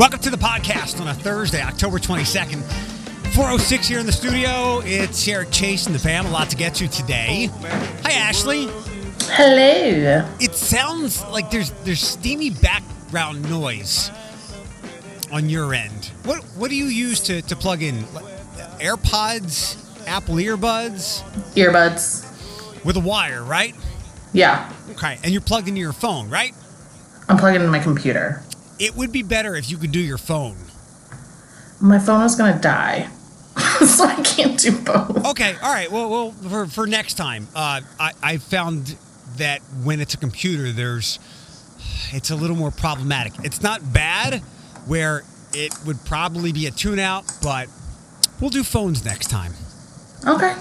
Welcome 0.00 0.20
to 0.20 0.30
the 0.30 0.38
podcast 0.38 0.98
on 0.98 1.08
a 1.08 1.12
Thursday, 1.12 1.60
October 1.60 1.98
22nd. 1.98 2.62
406 3.34 3.86
here 3.86 3.98
in 3.98 4.06
the 4.06 4.12
studio. 4.12 4.80
It's 4.82 5.28
Eric 5.28 5.50
Chase 5.50 5.84
and 5.84 5.94
the 5.94 5.98
fam. 5.98 6.24
A 6.24 6.30
lot 6.30 6.48
to 6.48 6.56
get 6.56 6.74
to 6.76 6.88
today. 6.88 7.50
Hi, 8.04 8.12
Ashley. 8.12 8.64
Hello. 9.24 10.26
It 10.40 10.54
sounds 10.54 11.22
like 11.26 11.50
there's 11.50 11.72
there's 11.84 12.00
steamy 12.00 12.48
background 12.48 13.42
noise 13.50 14.10
on 15.30 15.50
your 15.50 15.74
end. 15.74 16.10
What 16.24 16.44
what 16.56 16.70
do 16.70 16.76
you 16.76 16.86
use 16.86 17.20
to, 17.24 17.42
to 17.42 17.54
plug 17.54 17.82
in? 17.82 17.96
AirPods, 18.80 20.06
Apple 20.08 20.36
earbuds 20.36 21.20
Earbuds. 21.52 22.86
with 22.86 22.96
a 22.96 23.00
wire, 23.00 23.44
right? 23.44 23.74
Yeah. 24.32 24.72
Okay, 24.92 25.18
and 25.22 25.30
you're 25.30 25.42
plugged 25.42 25.68
into 25.68 25.82
your 25.82 25.92
phone, 25.92 26.30
right? 26.30 26.54
I'm 27.28 27.36
plugged 27.36 27.56
into 27.56 27.68
my 27.68 27.80
computer. 27.80 28.42
It 28.80 28.96
would 28.96 29.12
be 29.12 29.22
better 29.22 29.54
if 29.54 29.70
you 29.70 29.76
could 29.76 29.92
do 29.92 30.00
your 30.00 30.18
phone. 30.18 30.56
My 31.80 31.98
phone 31.98 32.22
is 32.24 32.34
gonna 32.34 32.58
die. 32.60 33.10
so 33.86 34.04
I 34.04 34.20
can't 34.22 34.58
do 34.58 34.72
both. 34.80 35.26
Okay, 35.26 35.54
all 35.62 35.72
right. 35.72 35.90
Well, 35.90 36.08
well, 36.08 36.30
for, 36.32 36.66
for 36.66 36.86
next 36.86 37.14
time, 37.14 37.46
uh, 37.54 37.82
I 38.00 38.12
I 38.22 38.36
found 38.38 38.96
that 39.36 39.60
when 39.84 40.00
it's 40.00 40.14
a 40.14 40.16
computer, 40.16 40.72
there's 40.72 41.18
it's 42.12 42.30
a 42.30 42.36
little 42.36 42.56
more 42.56 42.70
problematic. 42.70 43.32
It's 43.44 43.62
not 43.62 43.92
bad, 43.92 44.40
where 44.86 45.24
it 45.52 45.74
would 45.86 46.02
probably 46.04 46.52
be 46.52 46.66
a 46.66 46.70
tune 46.70 46.98
out, 46.98 47.24
but 47.42 47.68
we'll 48.40 48.50
do 48.50 48.62
phones 48.62 49.04
next 49.04 49.28
time. 49.28 49.52
Okay. 50.26 50.54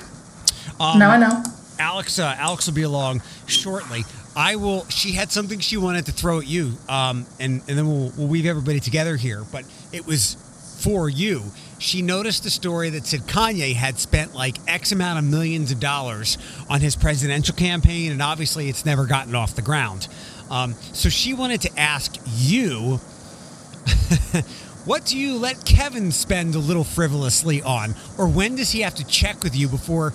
Um, 0.79 0.99
now 0.99 1.11
I 1.11 1.17
know. 1.17 1.43
Alex, 1.79 2.20
uh, 2.20 2.35
Alex 2.37 2.67
will 2.67 2.73
be 2.73 2.83
along 2.83 3.21
shortly. 3.47 4.03
I 4.35 4.55
will. 4.55 4.85
She 4.89 5.13
had 5.13 5.31
something 5.31 5.59
she 5.59 5.77
wanted 5.77 6.05
to 6.05 6.11
throw 6.11 6.39
at 6.39 6.47
you, 6.47 6.73
um, 6.87 7.25
and 7.39 7.61
and 7.67 7.77
then 7.77 7.87
we'll, 7.87 8.11
we'll 8.17 8.27
weave 8.27 8.45
everybody 8.45 8.79
together 8.79 9.15
here. 9.17 9.43
But 9.51 9.65
it 9.91 10.05
was 10.05 10.37
for 10.79 11.09
you. 11.09 11.43
She 11.77 12.01
noticed 12.01 12.45
a 12.45 12.49
story 12.49 12.89
that 12.91 13.05
said 13.05 13.21
Kanye 13.21 13.73
had 13.73 13.99
spent 13.99 14.34
like 14.34 14.57
X 14.67 14.91
amount 14.91 15.20
of 15.20 15.26
millions 15.26 15.71
of 15.71 15.79
dollars 15.79 16.37
on 16.70 16.81
his 16.81 16.95
presidential 16.95 17.55
campaign, 17.55 18.12
and 18.12 18.21
obviously 18.21 18.70
it's 18.70 18.85
never 18.85 19.05
gotten 19.05 19.35
off 19.35 19.55
the 19.55 19.62
ground. 19.62 20.07
Um, 20.49 20.73
so 20.93 21.09
she 21.09 21.34
wanted 21.34 21.61
to 21.61 21.79
ask 21.79 22.15
you, 22.35 22.98
what 24.85 25.05
do 25.05 25.17
you 25.17 25.37
let 25.37 25.65
Kevin 25.65 26.11
spend 26.11 26.55
a 26.55 26.59
little 26.59 26.84
frivolously 26.84 27.61
on, 27.61 27.95
or 28.17 28.27
when 28.27 28.55
does 28.55 28.71
he 28.71 28.82
have 28.82 28.95
to 28.95 29.05
check 29.05 29.43
with 29.43 29.55
you 29.55 29.67
before 29.67 30.13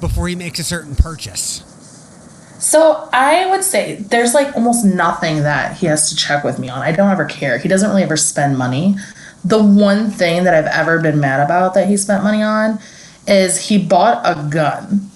before 0.00 0.28
he 0.28 0.34
makes 0.34 0.58
a 0.58 0.64
certain 0.64 0.96
purchase? 0.96 1.62
So 2.64 3.10
I 3.12 3.44
would 3.50 3.62
say 3.62 3.96
there's 3.96 4.32
like 4.32 4.56
almost 4.56 4.86
nothing 4.86 5.42
that 5.42 5.76
he 5.76 5.84
has 5.84 6.08
to 6.08 6.16
check 6.16 6.44
with 6.44 6.58
me 6.58 6.70
on. 6.70 6.80
I 6.80 6.92
don't 6.92 7.10
ever 7.10 7.26
care. 7.26 7.58
He 7.58 7.68
doesn't 7.68 7.90
really 7.90 8.02
ever 8.02 8.16
spend 8.16 8.56
money. 8.56 8.96
The 9.44 9.62
one 9.62 10.10
thing 10.10 10.44
that 10.44 10.54
I've 10.54 10.72
ever 10.72 10.98
been 10.98 11.20
mad 11.20 11.44
about 11.44 11.74
that 11.74 11.88
he 11.88 11.98
spent 11.98 12.24
money 12.24 12.42
on 12.42 12.78
is 13.26 13.68
he 13.68 13.76
bought 13.76 14.22
a 14.24 14.48
gun. 14.48 15.10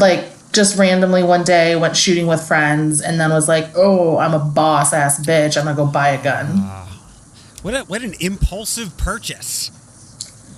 Like 0.00 0.24
just 0.50 0.76
randomly 0.76 1.22
one 1.22 1.44
day 1.44 1.76
went 1.76 1.96
shooting 1.96 2.26
with 2.26 2.42
friends 2.42 3.00
and 3.00 3.20
then 3.20 3.30
was 3.30 3.46
like, 3.46 3.68
"Oh, 3.76 4.18
I'm 4.18 4.34
a 4.34 4.40
boss 4.40 4.92
ass 4.92 5.24
bitch. 5.24 5.56
I'm 5.56 5.62
going 5.62 5.76
to 5.76 5.84
go 5.84 5.86
buy 5.88 6.08
a 6.08 6.20
gun." 6.20 6.46
Ah. 6.56 6.88
What 7.62 7.74
a, 7.74 7.84
what 7.84 8.02
an 8.02 8.14
impulsive 8.18 8.96
purchase. 8.96 9.70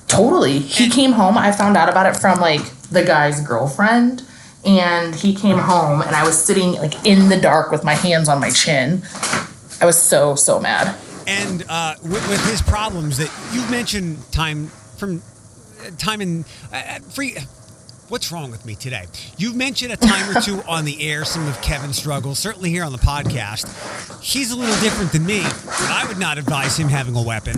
Totally. 0.08 0.60
He 0.60 0.88
came 0.88 1.12
home. 1.12 1.36
I 1.36 1.52
found 1.52 1.76
out 1.76 1.90
about 1.90 2.06
it 2.06 2.18
from 2.18 2.40
like 2.40 2.64
the 2.88 3.04
guy's 3.04 3.46
girlfriend. 3.46 4.22
And 4.64 5.14
he 5.14 5.34
came 5.34 5.58
home 5.58 6.02
and 6.02 6.14
I 6.14 6.24
was 6.24 6.40
sitting 6.40 6.72
like 6.74 7.04
in 7.04 7.28
the 7.28 7.40
dark 7.40 7.70
with 7.72 7.82
my 7.84 7.94
hands 7.94 8.28
on 8.28 8.40
my 8.40 8.50
chin. 8.50 9.02
I 9.80 9.86
was 9.86 10.00
so, 10.00 10.36
so 10.36 10.60
mad. 10.60 10.96
And 11.26 11.64
uh, 11.68 11.94
with, 12.02 12.28
with 12.28 12.44
his 12.48 12.62
problems 12.62 13.18
that 13.18 13.30
you've 13.52 13.70
mentioned 13.70 14.18
time 14.32 14.68
from 14.96 15.22
uh, 15.80 15.90
time 15.98 16.44
uh, 16.72 16.76
uh, 16.76 16.98
free. 17.00 17.36
What's 18.12 18.30
wrong 18.30 18.50
with 18.50 18.66
me 18.66 18.74
today? 18.74 19.06
You've 19.38 19.56
mentioned 19.56 19.90
a 19.90 19.96
time 19.96 20.36
or 20.36 20.38
two 20.42 20.60
on 20.68 20.84
the 20.84 21.00
air 21.02 21.24
some 21.24 21.48
of 21.48 21.58
Kevin's 21.62 21.96
struggles, 21.96 22.38
certainly 22.38 22.68
here 22.68 22.84
on 22.84 22.92
the 22.92 22.98
podcast. 22.98 23.64
He's 24.22 24.50
a 24.50 24.54
little 24.54 24.78
different 24.82 25.12
than 25.12 25.24
me, 25.24 25.40
but 25.40 25.88
I 25.88 26.04
would 26.06 26.18
not 26.18 26.36
advise 26.36 26.76
him 26.76 26.88
having 26.88 27.16
a 27.16 27.22
weapon. 27.22 27.56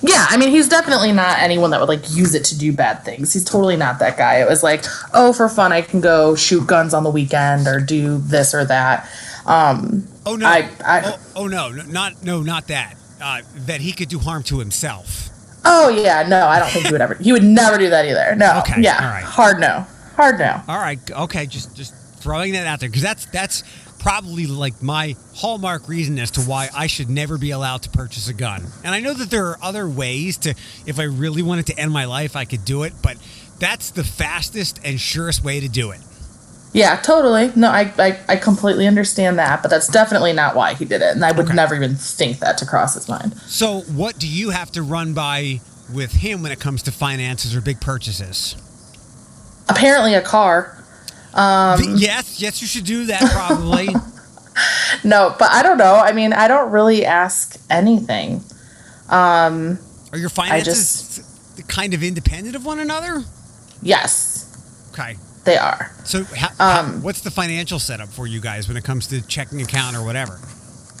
Yeah, 0.00 0.24
I 0.30 0.38
mean, 0.38 0.48
he's 0.48 0.66
definitely 0.66 1.12
not 1.12 1.40
anyone 1.40 1.72
that 1.72 1.80
would 1.80 1.90
like 1.90 2.10
use 2.10 2.34
it 2.34 2.42
to 2.44 2.58
do 2.58 2.72
bad 2.72 3.04
things. 3.04 3.34
He's 3.34 3.44
totally 3.44 3.76
not 3.76 3.98
that 3.98 4.16
guy. 4.16 4.36
It 4.40 4.48
was 4.48 4.62
like, 4.62 4.82
oh, 5.12 5.34
for 5.34 5.50
fun, 5.50 5.74
I 5.74 5.82
can 5.82 6.00
go 6.00 6.34
shoot 6.34 6.66
guns 6.66 6.94
on 6.94 7.04
the 7.04 7.10
weekend 7.10 7.66
or 7.66 7.80
do 7.80 8.16
this 8.16 8.54
or 8.54 8.64
that. 8.64 9.06
Um, 9.44 10.08
Oh 10.24 10.36
no! 10.36 10.46
I- 10.46 10.70
I- 10.82 11.02
oh, 11.04 11.18
oh, 11.36 11.46
no! 11.48 11.68
no, 11.68 11.82
Not 11.82 12.24
no, 12.24 12.42
not 12.42 12.68
that. 12.68 12.94
Uh, 13.22 13.42
that 13.66 13.82
he 13.82 13.92
could 13.92 14.08
do 14.08 14.20
harm 14.20 14.42
to 14.44 14.58
himself. 14.58 15.28
Oh 15.64 15.88
yeah, 15.88 16.26
no, 16.28 16.46
I 16.46 16.58
don't 16.58 16.70
think 16.70 16.86
he 16.86 16.92
would 16.92 17.00
ever. 17.00 17.14
He 17.14 17.32
would 17.32 17.44
never 17.44 17.78
do 17.78 17.90
that 17.90 18.04
either. 18.06 18.34
No, 18.36 18.58
Okay, 18.60 18.80
yeah, 18.80 18.96
all 19.04 19.10
right. 19.10 19.24
hard 19.24 19.60
no, 19.60 19.86
hard 20.16 20.38
no. 20.38 20.60
All 20.68 20.78
right, 20.78 20.98
okay, 21.10 21.46
just 21.46 21.76
just 21.76 21.94
throwing 22.20 22.52
that 22.54 22.66
out 22.66 22.80
there 22.80 22.88
because 22.88 23.02
that's 23.02 23.26
that's 23.26 23.62
probably 23.98 24.46
like 24.46 24.82
my 24.82 25.16
hallmark 25.34 25.88
reason 25.88 26.18
as 26.18 26.30
to 26.32 26.40
why 26.42 26.68
I 26.76 26.86
should 26.88 27.08
never 27.08 27.38
be 27.38 27.52
allowed 27.52 27.82
to 27.84 27.90
purchase 27.90 28.28
a 28.28 28.34
gun. 28.34 28.62
And 28.84 28.94
I 28.94 29.00
know 29.00 29.14
that 29.14 29.30
there 29.30 29.46
are 29.46 29.58
other 29.62 29.88
ways 29.88 30.36
to, 30.38 30.54
if 30.84 30.98
I 30.98 31.04
really 31.04 31.40
wanted 31.42 31.68
to 31.68 31.78
end 31.78 31.90
my 31.90 32.04
life, 32.04 32.36
I 32.36 32.44
could 32.44 32.66
do 32.66 32.82
it, 32.82 32.92
but 33.02 33.16
that's 33.58 33.92
the 33.92 34.04
fastest 34.04 34.78
and 34.84 35.00
surest 35.00 35.42
way 35.42 35.60
to 35.60 35.68
do 35.70 35.90
it. 35.92 36.00
Yeah, 36.74 36.96
totally. 36.96 37.50
No, 37.56 37.68
I, 37.70 37.92
I, 37.98 38.18
I 38.28 38.36
completely 38.36 38.86
understand 38.86 39.38
that, 39.38 39.62
but 39.62 39.68
that's 39.70 39.86
definitely 39.88 40.32
not 40.32 40.54
why 40.56 40.74
he 40.74 40.84
did 40.84 41.00
it. 41.02 41.14
And 41.14 41.24
I 41.24 41.30
would 41.32 41.46
Okay. 41.46 41.54
never 41.54 41.74
even 41.76 41.94
think 41.94 42.40
that 42.40 42.58
to 42.58 42.66
cross 42.66 42.94
his 42.94 43.08
mind. 43.08 43.34
So, 43.46 43.80
what 43.82 44.18
do 44.18 44.28
you 44.28 44.50
have 44.50 44.70
to 44.72 44.82
run 44.82 45.14
by 45.14 45.60
with 45.92 46.10
him 46.12 46.42
when 46.42 46.50
it 46.50 46.58
comes 46.60 46.82
to 46.82 46.92
finances 46.92 47.54
or 47.54 47.60
big 47.60 47.80
purchases? 47.80 48.56
Apparently, 49.68 50.14
a 50.14 50.20
car. 50.20 50.76
Um, 51.32 51.80
The- 51.80 51.98
yes, 51.98 52.40
yes, 52.42 52.60
you 52.60 52.66
should 52.68 52.84
do 52.84 53.06
that 53.06 53.22
probably. 53.32 53.88
No, 55.02 55.34
but 55.36 55.50
I 55.50 55.64
don't 55.64 55.78
know. 55.78 55.96
I 55.96 56.12
mean, 56.12 56.32
I 56.32 56.46
don't 56.46 56.70
really 56.70 57.04
ask 57.04 57.56
anything. 57.68 58.40
Um, 59.08 59.80
are 60.12 60.18
your 60.18 60.28
finances 60.28 61.20
kind 61.66 61.92
of 61.92 62.04
independent 62.04 62.54
of 62.54 62.64
one 62.64 62.78
another? 62.78 63.24
yes, 63.82 64.46
Okay. 64.92 65.16
They 65.44 65.56
are. 65.56 65.90
So, 66.04 66.24
how, 66.24 66.80
Um, 66.80 67.02
what's 67.02 67.20
the 67.20 67.30
financial 67.30 67.78
setup 67.78 68.08
for 68.08 68.26
you 68.26 68.40
guys 68.40 68.68
when 68.68 68.76
it 68.76 68.84
comes 68.84 69.06
to 69.08 69.20
checking 69.26 69.60
account 69.62 69.96
or 69.96 70.04
whatever? 70.04 70.38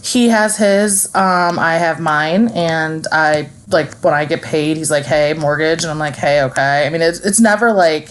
He 0.02 0.28
has 0.28 0.56
his, 0.58 1.06
um, 1.14 1.58
I 1.58 1.74
have 1.76 1.98
mine, 1.98 2.48
and 2.48 3.06
I 3.10 3.48
like 3.68 3.94
when 4.02 4.12
I 4.12 4.26
get 4.26 4.42
paid, 4.42 4.76
he's 4.76 4.90
like, 4.90 5.06
"Hey, 5.06 5.32
mortgage," 5.32 5.82
and 5.82 5.90
I'm 5.90 5.98
like, 5.98 6.14
"Hey, 6.16 6.42
okay." 6.42 6.86
I 6.86 6.90
mean, 6.90 7.00
it's 7.00 7.20
it's 7.20 7.40
never 7.40 7.72
like 7.72 8.10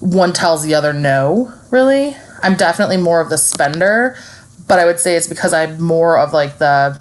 one 0.00 0.32
tells 0.32 0.64
the 0.64 0.74
other 0.74 0.92
no. 0.92 1.52
Really, 1.70 2.16
I'm 2.42 2.56
definitely 2.56 2.96
more 2.96 3.20
of 3.20 3.30
the 3.30 3.38
spender, 3.38 4.16
but 4.66 4.80
I 4.80 4.84
would 4.84 4.98
say 4.98 5.14
it's 5.14 5.28
because 5.28 5.52
I'm 5.52 5.80
more 5.80 6.18
of 6.18 6.32
like 6.32 6.58
the 6.58 7.00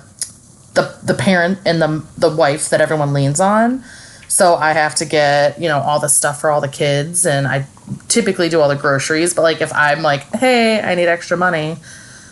the 0.75 0.95
the 1.03 1.15
parent 1.15 1.57
and 1.65 1.81
the 1.81 2.03
the 2.17 2.29
wife 2.29 2.69
that 2.69 2.79
everyone 2.79 3.13
leans 3.13 3.39
on. 3.39 3.83
So 4.27 4.55
I 4.55 4.73
have 4.73 4.95
to 4.95 5.05
get, 5.05 5.59
you 5.61 5.67
know, 5.67 5.79
all 5.79 5.99
the 5.99 6.09
stuff 6.09 6.41
for 6.41 6.49
all 6.49 6.61
the 6.61 6.67
kids 6.67 7.25
and 7.25 7.47
I 7.47 7.65
typically 8.07 8.49
do 8.49 8.59
all 8.59 8.69
the 8.69 8.75
groceries, 8.75 9.33
but 9.33 9.43
like 9.43 9.61
if 9.61 9.73
I'm 9.73 10.01
like, 10.01 10.23
"Hey, 10.35 10.81
I 10.81 10.95
need 10.95 11.07
extra 11.07 11.38
money," 11.38 11.77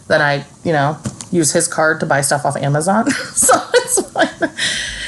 then 0.07 0.22
I, 0.22 0.45
you 0.63 0.73
know, 0.73 0.97
use 1.31 1.51
his 1.53 1.67
card 1.67 2.00
to 2.01 2.06
buy 2.06 2.22
stuff 2.22 2.45
off 2.45 2.57
Amazon. 2.57 3.09
so 3.33 3.53
it's 3.75 4.11
fine. 4.11 4.51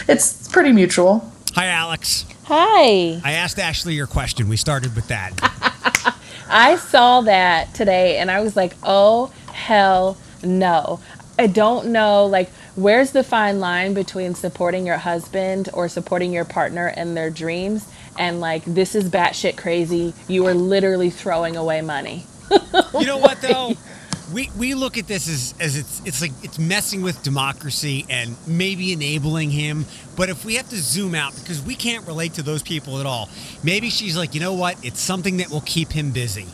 It's 0.08 0.48
pretty 0.48 0.72
mutual. 0.72 1.30
Hi, 1.56 1.68
Alex. 1.68 2.26
Hi. 2.46 3.20
I 3.24 3.34
asked 3.34 3.60
Ashley 3.60 3.94
your 3.94 4.08
question. 4.08 4.48
We 4.48 4.58
started 4.58 4.96
with 4.96 5.08
that. 5.10 5.34
I 6.50 6.78
saw 6.78 7.22
that 7.22 7.74
today 7.74 8.20
and 8.20 8.32
I 8.32 8.40
was 8.40 8.56
like, 8.56 8.74
oh, 8.84 9.34
hell 9.52 10.18
no. 10.44 11.02
I 11.38 11.48
don't 11.48 11.88
know, 11.88 12.26
like, 12.26 12.50
where's 12.78 13.12
the 13.12 13.24
fine 13.24 13.60
line 13.60 13.94
between 13.96 14.36
supporting 14.36 14.86
your 14.86 14.98
husband 14.98 15.68
or 15.74 15.90
supporting 15.90 16.32
your 16.32 16.46
partner 16.46 16.94
and 16.96 17.18
their 17.18 17.32
dreams 17.32 17.92
and, 18.20 18.40
like, 18.40 18.64
this 18.66 18.96
is 18.96 19.10
batshit 19.10 19.58
crazy. 19.58 20.14
You 20.28 20.46
are 20.48 20.54
literally 20.54 21.10
throwing 21.10 21.56
away 21.56 21.82
money. 21.82 22.26
You 22.94 23.06
know 23.06 23.18
what 23.18 23.42
though? 23.42 23.74
We, 24.34 24.50
we 24.58 24.74
look 24.74 24.98
at 24.98 25.08
this 25.08 25.30
as, 25.30 25.54
as 25.60 25.78
it's 25.78 26.02
it's 26.06 26.22
like 26.22 26.32
it's 26.44 26.60
messing 26.60 27.02
with 27.02 27.24
democracy 27.24 28.06
and 28.10 28.36
maybe 28.46 28.92
enabling 28.92 29.52
him. 29.52 29.86
But 30.18 30.30
if 30.30 30.44
we 30.44 30.56
have 30.56 30.68
to 30.70 30.76
zoom 30.76 31.16
out 31.16 31.34
because 31.36 31.62
we 31.62 31.76
can't 31.76 32.06
relate 32.06 32.34
to 32.34 32.42
those 32.42 32.62
people 32.62 33.00
at 33.00 33.06
all, 33.06 33.30
maybe 33.64 33.90
she's 33.90 34.18
like, 34.18 34.36
you 34.36 34.42
know 34.42 34.54
what? 34.54 34.84
It's 34.84 35.00
something 35.00 35.38
that 35.38 35.50
will 35.50 35.62
keep 35.62 35.92
him 35.92 36.12
busy. 36.12 36.46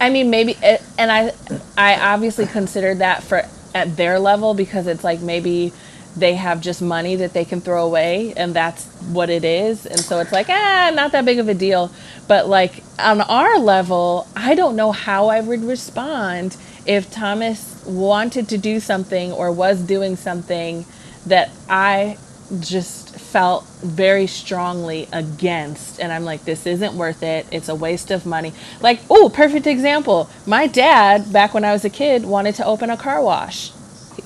I 0.00 0.10
mean, 0.10 0.30
maybe, 0.30 0.56
eh, 0.62 0.78
and 0.98 1.12
I, 1.12 1.32
I 1.76 2.12
obviously 2.14 2.46
considered 2.46 2.98
that 2.98 3.22
for 3.22 3.44
at 3.74 3.96
their 3.96 4.18
level 4.18 4.54
because 4.54 4.86
it's 4.86 5.04
like 5.04 5.20
maybe 5.20 5.72
they 6.16 6.34
have 6.34 6.60
just 6.60 6.82
money 6.82 7.16
that 7.16 7.32
they 7.32 7.44
can 7.44 7.60
throw 7.60 7.84
away, 7.86 8.34
and 8.36 8.54
that's 8.54 8.86
what 9.12 9.30
it 9.30 9.44
is, 9.44 9.86
and 9.86 10.00
so 10.00 10.18
it's 10.18 10.32
like 10.32 10.48
ah, 10.48 10.90
not 10.94 11.12
that 11.12 11.24
big 11.24 11.38
of 11.38 11.48
a 11.48 11.54
deal. 11.54 11.90
But 12.26 12.48
like 12.48 12.82
on 12.98 13.20
our 13.20 13.58
level, 13.58 14.26
I 14.34 14.54
don't 14.54 14.76
know 14.76 14.92
how 14.92 15.28
I 15.28 15.40
would 15.40 15.62
respond 15.62 16.56
if 16.86 17.10
Thomas 17.10 17.84
wanted 17.86 18.48
to 18.48 18.58
do 18.58 18.80
something 18.80 19.32
or 19.32 19.52
was 19.52 19.80
doing 19.80 20.16
something 20.16 20.84
that 21.26 21.50
I 21.68 22.18
just 22.58 23.16
felt 23.16 23.64
very 23.82 24.26
strongly 24.26 25.08
against 25.12 26.00
and 26.00 26.12
I'm 26.12 26.24
like 26.24 26.44
this 26.44 26.66
isn't 26.66 26.94
worth 26.94 27.22
it. 27.22 27.46
It's 27.52 27.68
a 27.68 27.74
waste 27.74 28.10
of 28.10 28.26
money. 28.26 28.52
Like, 28.80 29.00
oh, 29.08 29.30
perfect 29.32 29.66
example. 29.66 30.28
My 30.46 30.66
dad 30.66 31.32
back 31.32 31.54
when 31.54 31.64
I 31.64 31.72
was 31.72 31.84
a 31.84 31.90
kid 31.90 32.24
wanted 32.24 32.56
to 32.56 32.66
open 32.66 32.90
a 32.90 32.96
car 32.96 33.22
wash. 33.22 33.72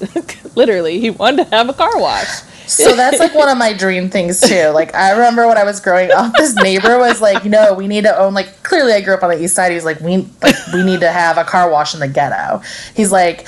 Literally, 0.54 1.00
he 1.00 1.10
wanted 1.10 1.44
to 1.44 1.56
have 1.56 1.68
a 1.68 1.74
car 1.74 1.98
wash. 1.98 2.42
So 2.66 2.96
that's 2.96 3.18
like 3.18 3.34
one 3.34 3.48
of 3.48 3.58
my 3.58 3.72
dream 3.72 4.08
things 4.08 4.40
too. 4.40 4.68
Like 4.68 4.94
I 4.94 5.12
remember 5.12 5.46
when 5.46 5.58
I 5.58 5.64
was 5.64 5.80
growing 5.80 6.10
up, 6.10 6.32
this 6.34 6.54
neighbor 6.56 6.98
was 6.98 7.20
like, 7.20 7.44
"No, 7.44 7.74
we 7.74 7.86
need 7.86 8.04
to 8.04 8.18
own." 8.18 8.32
Like 8.32 8.62
clearly, 8.62 8.92
I 8.92 9.00
grew 9.02 9.14
up 9.14 9.22
on 9.22 9.30
the 9.30 9.42
east 9.42 9.54
side. 9.54 9.72
He's 9.72 9.84
like, 9.84 10.00
"We 10.00 10.28
like 10.42 10.54
we 10.72 10.82
need 10.82 11.00
to 11.00 11.10
have 11.10 11.36
a 11.36 11.44
car 11.44 11.70
wash 11.70 11.94
in 11.94 12.00
the 12.00 12.08
ghetto." 12.08 12.62
He's 12.94 13.12
like, 13.12 13.46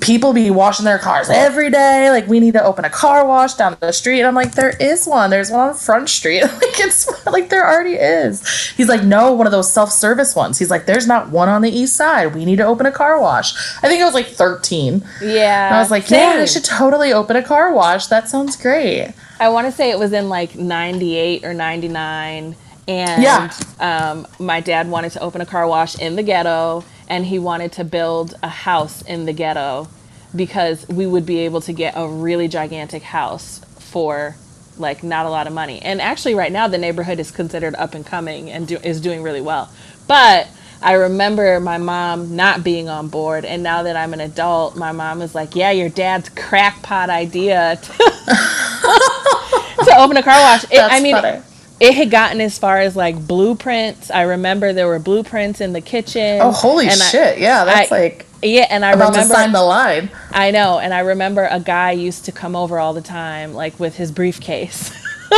people 0.00 0.32
be 0.32 0.50
washing 0.50 0.84
their 0.84 0.98
cars 0.98 1.28
every 1.30 1.70
day. 1.70 2.10
Like 2.10 2.26
we 2.26 2.40
need 2.40 2.54
to 2.54 2.64
open 2.64 2.84
a 2.84 2.90
car 2.90 3.26
wash 3.26 3.54
down 3.54 3.76
the 3.80 3.92
street. 3.92 4.18
And 4.20 4.26
I'm 4.26 4.34
like, 4.34 4.52
there 4.52 4.76
is 4.80 5.06
one. 5.06 5.30
There's 5.30 5.50
one 5.50 5.68
on 5.68 5.74
Front 5.74 6.08
Street. 6.08 6.42
like 6.42 6.80
it's 6.80 7.08
like 7.26 7.48
there 7.48 7.66
already 7.66 7.94
is. 7.94 8.46
He's 8.76 8.88
like, 8.88 9.02
no, 9.04 9.32
one 9.32 9.46
of 9.46 9.52
those 9.52 9.72
self 9.72 9.90
service 9.90 10.34
ones. 10.34 10.58
He's 10.58 10.70
like, 10.70 10.86
there's 10.86 11.06
not 11.06 11.30
one 11.30 11.48
on 11.48 11.62
the 11.62 11.70
east 11.70 11.96
side. 11.96 12.34
We 12.34 12.44
need 12.44 12.56
to 12.56 12.64
open 12.66 12.86
a 12.86 12.92
car 12.92 13.20
wash. 13.20 13.54
I 13.82 13.88
think 13.88 14.00
it 14.00 14.04
was 14.04 14.14
like 14.14 14.26
13. 14.26 15.04
Yeah. 15.22 15.66
And 15.66 15.76
I 15.76 15.80
was 15.80 15.90
like, 15.90 16.10
yeah, 16.10 16.44
same. 16.44 16.46
should 16.46 16.64
totally 16.64 17.12
open 17.12 17.36
a 17.36 17.42
car 17.42 17.72
wash. 17.72 18.06
That 18.08 18.28
sounds 18.28 18.56
great. 18.56 19.12
I 19.40 19.48
want 19.48 19.66
to 19.66 19.72
say 19.72 19.90
it 19.90 19.98
was 19.98 20.12
in 20.12 20.28
like 20.28 20.56
98 20.56 21.44
or 21.44 21.54
99. 21.54 22.56
And 22.86 23.22
Yeah. 23.22 23.50
um, 23.80 24.26
my 24.38 24.60
dad 24.60 24.88
wanted 24.90 25.12
to 25.12 25.20
open 25.20 25.40
a 25.40 25.46
car 25.46 25.66
wash 25.66 25.98
in 25.98 26.16
the 26.16 26.22
ghetto 26.22 26.84
and 27.08 27.26
he 27.26 27.38
wanted 27.38 27.72
to 27.72 27.84
build 27.84 28.34
a 28.42 28.48
house 28.48 29.02
in 29.02 29.26
the 29.26 29.32
ghetto 29.32 29.88
because 30.34 30.88
we 30.88 31.06
would 31.06 31.26
be 31.26 31.40
able 31.40 31.60
to 31.62 31.72
get 31.72 31.94
a 31.96 32.08
really 32.08 32.48
gigantic 32.48 33.02
house 33.02 33.60
for 33.78 34.36
like 34.76 35.04
not 35.04 35.26
a 35.26 35.30
lot 35.30 35.46
of 35.46 35.52
money. 35.52 35.80
And 35.82 36.00
actually, 36.00 36.34
right 36.34 36.50
now, 36.50 36.66
the 36.66 36.78
neighborhood 36.78 37.20
is 37.20 37.30
considered 37.30 37.74
up 37.76 37.94
and 37.94 38.04
coming 38.04 38.50
and 38.50 38.66
do- 38.66 38.78
is 38.78 39.00
doing 39.00 39.22
really 39.22 39.40
well. 39.40 39.70
But 40.08 40.48
I 40.82 40.94
remember 40.94 41.60
my 41.60 41.78
mom 41.78 42.34
not 42.36 42.64
being 42.64 42.88
on 42.88 43.08
board. 43.08 43.44
And 43.44 43.62
now 43.62 43.84
that 43.84 43.96
I'm 43.96 44.12
an 44.12 44.20
adult, 44.20 44.76
my 44.76 44.92
mom 44.92 45.20
was 45.20 45.34
like, 45.34 45.54
Yeah, 45.54 45.70
your 45.70 45.88
dad's 45.88 46.28
crackpot 46.30 47.10
idea 47.10 47.78
to 47.80 47.92
open 49.96 50.16
a 50.16 50.22
car 50.22 50.40
wash. 50.40 50.64
It, 50.64 50.80
I 50.80 51.00
mean, 51.00 51.14
funny. 51.14 51.42
It 51.80 51.94
had 51.94 52.10
gotten 52.10 52.40
as 52.40 52.58
far 52.58 52.78
as 52.80 52.94
like 52.96 53.26
blueprints. 53.26 54.10
I 54.10 54.22
remember 54.22 54.72
there 54.72 54.86
were 54.86 54.98
blueprints 54.98 55.60
in 55.60 55.72
the 55.72 55.80
kitchen. 55.80 56.38
Oh, 56.40 56.50
holy 56.52 56.86
and 56.88 57.00
I- 57.00 57.04
shit. 57.06 57.38
yeah, 57.38 57.64
that's 57.64 57.90
I- 57.92 57.94
like 57.94 58.26
yeah, 58.42 58.66
and 58.68 58.84
I 58.84 58.92
about 58.92 59.10
remember 59.12 59.28
to 59.28 59.34
sign 59.34 59.52
the 59.52 59.62
line. 59.62 60.10
I 60.30 60.50
know, 60.50 60.78
and 60.78 60.92
I 60.92 61.00
remember 61.00 61.48
a 61.50 61.60
guy 61.60 61.92
used 61.92 62.26
to 62.26 62.32
come 62.32 62.54
over 62.54 62.78
all 62.78 62.92
the 62.92 63.00
time, 63.00 63.54
like 63.54 63.80
with 63.80 63.96
his 63.96 64.12
briefcase. 64.12 64.92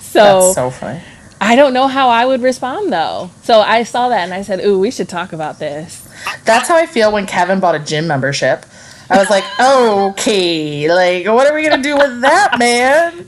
so, 0.00 0.20
That's 0.42 0.54
so 0.54 0.70
funny. 0.70 1.00
I 1.40 1.56
don't 1.56 1.74
know 1.74 1.88
how 1.88 2.08
I 2.08 2.24
would 2.26 2.42
respond 2.42 2.92
though. 2.92 3.30
So 3.42 3.60
I 3.60 3.82
saw 3.82 4.08
that 4.08 4.20
and 4.20 4.32
I 4.32 4.42
said, 4.42 4.60
"Ooh, 4.64 4.78
we 4.78 4.90
should 4.90 5.08
talk 5.08 5.32
about 5.32 5.58
this." 5.58 6.08
That's 6.44 6.68
how 6.68 6.76
I 6.76 6.86
feel 6.86 7.12
when 7.12 7.26
Kevin 7.26 7.60
bought 7.60 7.74
a 7.74 7.78
gym 7.80 8.06
membership. 8.06 8.64
I 9.10 9.18
was 9.18 9.28
like, 9.30 9.44
okay, 9.60 10.92
like, 10.92 11.26
what 11.26 11.46
are 11.46 11.54
we 11.54 11.62
gonna 11.68 11.82
do 11.82 11.96
with 11.96 12.20
that, 12.22 12.58
man? 12.58 13.18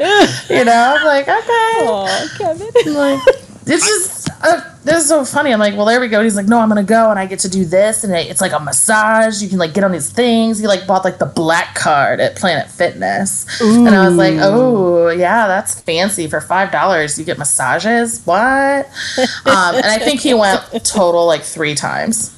You 0.49 0.65
know, 0.65 0.95
I'm 0.99 1.05
like, 1.05 1.29
okay. 1.29 1.45
Oh, 1.49 2.29
Kevin. 2.39 2.71
I'm 2.87 2.95
like, 2.95 3.21
it's 3.67 3.85
just, 3.85 4.31
uh, 4.43 4.61
this 4.85 5.03
is 5.03 5.09
so 5.09 5.25
funny. 5.25 5.53
I'm 5.53 5.59
like, 5.59 5.75
well, 5.75 5.87
there 5.87 6.01
we 6.01 6.07
go. 6.09 6.19
And 6.19 6.25
he's 6.25 6.37
like, 6.37 6.47
no, 6.47 6.61
I'm 6.61 6.69
gonna 6.69 6.85
go 6.85 7.11
and 7.11 7.19
I 7.19 7.27
get 7.27 7.41
to 7.41 7.49
do 7.49 7.65
this, 7.65 8.05
and 8.05 8.15
it, 8.15 8.29
it's 8.31 8.41
like 8.41 8.53
a 8.53 8.61
massage. 8.61 9.43
You 9.43 9.49
can 9.49 9.59
like 9.59 9.75
get 9.75 9.83
on 9.85 9.91
these 9.93 10.09
things. 10.11 10.59
He 10.61 10.67
like 10.67 10.87
bought 10.87 11.05
like 11.05 11.19
the 11.19 11.27
black 11.27 11.75
card 11.75 12.21
at 12.21 12.37
Planet 12.37 12.71
Fitness, 12.71 13.61
and 13.61 13.89
I 13.89 14.07
was 14.07 14.17
like, 14.17 14.35
oh 14.39 15.09
yeah, 15.09 15.47
that's 15.49 15.81
fancy 15.81 16.29
for 16.29 16.41
five 16.41 16.71
dollars. 16.71 17.19
You 17.19 17.25
get 17.25 17.39
massages. 17.39 18.23
What? 18.25 18.87
um, 19.45 19.75
and 19.75 19.87
I 19.87 19.99
think 19.99 20.21
he 20.21 20.33
went 20.33 20.63
total 20.85 21.27
like 21.27 21.43
three 21.43 21.75
times. 21.75 22.33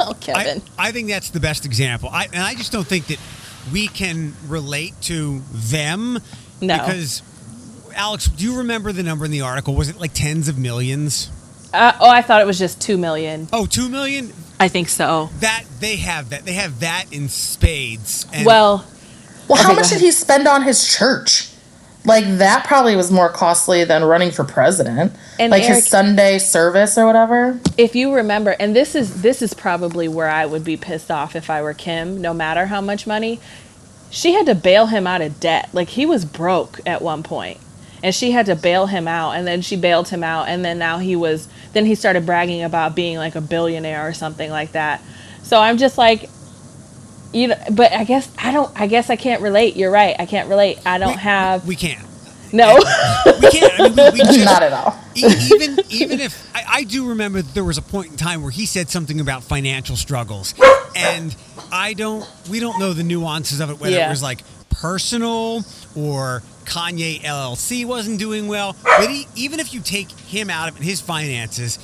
Oh, 0.00 0.10
I, 0.10 0.14
Kevin. 0.14 0.62
I 0.78 0.92
think 0.92 1.08
that's 1.08 1.30
the 1.30 1.40
best 1.40 1.64
example. 1.66 2.08
I, 2.12 2.24
and 2.32 2.42
I 2.42 2.54
just 2.54 2.72
don't 2.72 2.86
think 2.86 3.06
that 3.08 3.18
we 3.72 3.88
can 3.88 4.34
relate 4.46 4.94
to 5.02 5.40
them 5.52 6.18
No. 6.60 6.76
because 6.78 7.22
Alex, 7.94 8.26
do 8.26 8.44
you 8.44 8.58
remember 8.58 8.92
the 8.92 9.02
number 9.02 9.24
in 9.24 9.30
the 9.30 9.40
article? 9.40 9.74
Was 9.74 9.88
it 9.88 9.98
like 9.98 10.12
tens 10.14 10.48
of 10.48 10.56
millions? 10.58 11.30
Uh, 11.74 11.92
oh, 12.00 12.08
I 12.08 12.22
thought 12.22 12.40
it 12.40 12.46
was 12.46 12.58
just 12.58 12.80
two 12.80 12.96
million. 12.96 13.48
Oh, 13.52 13.66
two 13.66 13.88
million? 13.88 14.32
I 14.60 14.68
think 14.68 14.88
so. 14.88 15.30
That 15.40 15.64
they 15.80 15.96
have 15.96 16.30
that. 16.30 16.44
They 16.44 16.54
have 16.54 16.80
that 16.80 17.06
in 17.12 17.28
spades. 17.28 18.26
And 18.32 18.46
Well, 18.46 18.84
Well, 19.48 19.58
Okay, 19.58 19.62
how 19.62 19.68
go 19.70 19.80
much 19.80 19.90
did 19.90 20.00
he 20.00 20.10
spend 20.12 20.46
on 20.48 20.62
his 20.62 20.86
church? 20.96 21.48
Like 22.04 22.24
that 22.38 22.64
probably 22.66 22.96
was 22.96 23.10
more 23.10 23.28
costly 23.28 23.84
than 23.84 24.04
running 24.04 24.30
for 24.30 24.44
president. 24.44 25.12
And 25.38 25.50
like 25.50 25.64
Eric- 25.64 25.76
his 25.76 25.88
Sunday 25.88 26.38
service 26.38 26.96
or 26.96 27.06
whatever. 27.06 27.60
if 27.76 27.94
you 27.94 28.14
remember, 28.14 28.50
and 28.58 28.74
this 28.74 28.94
is 28.94 29.22
this 29.22 29.42
is 29.42 29.52
probably 29.52 30.08
where 30.08 30.28
I 30.28 30.46
would 30.46 30.64
be 30.64 30.76
pissed 30.76 31.10
off 31.10 31.36
if 31.36 31.50
I 31.50 31.60
were 31.60 31.74
Kim, 31.74 32.20
no 32.20 32.32
matter 32.32 32.66
how 32.66 32.80
much 32.80 33.06
money. 33.06 33.40
She 34.10 34.32
had 34.32 34.46
to 34.46 34.54
bail 34.54 34.86
him 34.86 35.06
out 35.06 35.20
of 35.20 35.38
debt. 35.38 35.68
Like 35.74 35.90
he 35.90 36.06
was 36.06 36.24
broke 36.24 36.80
at 36.86 37.02
one. 37.02 37.22
And 38.02 38.14
she 38.14 38.30
had 38.30 38.46
to 38.46 38.54
bail 38.54 38.86
him 38.86 39.06
out 39.08 39.32
and 39.32 39.46
then 39.46 39.60
she 39.60 39.76
bailed 39.76 40.08
him 40.08 40.22
out 40.22 40.48
and 40.48 40.64
then 40.64 40.78
now 40.78 40.98
he 40.98 41.16
was 41.16 41.48
then 41.72 41.84
he 41.84 41.94
started 41.94 42.24
bragging 42.24 42.62
about 42.62 42.94
being 42.94 43.18
like 43.18 43.34
a 43.34 43.40
billionaire 43.40 44.08
or 44.08 44.14
something 44.14 44.50
like 44.50 44.72
that. 44.72 45.02
So 45.42 45.60
I'm 45.60 45.76
just 45.78 45.98
like 45.98 46.30
you 47.32 47.48
know, 47.48 47.56
but 47.72 47.92
I 47.92 48.04
guess 48.04 48.30
I 48.38 48.52
don't 48.52 48.70
I 48.78 48.86
guess 48.86 49.10
I 49.10 49.16
can't 49.16 49.42
relate. 49.42 49.76
You're 49.76 49.90
right. 49.90 50.16
I 50.18 50.26
can't 50.26 50.48
relate. 50.48 50.78
I 50.86 50.98
don't 50.98 51.16
we, 51.16 51.20
have 51.20 51.66
We 51.66 51.76
can't. 51.76 52.04
no. 52.52 52.76
We 53.40 53.50
can't. 53.50 53.80
I 53.80 53.88
mean, 53.88 53.96
we, 53.96 54.10
we 54.12 54.18
just, 54.24 54.44
Not 54.44 54.62
at 54.62 54.72
all. 54.72 54.98
E- 55.14 55.24
even 55.52 55.78
even 55.90 56.20
if 56.20 56.50
I, 56.54 56.64
I 56.68 56.84
do 56.84 57.08
remember 57.10 57.42
that 57.42 57.54
there 57.54 57.64
was 57.64 57.78
a 57.78 57.82
point 57.82 58.10
in 58.10 58.16
time 58.16 58.42
where 58.42 58.50
he 58.50 58.66
said 58.66 58.88
something 58.88 59.20
about 59.20 59.44
financial 59.44 59.96
struggles, 59.96 60.54
and 60.96 61.34
I 61.70 61.94
don't 61.94 62.28
we 62.50 62.60
don't 62.60 62.78
know 62.78 62.92
the 62.92 63.04
nuances 63.04 63.60
of 63.60 63.70
it 63.70 63.80
whether 63.80 63.96
it 63.96 64.08
was 64.08 64.22
like 64.22 64.42
personal 64.70 65.64
or 65.96 66.42
Kanye 66.64 67.20
LLC 67.20 67.84
wasn't 67.84 68.18
doing 68.18 68.46
well. 68.48 68.76
But 68.82 69.08
he, 69.10 69.26
even 69.34 69.60
if 69.60 69.74
you 69.74 69.80
take 69.80 70.10
him 70.10 70.50
out 70.50 70.68
of 70.68 70.76
it, 70.76 70.82
his 70.82 71.00
finances, 71.00 71.78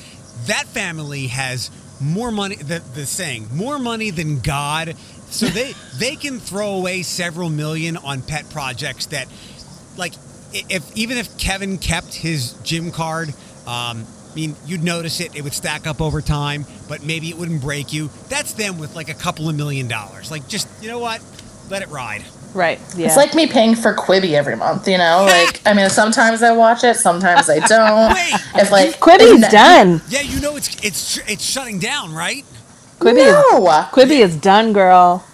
that 0.46 0.66
family 0.66 1.26
has 1.28 1.70
more 2.00 2.30
money. 2.30 2.56
The, 2.56 2.82
the 2.94 3.06
saying 3.06 3.48
more 3.52 3.78
money 3.78 4.10
than 4.10 4.40
God. 4.40 4.96
So 5.34 5.46
they 5.46 5.74
they 5.98 6.16
can 6.16 6.38
throw 6.38 6.74
away 6.74 7.02
several 7.02 7.50
million 7.50 7.96
on 7.96 8.22
pet 8.22 8.48
projects 8.50 9.06
that 9.06 9.26
like 9.96 10.12
if 10.52 10.96
even 10.96 11.18
if 11.18 11.36
Kevin 11.38 11.78
kept 11.78 12.14
his 12.14 12.52
gym 12.62 12.90
card, 12.92 13.28
um, 13.66 14.04
I 14.32 14.34
mean, 14.36 14.56
you'd 14.66 14.82
notice 14.84 15.20
it. 15.20 15.34
It 15.36 15.42
would 15.42 15.52
stack 15.54 15.86
up 15.86 16.00
over 16.00 16.20
time, 16.20 16.64
but 16.88 17.04
maybe 17.04 17.28
it 17.30 17.36
wouldn't 17.36 17.60
break 17.62 17.92
you. 17.92 18.10
That's 18.28 18.52
them 18.54 18.78
with 18.78 18.94
like 18.94 19.08
a 19.08 19.14
couple 19.14 19.48
of 19.48 19.56
million 19.56 19.88
dollars. 19.88 20.30
Like, 20.30 20.48
just 20.48 20.68
you 20.82 20.88
know 20.88 20.98
what? 20.98 21.20
Let 21.70 21.82
it 21.82 21.88
ride. 21.88 22.22
right. 22.52 22.78
Yeah. 22.96 23.06
It's 23.06 23.16
like 23.16 23.34
me 23.34 23.46
paying 23.48 23.74
for 23.74 23.94
Quibi 23.94 24.32
every 24.32 24.54
month, 24.54 24.86
you 24.86 24.98
know? 24.98 25.24
Like 25.26 25.60
I 25.66 25.72
mean 25.74 25.88
sometimes 25.90 26.42
I 26.42 26.52
watch 26.52 26.84
it, 26.84 26.94
sometimes 26.96 27.48
I 27.50 27.58
don't. 27.66 28.12
Wait, 28.14 28.34
If 28.62 28.70
like 28.70 29.00
Quibi's 29.00 29.42
if- 29.42 29.50
done. 29.50 30.02
yeah, 30.08 30.20
you 30.20 30.40
know 30.40 30.56
it's 30.56 30.68
it's 30.84 31.18
it's 31.28 31.44
shutting 31.44 31.78
down, 31.80 32.12
right? 32.14 32.44
Quibi 33.04 33.26
is 33.26 33.32
No. 33.32 33.60
Quibi 33.92 34.20
is 34.20 34.36
done, 34.36 34.72
girl. 34.72 35.24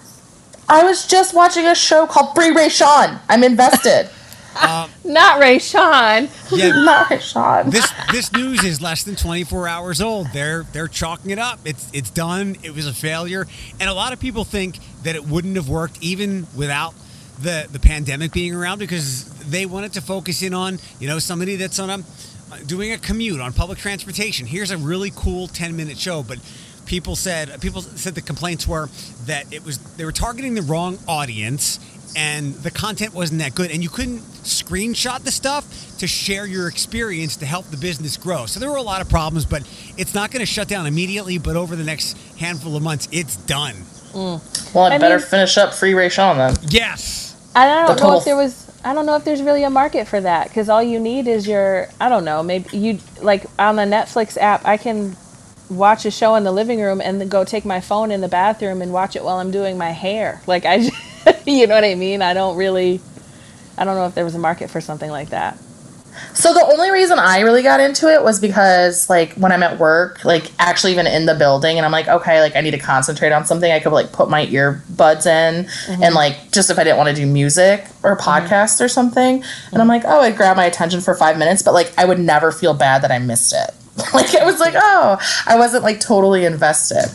I 0.68 0.82
was 0.82 1.06
just 1.06 1.34
watching 1.34 1.66
a 1.66 1.74
show 1.74 2.06
called 2.06 2.34
Free 2.34 2.52
Rayshawn. 2.54 3.20
I'm 3.28 3.44
invested. 3.44 4.10
Um, 4.60 4.90
Not 5.04 5.40
Rayshawn. 5.40 6.28
Yeah. 6.50 6.72
Not 6.84 7.06
Rayshawn. 7.06 7.70
This 7.70 7.88
this 8.10 8.32
news 8.32 8.64
is 8.64 8.82
less 8.82 9.04
than 9.04 9.14
24 9.14 9.68
hours 9.68 10.00
old. 10.00 10.26
They're 10.32 10.64
they're 10.72 10.88
chalking 10.88 11.30
it 11.30 11.38
up. 11.38 11.60
It's 11.64 11.88
it's 11.92 12.10
done. 12.10 12.56
It 12.64 12.74
was 12.74 12.84
a 12.88 12.92
failure, 12.92 13.46
and 13.78 13.88
a 13.88 13.94
lot 13.94 14.12
of 14.12 14.18
people 14.18 14.42
think 14.42 14.78
that 15.04 15.14
it 15.14 15.24
wouldn't 15.24 15.54
have 15.54 15.68
worked 15.68 16.02
even 16.02 16.48
without 16.56 16.94
the 17.40 17.68
the 17.70 17.78
pandemic 17.78 18.32
being 18.32 18.52
around 18.52 18.80
because 18.80 19.24
they 19.48 19.66
wanted 19.66 19.92
to 19.92 20.00
focus 20.00 20.42
in 20.42 20.52
on 20.52 20.80
you 20.98 21.06
know 21.06 21.20
somebody 21.20 21.54
that's 21.54 21.78
on 21.78 21.88
a 21.88 22.64
doing 22.66 22.92
a 22.92 22.98
commute 22.98 23.40
on 23.40 23.52
public 23.52 23.78
transportation. 23.78 24.46
Here's 24.46 24.72
a 24.72 24.76
really 24.76 25.12
cool 25.14 25.46
10 25.46 25.76
minute 25.76 25.96
show, 25.96 26.22
but 26.24 26.38
people 26.86 27.16
said 27.16 27.60
people 27.60 27.80
said 27.82 28.14
the 28.14 28.20
complaints 28.22 28.66
were 28.66 28.88
that 29.26 29.52
it 29.52 29.64
was 29.64 29.78
they 29.96 30.04
were 30.04 30.12
targeting 30.12 30.54
the 30.54 30.62
wrong 30.62 30.98
audience 31.06 31.78
and 32.16 32.54
the 32.54 32.70
content 32.70 33.14
wasn't 33.14 33.38
that 33.40 33.54
good 33.54 33.70
and 33.70 33.82
you 33.82 33.88
couldn't 33.88 34.18
screenshot 34.42 35.22
the 35.22 35.30
stuff 35.30 35.64
to 35.98 36.06
share 36.06 36.46
your 36.46 36.66
experience 36.68 37.36
to 37.36 37.46
help 37.46 37.64
the 37.66 37.76
business 37.76 38.16
grow 38.16 38.46
so 38.46 38.58
there 38.58 38.70
were 38.70 38.76
a 38.76 38.82
lot 38.82 39.00
of 39.00 39.08
problems 39.08 39.44
but 39.44 39.62
it's 39.96 40.14
not 40.14 40.30
going 40.30 40.40
to 40.40 40.46
shut 40.46 40.66
down 40.66 40.86
immediately 40.86 41.38
but 41.38 41.54
over 41.56 41.76
the 41.76 41.84
next 41.84 42.16
handful 42.38 42.74
of 42.76 42.82
months 42.82 43.08
it's 43.12 43.36
done 43.36 43.74
mm. 44.12 44.74
Well, 44.74 44.84
I, 44.84 44.94
I 44.96 44.98
better 44.98 45.18
mean- 45.18 45.26
finish 45.26 45.56
up 45.58 45.72
Free 45.74 45.92
Rayshawn 45.92 46.36
then. 46.36 46.56
yes 46.70 47.28
I 47.54 47.66
don't 47.66 47.86
The 47.86 47.92
know 47.94 47.98
total- 48.00 48.18
if 48.18 48.24
there 48.24 48.36
was. 48.36 48.70
I 48.84 48.94
don't 48.94 49.06
know 49.06 49.16
if 49.16 49.24
there's 49.24 49.42
really 49.42 49.64
a 49.64 49.70
market 49.70 50.06
for 50.06 50.20
that 50.20 50.46
because 50.48 50.68
all 50.68 50.80
you 50.82 51.00
need 51.00 51.26
is 51.26 51.48
your. 51.48 51.88
I 52.00 52.08
don't 52.08 52.24
know. 52.24 52.44
Maybe 52.44 52.78
you 52.78 53.00
like 53.20 53.44
on 53.58 53.74
the 53.74 53.82
Netflix 53.82 54.38
app. 54.38 54.64
I 54.64 54.76
can 54.76 55.16
watch 55.70 56.04
a 56.04 56.10
show 56.10 56.34
in 56.34 56.44
the 56.44 56.52
living 56.52 56.80
room 56.80 57.00
and 57.00 57.20
then 57.20 57.28
go 57.28 57.44
take 57.44 57.64
my 57.64 57.80
phone 57.80 58.10
in 58.10 58.20
the 58.20 58.28
bathroom 58.28 58.82
and 58.82 58.92
watch 58.92 59.16
it 59.16 59.24
while 59.24 59.38
I'm 59.38 59.50
doing 59.50 59.78
my 59.78 59.90
hair. 59.90 60.42
Like 60.50 60.64
I, 60.64 60.78
just, 60.78 61.46
you 61.46 61.68
know 61.68 61.76
what 61.76 61.84
I 61.84 61.94
mean? 61.94 62.22
I 62.22 62.34
don't 62.34 62.56
really, 62.56 63.00
I 63.78 63.84
don't 63.84 63.94
know 63.94 64.06
if 64.06 64.16
there 64.16 64.24
was 64.24 64.34
a 64.34 64.38
market 64.38 64.68
for 64.68 64.80
something 64.80 65.10
like 65.10 65.28
that. 65.30 65.56
So 66.34 66.52
the 66.52 66.64
only 66.64 66.90
reason 66.90 67.18
I 67.18 67.40
really 67.40 67.62
got 67.62 67.80
into 67.80 68.12
it 68.12 68.22
was 68.22 68.40
because 68.40 69.08
like 69.08 69.34
when 69.34 69.52
I'm 69.52 69.62
at 69.62 69.78
work, 69.78 70.24
like 70.24 70.50
actually 70.58 70.92
even 70.92 71.06
in 71.06 71.26
the 71.26 71.34
building 71.34 71.76
and 71.76 71.86
I'm 71.86 71.92
like, 71.92 72.08
okay, 72.08 72.40
like 72.40 72.56
I 72.56 72.60
need 72.62 72.72
to 72.72 72.78
concentrate 72.78 73.30
on 73.32 73.44
something, 73.44 73.70
I 73.70 73.78
could 73.78 73.92
like 73.92 74.12
put 74.12 74.28
my 74.28 74.46
earbuds 74.46 75.26
in 75.26 75.66
mm-hmm. 75.66 76.02
and 76.02 76.14
like 76.14 76.50
just 76.50 76.70
if 76.70 76.78
I 76.78 76.84
didn't 76.84 76.98
want 76.98 77.10
to 77.10 77.14
do 77.14 77.26
music 77.26 77.86
or 78.02 78.16
mm-hmm. 78.16 78.28
podcast 78.28 78.80
or 78.80 78.88
something. 78.88 79.36
And 79.36 79.44
I'm 79.74 79.80
mm-hmm. 79.80 79.88
like, 79.88 80.02
oh, 80.04 80.22
it 80.24 80.36
grabbed 80.36 80.56
my 80.56 80.66
attention 80.66 81.00
for 81.00 81.14
five 81.14 81.38
minutes, 81.38 81.62
but 81.62 81.74
like 81.74 81.92
I 81.96 82.04
would 82.04 82.18
never 82.18 82.50
feel 82.50 82.74
bad 82.74 83.02
that 83.02 83.12
I 83.12 83.18
missed 83.18 83.52
it. 83.52 83.74
like 84.14 84.34
it 84.34 84.44
was 84.44 84.60
like, 84.60 84.74
oh, 84.76 85.18
I 85.46 85.56
wasn't 85.56 85.84
like 85.84 86.00
totally 86.00 86.44
invested. 86.44 87.06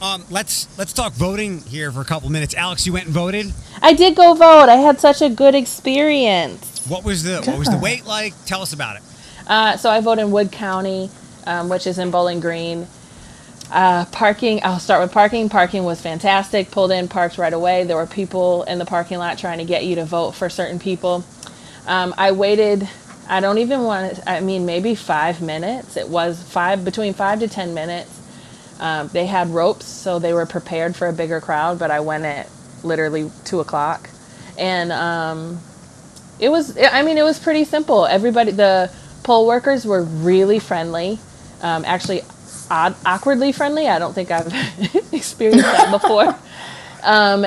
Um, 0.00 0.24
let's 0.30 0.68
let's 0.76 0.92
talk 0.92 1.12
voting 1.14 1.60
here 1.62 1.90
for 1.90 2.00
a 2.00 2.04
couple 2.04 2.28
minutes. 2.30 2.54
Alex, 2.54 2.86
you 2.86 2.92
went 2.92 3.06
and 3.06 3.14
voted. 3.14 3.52
I 3.80 3.94
did 3.94 4.14
go 4.16 4.34
vote. 4.34 4.68
I 4.68 4.76
had 4.76 5.00
such 5.00 5.22
a 5.22 5.30
good 5.30 5.54
experience. 5.54 6.86
What 6.86 7.04
was 7.04 7.22
the 7.22 7.42
what 7.46 7.58
was 7.58 7.68
the 7.68 7.78
wait 7.78 8.04
like? 8.04 8.34
Tell 8.44 8.60
us 8.60 8.72
about 8.72 8.96
it. 8.96 9.02
Uh, 9.46 9.76
so 9.76 9.90
I 9.90 10.00
vote 10.00 10.18
in 10.18 10.30
Wood 10.30 10.52
County, 10.52 11.10
um, 11.46 11.68
which 11.68 11.86
is 11.86 11.98
in 11.98 12.10
Bowling 12.10 12.40
Green. 12.40 12.86
Uh, 13.70 14.04
parking, 14.06 14.60
I'll 14.62 14.78
start 14.78 15.02
with 15.02 15.12
parking. 15.12 15.48
Parking 15.48 15.84
was 15.84 16.00
fantastic. 16.00 16.70
Pulled 16.70 16.92
in, 16.92 17.08
parked 17.08 17.38
right 17.38 17.52
away. 17.52 17.84
There 17.84 17.96
were 17.96 18.06
people 18.06 18.62
in 18.64 18.78
the 18.78 18.84
parking 18.84 19.18
lot 19.18 19.38
trying 19.38 19.58
to 19.58 19.64
get 19.64 19.84
you 19.84 19.96
to 19.96 20.04
vote 20.04 20.32
for 20.32 20.48
certain 20.50 20.78
people. 20.78 21.24
Um, 21.86 22.14
I 22.16 22.32
waited, 22.32 22.88
I 23.28 23.40
don't 23.40 23.58
even 23.58 23.84
want 23.84 24.16
to, 24.16 24.30
I 24.30 24.40
mean, 24.40 24.66
maybe 24.66 24.94
five 24.94 25.42
minutes. 25.42 25.96
It 25.96 26.08
was 26.08 26.42
five, 26.42 26.84
between 26.84 27.14
five 27.14 27.40
to 27.40 27.48
10 27.48 27.74
minutes. 27.74 28.10
Um, 28.80 29.08
they 29.08 29.26
had 29.26 29.48
ropes, 29.48 29.86
so 29.86 30.18
they 30.18 30.32
were 30.32 30.46
prepared 30.46 30.96
for 30.96 31.08
a 31.08 31.12
bigger 31.12 31.40
crowd, 31.40 31.78
but 31.78 31.90
I 31.90 32.00
went 32.00 32.24
at 32.24 32.48
literally 32.82 33.30
two 33.44 33.60
o'clock. 33.60 34.10
And 34.58 34.92
um, 34.92 35.60
it 36.38 36.48
was 36.48 36.76
i 36.78 37.02
mean 37.02 37.18
it 37.18 37.22
was 37.22 37.38
pretty 37.38 37.64
simple 37.64 38.06
everybody 38.06 38.50
the 38.50 38.90
poll 39.22 39.46
workers 39.46 39.86
were 39.86 40.02
really 40.02 40.58
friendly 40.58 41.18
um, 41.62 41.84
actually 41.86 42.22
odd, 42.70 42.94
awkwardly 43.06 43.52
friendly 43.52 43.88
i 43.88 43.98
don't 43.98 44.14
think 44.14 44.30
i've 44.30 44.48
experienced 45.12 45.64
that 45.64 45.90
before 45.90 46.36
um, 47.02 47.46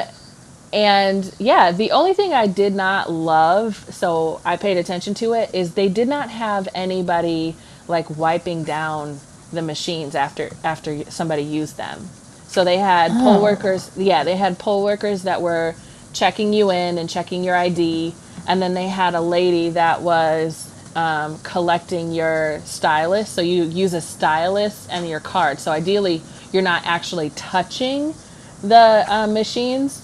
and 0.73 1.33
yeah 1.39 1.71
the 1.71 1.91
only 1.91 2.13
thing 2.13 2.33
i 2.33 2.45
did 2.45 2.73
not 2.75 3.09
love 3.09 3.75
so 3.89 4.41
i 4.43 4.57
paid 4.57 4.77
attention 4.77 5.13
to 5.13 5.33
it 5.33 5.53
is 5.53 5.75
they 5.75 5.87
did 5.87 6.07
not 6.07 6.29
have 6.29 6.67
anybody 6.75 7.55
like 7.87 8.17
wiping 8.17 8.63
down 8.63 9.19
the 9.51 9.61
machines 9.61 10.15
after 10.15 10.49
after 10.63 11.09
somebody 11.09 11.43
used 11.43 11.77
them. 11.77 12.07
So 12.47 12.63
they 12.63 12.77
had 12.77 13.11
poll 13.11 13.41
workers 13.41 13.91
yeah 13.97 14.23
they 14.23 14.35
had 14.35 14.59
poll 14.59 14.83
workers 14.83 15.23
that 15.23 15.41
were 15.41 15.75
checking 16.13 16.53
you 16.53 16.71
in 16.71 16.97
and 16.97 17.09
checking 17.09 17.43
your 17.43 17.55
id 17.55 18.13
and 18.47 18.61
then 18.61 18.73
they 18.73 18.87
had 18.87 19.13
a 19.13 19.21
lady 19.21 19.69
that 19.69 20.01
was 20.01 20.73
um, 20.95 21.37
collecting 21.43 22.11
your 22.11 22.59
stylus. 22.61 23.29
So 23.29 23.41
you 23.41 23.65
use 23.65 23.93
a 23.93 24.01
stylus 24.01 24.87
and 24.89 25.07
your 25.07 25.19
card. 25.19 25.59
So 25.59 25.71
ideally 25.71 26.21
you're 26.51 26.63
not 26.63 26.85
actually 26.85 27.29
touching 27.31 28.15
the 28.63 29.05
uh, 29.07 29.27
machines 29.27 30.01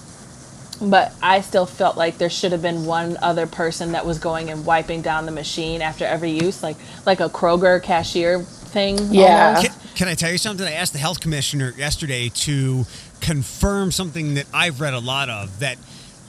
but 0.90 1.12
I 1.22 1.40
still 1.40 1.66
felt 1.66 1.96
like 1.96 2.18
there 2.18 2.30
should 2.30 2.52
have 2.52 2.62
been 2.62 2.84
one 2.86 3.16
other 3.22 3.46
person 3.46 3.92
that 3.92 4.04
was 4.06 4.18
going 4.18 4.50
and 4.50 4.64
wiping 4.66 5.02
down 5.02 5.26
the 5.26 5.32
machine 5.32 5.82
after 5.82 6.04
every 6.04 6.30
use, 6.30 6.62
like 6.62 6.76
like 7.06 7.20
a 7.20 7.28
Kroger 7.28 7.82
cashier 7.82 8.42
thing. 8.42 8.98
Yeah. 9.10 9.62
Can, 9.62 9.72
can 9.94 10.08
I 10.08 10.14
tell 10.14 10.30
you 10.32 10.38
something? 10.38 10.66
I 10.66 10.72
asked 10.72 10.92
the 10.92 10.98
health 10.98 11.20
commissioner 11.20 11.72
yesterday 11.76 12.28
to 12.30 12.84
confirm 13.20 13.90
something 13.90 14.34
that 14.34 14.46
I've 14.52 14.80
read 14.80 14.94
a 14.94 14.98
lot 14.98 15.28
of 15.30 15.60
that 15.60 15.76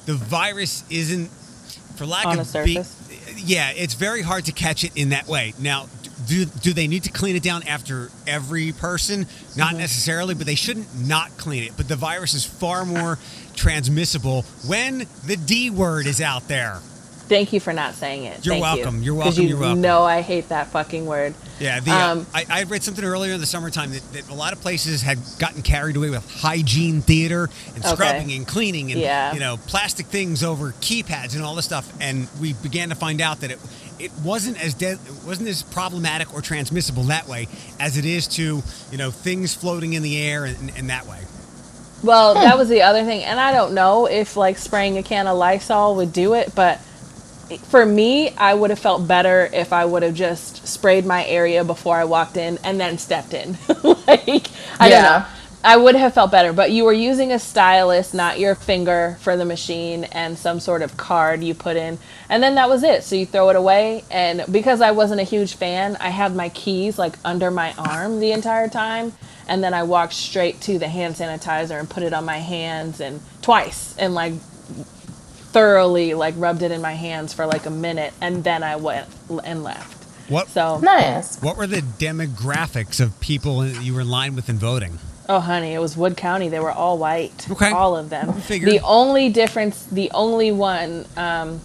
the 0.05 0.13
virus 0.13 0.83
isn't, 0.89 1.27
for 1.97 2.05
lack 2.05 2.27
On 2.27 2.39
of 2.39 2.51
the 2.51 2.63
be- 2.63 2.79
yeah, 3.37 3.71
it's 3.75 3.95
very 3.95 4.21
hard 4.21 4.45
to 4.45 4.51
catch 4.51 4.83
it 4.83 4.95
in 4.95 5.09
that 5.09 5.27
way. 5.27 5.53
Now, 5.59 5.87
do 6.27 6.45
do 6.45 6.73
they 6.73 6.87
need 6.87 7.03
to 7.03 7.11
clean 7.11 7.35
it 7.35 7.43
down 7.43 7.63
after 7.63 8.09
every 8.27 8.71
person? 8.71 9.25
Not 9.57 9.69
Mm-hmm. 9.71 9.77
necessarily, 9.79 10.33
but 10.35 10.45
they 10.45 10.55
shouldn't 10.55 10.87
not 11.07 11.35
clean 11.37 11.63
it. 11.63 11.73
But 11.75 11.87
the 11.87 11.95
virus 11.95 12.33
is 12.33 12.45
far 12.45 12.85
more 12.85 13.17
transmissible 13.55 14.43
when 14.67 15.05
the 15.25 15.35
D 15.37 15.69
word 15.69 16.07
is 16.07 16.21
out 16.21 16.47
there. 16.47 16.79
Thank 17.27 17.53
you 17.53 17.59
for 17.59 17.73
not 17.73 17.95
saying 17.95 18.25
it. 18.25 18.45
You're 18.45 18.53
Thank 18.53 18.61
welcome. 18.63 18.97
You. 18.99 19.15
You're 19.15 19.15
'Cause 19.15 19.25
welcome. 19.37 19.43
You 19.43 19.49
You're 19.49 19.59
welcome. 19.59 19.81
know 19.81 20.03
I 20.03 20.21
hate 20.21 20.49
that 20.49 20.67
fucking 20.67 21.07
word. 21.07 21.33
Yeah, 21.59 21.79
the, 21.79 21.89
uh, 21.89 22.11
Um, 22.11 22.27
I, 22.35 22.45
I 22.47 22.63
read 22.65 22.83
something 22.83 23.03
earlier 23.03 23.33
in 23.33 23.39
the 23.39 23.47
summertime 23.47 23.89
that, 23.93 24.13
that 24.13 24.29
a 24.29 24.35
lot 24.35 24.53
of 24.53 24.61
places 24.61 25.01
had 25.01 25.17
gotten 25.39 25.63
carried 25.63 25.95
away 25.95 26.11
with 26.11 26.23
hygiene 26.41 27.01
theater 27.01 27.49
and 27.73 27.83
Okay. 27.83 27.93
scrubbing 27.95 28.31
and 28.31 28.45
cleaning 28.45 28.91
and 28.91 29.01
Yeah. 29.01 29.33
you 29.33 29.39
know 29.39 29.57
plastic 29.65 30.05
things 30.05 30.43
over 30.43 30.73
keypads 30.81 31.33
and 31.33 31.43
all 31.43 31.55
this 31.55 31.65
stuff. 31.65 31.91
And 31.99 32.27
we 32.39 32.53
began 32.53 32.89
to 32.89 32.95
find 32.95 33.19
out 33.21 33.41
that 33.41 33.49
it 33.51 33.59
it 33.97 34.11
wasn't 34.23 34.61
as 34.63 34.73
dead, 34.75 34.99
it 35.07 35.25
wasn't 35.25 35.47
as 35.49 35.63
problematic 35.63 36.31
or 36.33 36.41
transmissible 36.41 37.03
that 37.05 37.27
way 37.29 37.47
as 37.79 37.97
it 37.97 38.05
is 38.05 38.27
to 38.27 38.61
you 38.91 38.97
know 38.99 39.09
things 39.09 39.55
floating 39.55 39.93
in 39.93 40.03
the 40.03 40.15
air 40.21 40.45
and, 40.45 40.71
and 40.77 40.91
that 40.91 41.07
way. 41.07 41.17
Well, 42.05 42.35
that 42.35 42.57
was 42.57 42.69
the 42.69 42.83
other 42.83 43.03
thing, 43.03 43.23
and 43.23 43.39
I 43.39 43.51
don't 43.51 43.73
know 43.73 44.05
if 44.05 44.37
like 44.37 44.59
spraying 44.59 44.97
a 44.99 45.03
can 45.03 45.25
of 45.27 45.37
Lysol 45.37 45.95
would 45.95 46.13
do 46.13 46.35
it, 46.35 46.53
but 46.55 46.79
for 47.69 47.85
me, 47.85 48.29
I 48.37 48.53
would 48.53 48.69
have 48.69 48.79
felt 48.79 49.07
better 49.07 49.49
if 49.51 49.73
I 49.73 49.85
would 49.85 50.03
have 50.03 50.13
just 50.13 50.67
sprayed 50.67 51.05
my 51.05 51.25
area 51.25 51.63
before 51.63 51.97
I 51.97 52.03
walked 52.05 52.37
in 52.37 52.59
and 52.63 52.79
then 52.79 52.99
stepped 52.99 53.33
in. 53.33 53.57
like 53.83 54.47
I 54.79 54.89
don't 54.89 54.91
Yeah. 54.91 55.01
know. 55.01 55.25
I 55.65 55.77
would 55.77 55.95
have 55.95 56.13
felt 56.13 56.29
better, 56.29 56.53
but 56.53 56.71
you 56.71 56.85
were 56.85 56.93
using 56.93 57.31
a 57.31 57.39
stylus, 57.39 58.13
not 58.13 58.39
your 58.39 58.53
finger 58.53 59.17
for 59.21 59.35
the 59.35 59.45
machine, 59.45 60.03
and 60.03 60.37
some 60.37 60.59
sort 60.59 60.83
of 60.83 60.95
card 60.95 61.43
you 61.43 61.55
put 61.55 61.75
in, 61.75 61.97
and 62.29 62.43
then 62.43 62.53
that 62.53 62.69
was 62.69 62.83
it. 62.83 63.03
So 63.03 63.15
you 63.15 63.25
throw 63.25 63.49
it 63.49 63.55
away, 63.55 64.03
and 64.11 64.45
because 64.51 64.79
I 64.79 64.91
wasn't 64.91 65.21
a 65.21 65.23
huge 65.23 65.55
fan, 65.55 65.97
I 65.99 66.09
had 66.09 66.35
my 66.35 66.49
keys 66.49 66.99
like 66.99 67.15
under 67.25 67.49
my 67.49 67.73
arm 67.79 68.19
the 68.19 68.31
entire 68.31 68.67
time, 68.67 69.13
and 69.47 69.63
then 69.63 69.73
I 69.73 69.81
walked 69.81 70.13
straight 70.13 70.61
to 70.61 70.77
the 70.77 70.87
hand 70.87 71.15
sanitizer 71.15 71.79
and 71.79 71.89
put 71.89 72.03
it 72.03 72.13
on 72.13 72.25
my 72.25 72.37
hands 72.37 73.01
and 73.01 73.19
twice, 73.41 73.97
and 73.97 74.13
like 74.13 74.33
thoroughly 75.51 76.13
like 76.13 76.35
rubbed 76.37 76.61
it 76.61 76.69
in 76.71 76.81
my 76.81 76.93
hands 76.93 77.33
for 77.33 77.47
like 77.47 77.65
a 77.65 77.71
minute, 77.71 78.13
and 78.21 78.43
then 78.43 78.61
I 78.61 78.75
went 78.75 79.07
and 79.43 79.63
left. 79.63 80.03
What 80.29 80.47
So 80.49 80.77
Nice. 80.79 81.41
what 81.41 81.57
were 81.57 81.67
the 81.67 81.81
demographics 81.81 82.99
of 82.99 83.19
people 83.19 83.61
that 83.61 83.83
you 83.83 83.95
were 83.95 84.01
in 84.01 84.09
line 84.09 84.35
with 84.35 84.47
in 84.47 84.57
voting? 84.57 84.99
Oh, 85.27 85.39
honey, 85.39 85.73
it 85.73 85.79
was 85.79 85.97
Wood 85.97 86.15
County. 86.17 86.49
They 86.49 86.59
were 86.59 86.71
all 86.71 86.97
white. 86.97 87.49
Okay. 87.49 87.71
All 87.71 87.95
of 87.97 88.09
them. 88.09 88.33
Figured. 88.33 88.71
The 88.71 88.79
only 88.81 89.29
difference, 89.29 89.85
the 89.85 90.11
only 90.11 90.51
one, 90.51 91.05
um, 91.17 91.61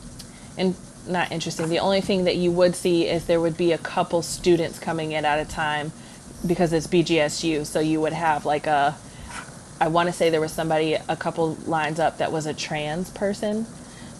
and 0.56 0.74
not 1.06 1.30
interesting, 1.30 1.68
the 1.68 1.78
only 1.78 2.00
thing 2.00 2.24
that 2.24 2.36
you 2.36 2.50
would 2.52 2.74
see 2.74 3.06
is 3.06 3.26
there 3.26 3.40
would 3.40 3.56
be 3.56 3.72
a 3.72 3.78
couple 3.78 4.22
students 4.22 4.78
coming 4.78 5.12
in 5.12 5.24
at 5.24 5.38
a 5.38 5.50
time 5.50 5.92
because 6.46 6.72
it's 6.72 6.86
BGSU. 6.86 7.66
So 7.66 7.80
you 7.80 8.00
would 8.00 8.14
have 8.14 8.46
like 8.46 8.66
a, 8.66 8.96
I 9.78 9.88
want 9.88 10.08
to 10.08 10.12
say 10.12 10.30
there 10.30 10.40
was 10.40 10.52
somebody 10.52 10.94
a 10.94 11.16
couple 11.16 11.54
lines 11.66 11.98
up 11.98 12.18
that 12.18 12.32
was 12.32 12.46
a 12.46 12.54
trans 12.54 13.10
person. 13.10 13.66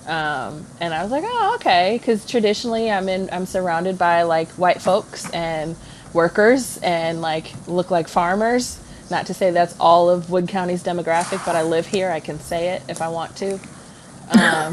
Um, 0.07 0.67
and 0.81 0.93
I 0.93 1.03
was 1.03 1.11
like, 1.11 1.25
oh, 1.27 1.53
okay, 1.57 1.97
because 1.99 2.27
traditionally 2.27 2.91
I'm 2.91 3.09
in, 3.09 3.31
I'm 3.33 3.47
surrounded 3.47 3.97
by 3.97 4.23
like 4.23 4.49
white 4.51 4.83
folks 4.83 5.31
and 5.31 5.77
workers 6.13 6.79
and 6.83 7.23
like 7.23 7.53
look 7.67 7.91
like 7.91 8.09
farmers. 8.09 8.81
Not 9.11 9.27
to 9.27 9.35
say 9.35 9.51
that's 9.51 9.75
all 9.81 10.09
of 10.09 10.31
Wood 10.31 10.49
County's 10.49 10.83
demographic, 10.83 11.45
but 11.45 11.57
I 11.57 11.63
live 11.63 11.87
here. 11.87 12.11
I 12.11 12.21
can 12.21 12.39
say 12.39 12.71
it 12.71 12.83
if 12.89 13.03
I 13.03 13.09
want 13.09 13.37
to. 13.39 13.59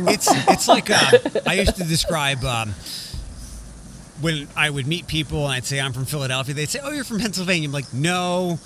It's 0.08 0.27
it's 0.48 0.67
like 0.67 0.89
uh, 0.91 1.17
I 1.48 1.56
used 1.56 1.77
to 1.77 1.84
describe 1.84 2.44
um, 2.44 2.75
when 4.22 4.48
I 4.56 4.70
would 4.70 4.86
meet 4.86 5.08
people 5.08 5.46
and 5.46 5.53
I'd 5.53 5.65
say 5.65 5.79
I'm 5.82 5.94
from 5.94 6.06
Philadelphia. 6.06 6.53
They'd 6.53 6.70
say, 6.70 6.79
"Oh, 6.84 6.91
you're 6.91 7.03
from 7.03 7.20
Pennsylvania." 7.20 7.67
I'm 7.67 7.74
like, 7.74 7.91
"No." 7.94 8.60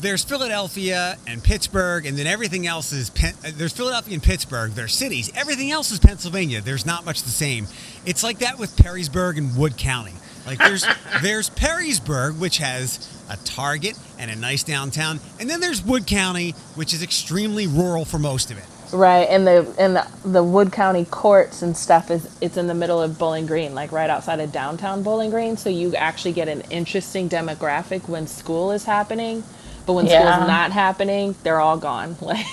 There's 0.00 0.24
Philadelphia 0.24 1.18
and 1.28 1.44
Pittsburgh, 1.44 2.06
and 2.06 2.16
then 2.16 2.26
everything 2.26 2.66
else 2.66 2.92
is 2.92 3.10
Pen- 3.10 3.34
there's 3.56 3.74
Philadelphia 3.74 4.14
and 4.14 4.22
Pittsburgh. 4.22 4.72
They're 4.72 4.88
cities. 4.88 5.30
Everything 5.36 5.70
else 5.70 5.92
is 5.92 5.98
Pennsylvania. 6.00 6.62
There's 6.62 6.86
not 6.86 7.04
much 7.04 7.22
the 7.22 7.30
same. 7.30 7.66
It's 8.06 8.24
like 8.24 8.38
that 8.38 8.58
with 8.58 8.74
Perrysburg 8.76 9.36
and 9.36 9.54
Wood 9.56 9.76
County. 9.76 10.14
Like 10.46 10.58
there's 10.58 10.84
there's 11.22 11.50
Perrysburg, 11.50 12.38
which 12.38 12.58
has 12.58 13.08
a 13.30 13.36
Target 13.44 13.98
and 14.18 14.30
a 14.30 14.36
nice 14.36 14.62
downtown, 14.62 15.20
and 15.40 15.48
then 15.48 15.60
there's 15.60 15.82
Wood 15.82 16.06
County, 16.06 16.52
which 16.74 16.92
is 16.92 17.02
extremely 17.02 17.66
rural 17.66 18.04
for 18.04 18.18
most 18.18 18.50
of 18.50 18.58
it. 18.58 18.64
Right, 18.92 19.22
and 19.30 19.46
the 19.46 19.74
and 19.78 19.96
the, 19.96 20.06
the 20.24 20.42
Wood 20.44 20.70
County 20.72 21.04
courts 21.06 21.62
and 21.62 21.74
stuff 21.76 22.10
is 22.10 22.28
it's 22.42 22.56
in 22.56 22.66
the 22.66 22.74
middle 22.74 23.00
of 23.00 23.18
Bowling 23.18 23.46
Green, 23.46 23.74
like 23.74 23.90
right 23.92 24.10
outside 24.10 24.40
of 24.40 24.52
downtown 24.52 25.02
Bowling 25.02 25.30
Green. 25.30 25.56
So 25.56 25.70
you 25.70 25.94
actually 25.94 26.32
get 26.32 26.48
an 26.48 26.60
interesting 26.70 27.28
demographic 27.28 28.08
when 28.08 28.26
school 28.26 28.72
is 28.72 28.84
happening, 28.84 29.44
but 29.86 29.94
when 29.94 30.06
Yeah. 30.06 30.20
school's 30.34 30.46
not 30.48 30.72
happening, 30.72 31.34
they're 31.42 31.60
all 31.60 31.78
gone. 31.78 32.16
Like 32.20 32.44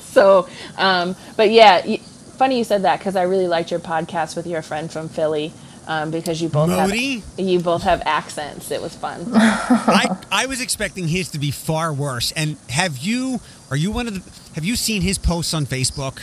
so, 0.00 0.48
um, 0.78 1.14
but 1.36 1.50
yeah, 1.50 1.82
y- 1.86 1.98
funny 2.38 2.56
you 2.56 2.64
said 2.64 2.82
that 2.84 2.98
because 2.98 3.16
I 3.16 3.24
really 3.24 3.48
liked 3.48 3.70
your 3.70 3.80
podcast 3.80 4.34
with 4.34 4.46
your 4.46 4.62
friend 4.62 4.90
from 4.90 5.10
Philly. 5.10 5.52
Um, 5.86 6.10
because 6.10 6.42
you 6.42 6.48
both 6.48 6.68
Moody? 6.68 7.20
have 7.20 7.24
you 7.38 7.60
both 7.60 7.82
have 7.82 8.02
accents. 8.04 8.70
It 8.70 8.82
was 8.82 8.94
fun. 8.94 9.26
I, 9.34 10.16
I 10.30 10.46
was 10.46 10.60
expecting 10.60 11.08
his 11.08 11.30
to 11.30 11.38
be 11.38 11.50
far 11.50 11.92
worse. 11.92 12.32
And 12.32 12.56
have 12.68 12.98
you? 12.98 13.40
Are 13.70 13.76
you 13.76 13.90
one 13.90 14.06
of 14.08 14.14
the? 14.14 14.54
Have 14.54 14.64
you 14.64 14.76
seen 14.76 15.02
his 15.02 15.18
posts 15.18 15.54
on 15.54 15.66
Facebook? 15.66 16.20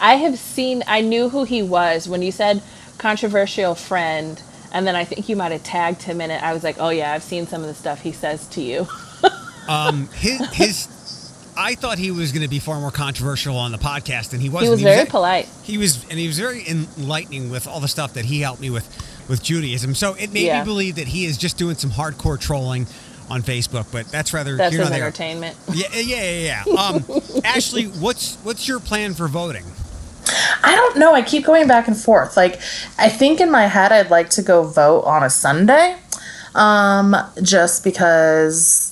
I 0.00 0.14
have 0.14 0.38
seen. 0.38 0.82
I 0.86 1.00
knew 1.00 1.28
who 1.28 1.44
he 1.44 1.62
was 1.62 2.08
when 2.08 2.22
you 2.22 2.32
said 2.32 2.62
controversial 2.98 3.74
friend, 3.74 4.40
and 4.72 4.86
then 4.86 4.96
I 4.96 5.04
think 5.04 5.28
you 5.28 5.36
might 5.36 5.52
have 5.52 5.62
tagged 5.62 6.02
him 6.02 6.20
in 6.20 6.30
it. 6.30 6.42
I 6.42 6.52
was 6.52 6.64
like, 6.64 6.76
oh 6.78 6.90
yeah, 6.90 7.12
I've 7.12 7.22
seen 7.22 7.46
some 7.46 7.62
of 7.62 7.68
the 7.68 7.74
stuff 7.74 8.00
he 8.02 8.12
says 8.12 8.46
to 8.48 8.60
you. 8.60 8.86
Um, 9.68 10.08
his 10.08 10.40
his. 10.52 10.88
I 11.56 11.74
thought 11.74 11.98
he 11.98 12.10
was 12.10 12.32
going 12.32 12.42
to 12.42 12.48
be 12.48 12.58
far 12.58 12.80
more 12.80 12.90
controversial 12.90 13.56
on 13.56 13.72
the 13.72 13.78
podcast, 13.78 14.32
and 14.32 14.40
he 14.40 14.48
wasn't. 14.48 14.78
He 14.78 14.84
was 14.86 14.94
very 14.94 15.06
polite. 15.06 15.48
He 15.62 15.76
was, 15.78 16.02
and 16.08 16.18
he 16.18 16.26
was 16.26 16.38
very 16.38 16.66
enlightening 16.68 17.50
with 17.50 17.66
all 17.66 17.80
the 17.80 17.88
stuff 17.88 18.14
that 18.14 18.24
he 18.24 18.40
helped 18.40 18.60
me 18.60 18.70
with 18.70 18.86
with 19.28 19.42
Judaism. 19.42 19.94
So 19.94 20.14
it 20.14 20.32
made 20.32 20.46
Yeah. 20.46 20.60
me 20.60 20.64
believe 20.64 20.96
that 20.96 21.08
he 21.08 21.26
is 21.26 21.36
just 21.38 21.56
doing 21.58 21.76
some 21.76 21.90
hardcore 21.90 22.40
trolling 22.40 22.86
on 23.30 23.42
Facebook. 23.42 23.86
But 23.92 24.08
that's 24.08 24.32
rather 24.32 24.56
That's 24.56 24.72
here 24.72 24.80
his 24.80 24.90
nor 24.90 24.98
there. 24.98 25.06
entertainment. 25.06 25.56
Yeah, 25.72 25.86
yeah, 25.94 26.22
yeah, 26.30 26.64
yeah. 26.66 26.76
Um, 26.78 27.04
Ashley, 27.44 27.84
what's 27.84 28.36
what's 28.42 28.66
your 28.66 28.80
plan 28.80 29.14
for 29.14 29.28
voting? 29.28 29.64
I 30.64 30.74
don't 30.76 30.96
know. 30.98 31.12
I 31.14 31.22
keep 31.22 31.44
going 31.44 31.66
back 31.68 31.86
and 31.88 31.96
forth. 31.96 32.36
Like, 32.36 32.60
I 32.98 33.08
think 33.08 33.40
in 33.40 33.50
my 33.50 33.66
head, 33.66 33.92
I'd 33.92 34.10
like 34.10 34.30
to 34.30 34.42
go 34.42 34.62
vote 34.62 35.02
on 35.02 35.22
a 35.22 35.28
Sunday, 35.30 35.96
um, 36.54 37.14
just 37.42 37.84
because 37.84 38.91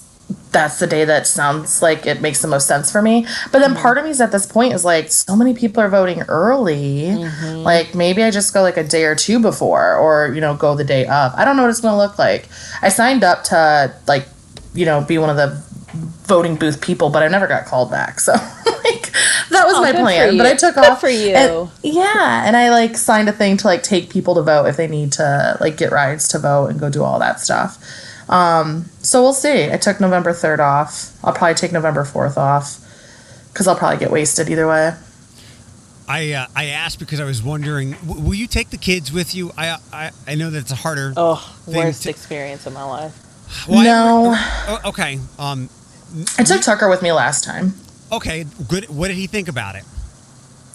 that's 0.53 0.79
the 0.79 0.87
day 0.87 1.05
that 1.05 1.27
sounds 1.27 1.83
like 1.83 2.07
it 2.07 2.21
makes 2.21 2.43
the 2.43 2.49
most 2.49 2.67
sense 2.67 2.91
for 2.91 3.03
me. 3.03 3.27
But 3.53 3.61
then 3.61 3.73
mm-hmm. 3.73 3.83
part 3.83 3.99
of 3.99 4.05
me 4.05 4.11
is 4.11 4.21
at 4.21 4.33
this 4.33 4.47
point 4.47 4.75
is 4.75 4.85
like, 4.85 5.11
so 5.11 5.37
many 5.37 5.55
people 5.55 5.83
are 5.83 5.89
voting 5.89 6.23
early. 6.23 7.03
Mm-hmm. 7.03 7.59
Like, 7.59 7.95
maybe 7.95 8.23
I 8.23 8.31
just 8.31 8.53
go 8.53 8.63
like 8.63 8.77
a 8.77 8.85
day 8.85 9.05
or 9.05 9.15
two 9.15 9.41
before, 9.41 9.97
or 9.97 10.33
you 10.35 10.41
know, 10.41 10.55
go 10.55 10.75
the 10.75 10.85
day 10.85 11.07
up. 11.07 11.33
I 11.37 11.45
don't 11.45 11.57
know 11.57 11.63
what 11.63 11.71
it's 11.71 11.81
gonna 11.81 11.97
look 11.97 12.19
like. 12.19 12.49
I 12.83 12.89
signed 12.89 13.25
up 13.25 13.45
to 13.45 13.95
like, 14.07 14.27
you 14.75 14.87
know, 14.87 15.03
be 15.03 15.19
one 15.19 15.31
of 15.31 15.37
the 15.37 15.63
voting 16.27 16.57
booth 16.57 16.81
people, 16.81 17.11
but 17.11 17.23
I 17.23 17.29
never 17.29 17.47
got 17.47 17.67
called 17.67 17.91
back. 17.91 18.21
So 18.21 18.33
like 18.85 19.13
that 19.51 19.67
was 19.67 19.75
Oh, 19.77 19.83
my 19.83 19.93
plan. 19.93 20.37
But. 20.37 20.47
I 20.47 20.55
took 20.55 20.75
Good 20.75 20.85
off 20.85 21.01
for 21.01 21.09
you. 21.09 21.31
and- 21.35 21.71
yeah, 21.83 22.45
and 22.47 22.57
I 22.57 22.71
like 22.71 22.97
signed 22.97 23.29
a 23.29 23.33
thing 23.33 23.57
to 23.59 23.67
like 23.67 23.83
take 23.83 24.11
people 24.11 24.35
to 24.37 24.43
vote 24.43 24.67
if 24.67 24.77
they 24.77 24.87
need 24.87 25.13
to 25.13 25.57
like 25.61 25.77
get 25.77 25.91
rides 25.93 26.29
to 26.29 26.39
vote 26.39 26.67
and 26.67 26.79
go 26.79 26.91
do 26.91 27.03
all 27.03 27.19
that 27.19 27.41
stuff. 27.41 27.79
Um, 28.31 28.87
so 29.01 29.23
we'll 29.23 29.33
see. 29.35 29.71
I 29.71 29.77
took 29.77 30.01
November 30.01 30.33
third 30.33 30.61
off. 30.61 31.13
I'll 31.25 31.33
probably 31.35 31.55
take 31.55 31.73
November 31.73 32.05
fourth 32.05 32.39
off 32.39 32.79
because 33.53 33.67
I'll 33.69 33.77
probably 33.77 33.99
get 33.99 34.11
wasted 34.11 34.49
either 34.49 34.67
way. 34.69 34.93
I 36.09 36.33
uh, 36.33 36.47
I 36.57 36.67
asked 36.67 36.99
because 37.01 37.21
I 37.21 37.25
was 37.25 37.43
wondering, 37.43 37.93
w- 38.07 38.21
will 38.21 38.35
you 38.35 38.47
take 38.47 38.71
the 38.71 38.77
kids 38.77 39.13
with 39.13 39.35
you? 39.35 39.51
I 39.59 39.77
I, 39.93 40.11
I 40.27 40.35
know 40.37 40.51
that's 40.51 40.71
a 40.73 40.77
harder. 40.77 41.13
Oh, 41.17 41.37
thing 41.67 41.75
worst 41.77 42.05
to- 42.05 42.11
experience 42.11 42.67
of 42.67 42.73
my 42.73 42.85
life. 42.85 43.67
Well, 43.69 43.83
no, 43.85 44.35
oh, 44.37 44.81
okay. 44.91 45.19
Um. 45.39 45.69
I 46.39 46.43
took 46.45 46.63
Tucker 46.63 46.89
with 46.89 47.03
me 47.03 47.13
last 47.13 47.45
time. 47.45 47.75
Okay. 48.13 48.45
Good. 48.69 48.89
What 48.89 49.09
did 49.09 49.17
he 49.17 49.27
think 49.29 49.49
about 49.49 49.75
it? 49.77 49.85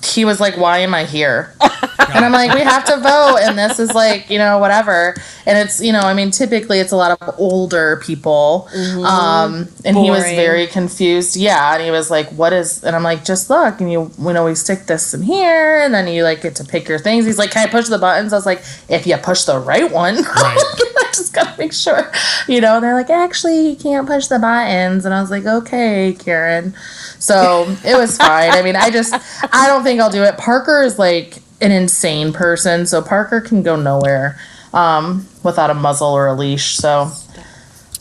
He 0.04 0.26
was 0.26 0.40
like, 0.40 0.58
"Why 0.58 0.80
am 0.80 0.94
I 0.94 1.06
here?" 1.06 1.54
And 2.16 2.24
I'm 2.24 2.32
like, 2.32 2.54
we 2.54 2.62
have 2.62 2.86
to 2.86 2.98
vote, 2.98 3.40
and 3.42 3.58
this 3.58 3.80
is 3.80 3.94
like, 3.94 4.30
you 4.30 4.38
know, 4.38 4.58
whatever. 4.58 5.16
And 5.46 5.58
it's, 5.58 5.82
you 5.82 5.92
know, 5.92 6.00
I 6.00 6.14
mean, 6.14 6.32
typically 6.32 6.80
it's 6.80 6.92
a 6.92 6.96
lot 6.96 7.20
of 7.20 7.36
older 7.38 8.02
people. 8.04 8.70
Um, 9.06 9.68
and 9.84 9.98
he 9.98 10.10
was 10.10 10.24
very 10.24 10.68
confused. 10.68 11.36
Yeah. 11.36 11.74
And 11.74 11.84
he 11.84 11.92
was 11.92 12.10
like, 12.10 12.30
what 12.30 12.54
is, 12.54 12.84
and 12.84 12.96
I'm 12.96 13.04
like, 13.04 13.26
just 13.26 13.50
look. 13.50 13.82
And 13.82 13.92
you, 13.92 14.12
you 14.20 14.34
know, 14.34 14.46
we 14.46 14.56
stick 14.56 14.86
this 14.86 15.14
in 15.14 15.24
here, 15.24 15.82
and 15.82 15.94
then 15.94 16.08
you 16.08 16.24
like 16.24 16.42
get 16.42 16.56
to 16.56 16.64
pick 16.64 16.88
your 16.88 17.00
things. 17.00 17.26
He's 17.26 17.38
like, 17.38 17.52
can 17.52 17.68
I 17.68 17.72
push 17.72 17.88
the 17.88 17.98
buttons? 17.98 18.34
I 18.34 18.38
was 18.38 18.46
like, 18.46 18.64
if 18.88 19.06
you 19.06 19.18
push 19.18 19.44
the 19.44 19.60
right 19.60 19.92
one. 19.92 20.16
I 20.18 20.92
just 21.18 21.34
gotta 21.34 21.58
make 21.58 21.74
sure, 21.74 22.12
you 22.48 22.62
know. 22.62 22.76
And 22.76 22.84
they're 22.84 22.94
like, 22.94 23.10
actually, 23.10 23.70
you 23.70 23.76
can't 23.76 24.08
push 24.08 24.28
the 24.28 24.40
buttons. 24.40 25.06
And 25.06 25.14
I 25.14 25.22
was 25.22 25.32
like, 25.32 25.46
okay, 25.46 26.16
Karen. 26.20 26.74
So 27.20 27.66
it 27.86 27.96
was 27.98 28.18
fine. 28.18 28.52
I 28.52 28.62
mean, 28.62 28.76
I 28.76 28.90
just, 28.90 29.14
I 29.54 29.68
don't 29.68 29.84
think 29.84 30.00
I'll 30.00 30.10
do 30.12 30.24
it. 30.24 30.38
Parker 30.38 30.84
is 30.84 31.00
like 31.00 31.38
an 31.62 31.72
insane 31.72 32.34
person, 32.34 32.86
so 32.86 33.02
Parker 33.02 33.42
can 33.42 33.64
go 33.64 33.76
nowhere 33.76 34.38
um, 34.74 35.26
without 35.44 35.70
a 35.70 35.74
muzzle 35.74 36.10
or 36.10 36.28
a 36.28 36.34
leash. 36.34 36.76
So 36.78 37.10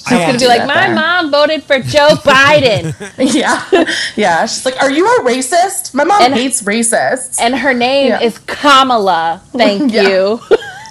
She's 0.07 0.19
gonna 0.19 0.39
be 0.39 0.47
like, 0.47 0.67
my 0.67 0.93
mom 0.93 1.31
voted 1.31 1.63
for 1.63 1.79
Joe 1.81 2.09
Biden, 2.25 2.95
yeah, 3.35 3.65
yeah. 4.17 4.45
She's 4.45 4.67
like, 4.67 4.77
"Are 4.83 4.91
you 4.91 5.07
a 5.07 5.21
racist?" 5.23 5.95
My 5.95 6.05
mom 6.05 6.21
And- 6.21 6.35
hates 6.35 6.63
racists. 6.63 7.41
and 7.41 7.55
her 7.57 7.73
name 7.73 8.09
Yeah. 8.09 8.21
is 8.21 8.37
Kamala. 8.41 9.41
Thank 9.53 9.93
Yeah. 9.95 10.03
you. 10.09 10.41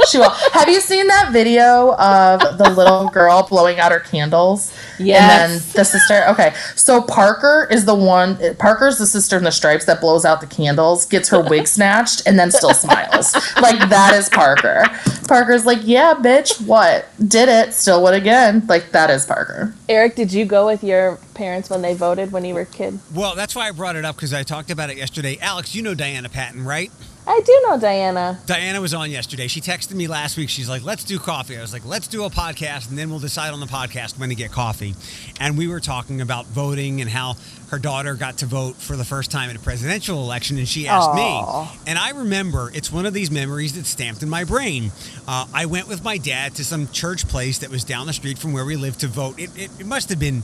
She 0.09 0.17
will. 0.17 0.29
Have 0.29 0.69
you 0.69 0.81
seen 0.81 1.07
that 1.07 1.31
video 1.31 1.93
of 1.95 2.57
the 2.57 2.69
little 2.75 3.09
girl 3.09 3.43
blowing 3.43 3.79
out 3.79 3.91
her 3.91 3.99
candles? 3.99 4.73
Yes. 4.99 5.21
And 5.21 5.61
then 5.61 5.71
the 5.75 5.85
sister. 5.85 6.25
Okay, 6.29 6.53
so 6.75 7.01
Parker 7.01 7.67
is 7.71 7.85
the 7.85 7.95
one. 7.95 8.37
Parker's 8.55 8.97
the 8.97 9.07
sister 9.07 9.37
in 9.37 9.43
the 9.43 9.51
stripes 9.51 9.85
that 9.85 10.01
blows 10.01 10.25
out 10.25 10.41
the 10.41 10.47
candles, 10.47 11.05
gets 11.05 11.29
her 11.29 11.41
wig 11.41 11.67
snatched, 11.67 12.23
and 12.25 12.37
then 12.37 12.51
still 12.51 12.73
smiles. 12.73 13.33
Like 13.61 13.89
that 13.89 14.13
is 14.15 14.29
Parker. 14.29 14.83
Parker's 15.27 15.65
like, 15.65 15.79
yeah, 15.83 16.13
bitch, 16.13 16.65
what? 16.65 17.07
Did 17.27 17.49
it? 17.49 17.73
Still 17.73 18.03
would 18.03 18.13
again. 18.13 18.63
Like 18.67 18.91
that 18.91 19.09
is 19.09 19.25
Parker. 19.25 19.73
Eric, 19.89 20.15
did 20.15 20.33
you 20.33 20.45
go 20.45 20.65
with 20.65 20.83
your 20.83 21.17
parents 21.33 21.69
when 21.69 21.81
they 21.81 21.93
voted 21.93 22.31
when 22.31 22.45
you 22.45 22.53
were 22.53 22.61
a 22.61 22.65
kid? 22.65 22.99
Well, 23.13 23.35
that's 23.35 23.55
why 23.55 23.67
I 23.67 23.71
brought 23.71 23.95
it 23.95 24.05
up 24.05 24.15
because 24.15 24.33
I 24.33 24.43
talked 24.43 24.69
about 24.69 24.89
it 24.89 24.97
yesterday. 24.97 25.37
Alex, 25.41 25.73
you 25.73 25.81
know 25.81 25.95
Diana 25.95 26.29
Patton, 26.29 26.65
right? 26.65 26.91
I 27.25 27.39
do 27.45 27.65
know 27.65 27.79
Diana. 27.79 28.37
Diana 28.45 28.81
was 28.81 28.93
on 28.93 29.09
yesterday. 29.09 29.47
She 29.47 29.61
texted 29.61 29.93
me 29.93 30.07
last 30.07 30.37
week. 30.37 30.49
She's 30.49 30.67
like, 30.67 30.83
let's 30.83 31.05
do 31.05 31.19
coffee. 31.19 31.57
I 31.57 31.61
was 31.61 31.71
like, 31.71 31.85
let's 31.85 32.07
do 32.07 32.25
a 32.25 32.29
podcast 32.29 32.89
and 32.89 32.97
then 32.97 33.09
we'll 33.09 33.19
decide 33.19 33.53
on 33.53 33.61
the 33.61 33.65
podcast 33.65 34.19
when 34.19 34.29
to 34.29 34.35
get 34.35 34.51
coffee. 34.51 34.93
And 35.39 35.57
we 35.57 35.67
were 35.69 35.79
talking 35.79 36.19
about 36.19 36.45
voting 36.47 36.99
and 36.99 37.09
how 37.09 37.35
her 37.69 37.79
daughter 37.79 38.15
got 38.15 38.39
to 38.39 38.45
vote 38.45 38.75
for 38.75 38.97
the 38.97 39.05
first 39.05 39.31
time 39.31 39.49
in 39.49 39.55
a 39.55 39.59
presidential 39.59 40.21
election. 40.21 40.57
And 40.57 40.67
she 40.67 40.87
asked 40.87 41.09
Aw. 41.11 41.71
me. 41.71 41.79
And 41.87 41.97
I 41.97 42.09
remember 42.09 42.69
it's 42.73 42.91
one 42.91 43.05
of 43.05 43.13
these 43.13 43.31
memories 43.31 43.73
that's 43.73 43.89
stamped 43.89 44.21
in 44.21 44.29
my 44.29 44.43
brain. 44.43 44.91
Uh, 45.25 45.45
I 45.53 45.65
went 45.65 45.87
with 45.87 46.03
my 46.03 46.17
dad 46.17 46.55
to 46.55 46.65
some 46.65 46.89
church 46.89 47.27
place 47.29 47.59
that 47.59 47.69
was 47.69 47.85
down 47.85 48.05
the 48.05 48.13
street 48.13 48.37
from 48.37 48.51
where 48.51 48.65
we 48.65 48.75
lived 48.75 48.99
to 48.99 49.07
vote. 49.07 49.39
It, 49.39 49.49
it, 49.57 49.71
it 49.79 49.85
must 49.85 50.09
have 50.09 50.19
been, 50.19 50.43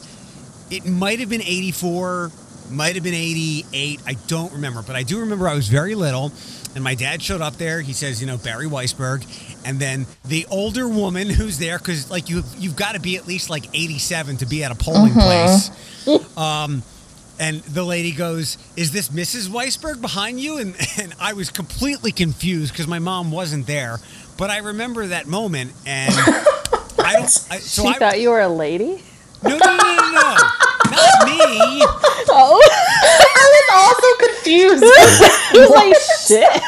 it 0.72 0.86
might 0.86 1.20
have 1.20 1.30
been 1.30 1.42
84, 1.42 2.32
might 2.72 2.96
have 2.96 3.04
been 3.04 3.13
88. 3.13 4.00
I 4.06 4.13
don't 4.28 4.54
remember, 4.54 4.82
but 4.82 4.96
I 4.96 5.04
do 5.04 5.20
remember 5.20 5.48
I 5.48 5.56
was 5.56 5.68
very 5.68 5.96
little. 5.96 6.32
And 6.75 6.84
my 6.84 6.95
dad 6.95 7.21
showed 7.21 7.41
up 7.41 7.55
there. 7.55 7.82
He 7.82 7.93
says, 7.93 8.21
you 8.21 8.27
know, 8.27 8.38
Barry 8.38 8.67
Weisberg. 8.67 9.25
And 9.65 9.79
then 9.79 10.05
the 10.23 10.45
older 10.51 10.88
woman 10.88 11.29
who's 11.29 11.58
there, 11.58 11.77
because 11.77 12.10
like 12.12 12.29
you, 12.29 12.43
you've 12.58 12.75
got 12.75 12.93
to 12.93 12.99
be 12.99 13.17
at 13.17 13.27
least 13.27 13.49
like 13.49 13.65
87 13.73 14.38
to 14.38 14.45
be 14.45 14.63
at 14.63 14.71
a 14.71 14.75
polling 14.75 15.13
place. 15.13 15.71
Um, 16.38 16.82
and 17.39 17.62
the 17.62 17.84
lady 17.84 18.12
goes, 18.12 18.58
"Is 18.75 18.91
this 18.91 19.10
Mrs. 19.10 19.47
Weisberg 19.47 20.01
behind 20.01 20.39
you?" 20.39 20.58
And 20.58 20.75
and 20.97 21.13
I 21.19 21.34
was 21.34 21.51
completely 21.51 22.12
confused 22.12 22.73
because 22.73 22.88
my 22.88 22.99
mom 22.99 23.32
wasn't 23.32 23.67
there. 23.67 23.99
But 24.38 24.49
I 24.49 24.58
remember 24.58 25.05
that 25.08 25.27
moment, 25.27 25.73
and 25.86 26.13
I 26.17 27.13
don't. 27.13 27.47
I, 27.51 27.58
so 27.60 27.84
she 27.84 27.88
I 27.89 27.93
thought 27.93 28.19
you 28.19 28.29
were 28.29 28.41
a 28.41 28.49
lady. 28.49 29.03
no, 29.43 29.49
no, 29.51 29.58
no, 29.58 29.77
no, 29.77 30.12
no, 30.12 30.12
not 30.13 30.68
me. 31.38 31.86
Oh, 32.32 32.62
I 32.62 33.46
was 33.56 33.68
also 33.76 34.10
confused. 34.28 34.84
he 35.52 35.58
was 35.60 35.72
like, 35.72 35.96
shit. 36.28 36.63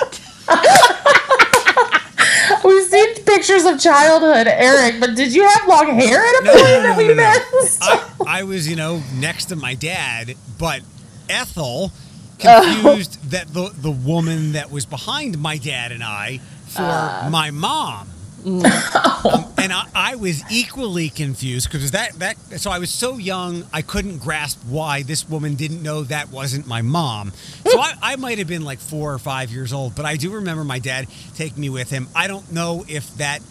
We've 2.64 2.88
seen 2.88 3.16
pictures 3.26 3.66
of 3.66 3.80
childhood, 3.80 4.48
Eric, 4.48 5.00
but 5.00 5.16
did 5.16 5.34
you 5.34 5.48
have 5.48 5.68
long 5.68 5.88
hair 6.00 6.20
at 6.20 6.42
a 6.42 6.44
No, 6.44 6.52
point 6.52 6.64
no, 6.64 6.78
no, 6.78 6.82
that 6.84 6.98
we 6.98 7.08
no, 7.10 7.14
no. 7.14 7.34
missed? 7.62 7.84
I, 7.84 8.04
I 8.28 8.44
was, 8.44 8.68
you 8.68 8.76
know, 8.76 9.02
next 9.16 9.46
to 9.46 9.56
my 9.56 9.76
dad, 9.76 10.36
but 10.58 10.82
Ethel 11.30 11.92
oh. 11.94 12.38
confused 12.40 13.32
that 13.32 13.54
the 13.54 13.70
the 13.76 13.92
woman 13.92 14.54
that 14.54 14.72
was 14.72 14.86
behind 14.86 15.38
my 15.40 15.58
dad 15.58 15.92
and 15.92 16.04
I 16.04 16.40
for 16.68 16.82
uh. 16.82 17.30
my 17.30 17.52
mom. 17.52 18.08
Um, 18.46 18.64
and 19.58 19.72
I, 19.72 19.88
I 19.94 20.16
was 20.16 20.44
equally 20.52 21.10
confused 21.10 21.72
because 21.72 21.92
that 21.92 22.14
that 22.20 22.38
so 22.60 22.72
I 22.72 22.80
was 22.80 22.90
so 22.90 23.18
young 23.18 23.66
I 23.74 23.82
couldn't 23.82 24.20
grasp 24.20 24.62
why 24.66 25.04
this 25.04 25.28
woman 25.30 25.56
didn't 25.56 25.84
know 25.84 26.04
that 26.04 26.30
wasn't 26.30 26.68
my 26.68 26.82
mom. 26.82 27.32
So 27.66 27.80
I, 27.80 27.94
I 28.02 28.16
might 28.16 28.38
have 28.40 28.48
been 28.48 28.64
like 28.64 28.80
four 28.80 29.14
or 29.14 29.20
five 29.20 29.52
years 29.52 29.74
old, 29.74 29.96
but 29.96 30.06
I 30.06 30.16
do 30.16 30.32
remember 30.32 30.64
my 30.64 30.80
dad 30.80 31.08
taking 31.36 31.62
me 31.62 31.70
with 31.70 31.90
him. 31.90 32.08
I 32.16 32.28
don't 32.28 32.52
know 32.52 32.84
if 32.88 33.16
that 33.18 33.42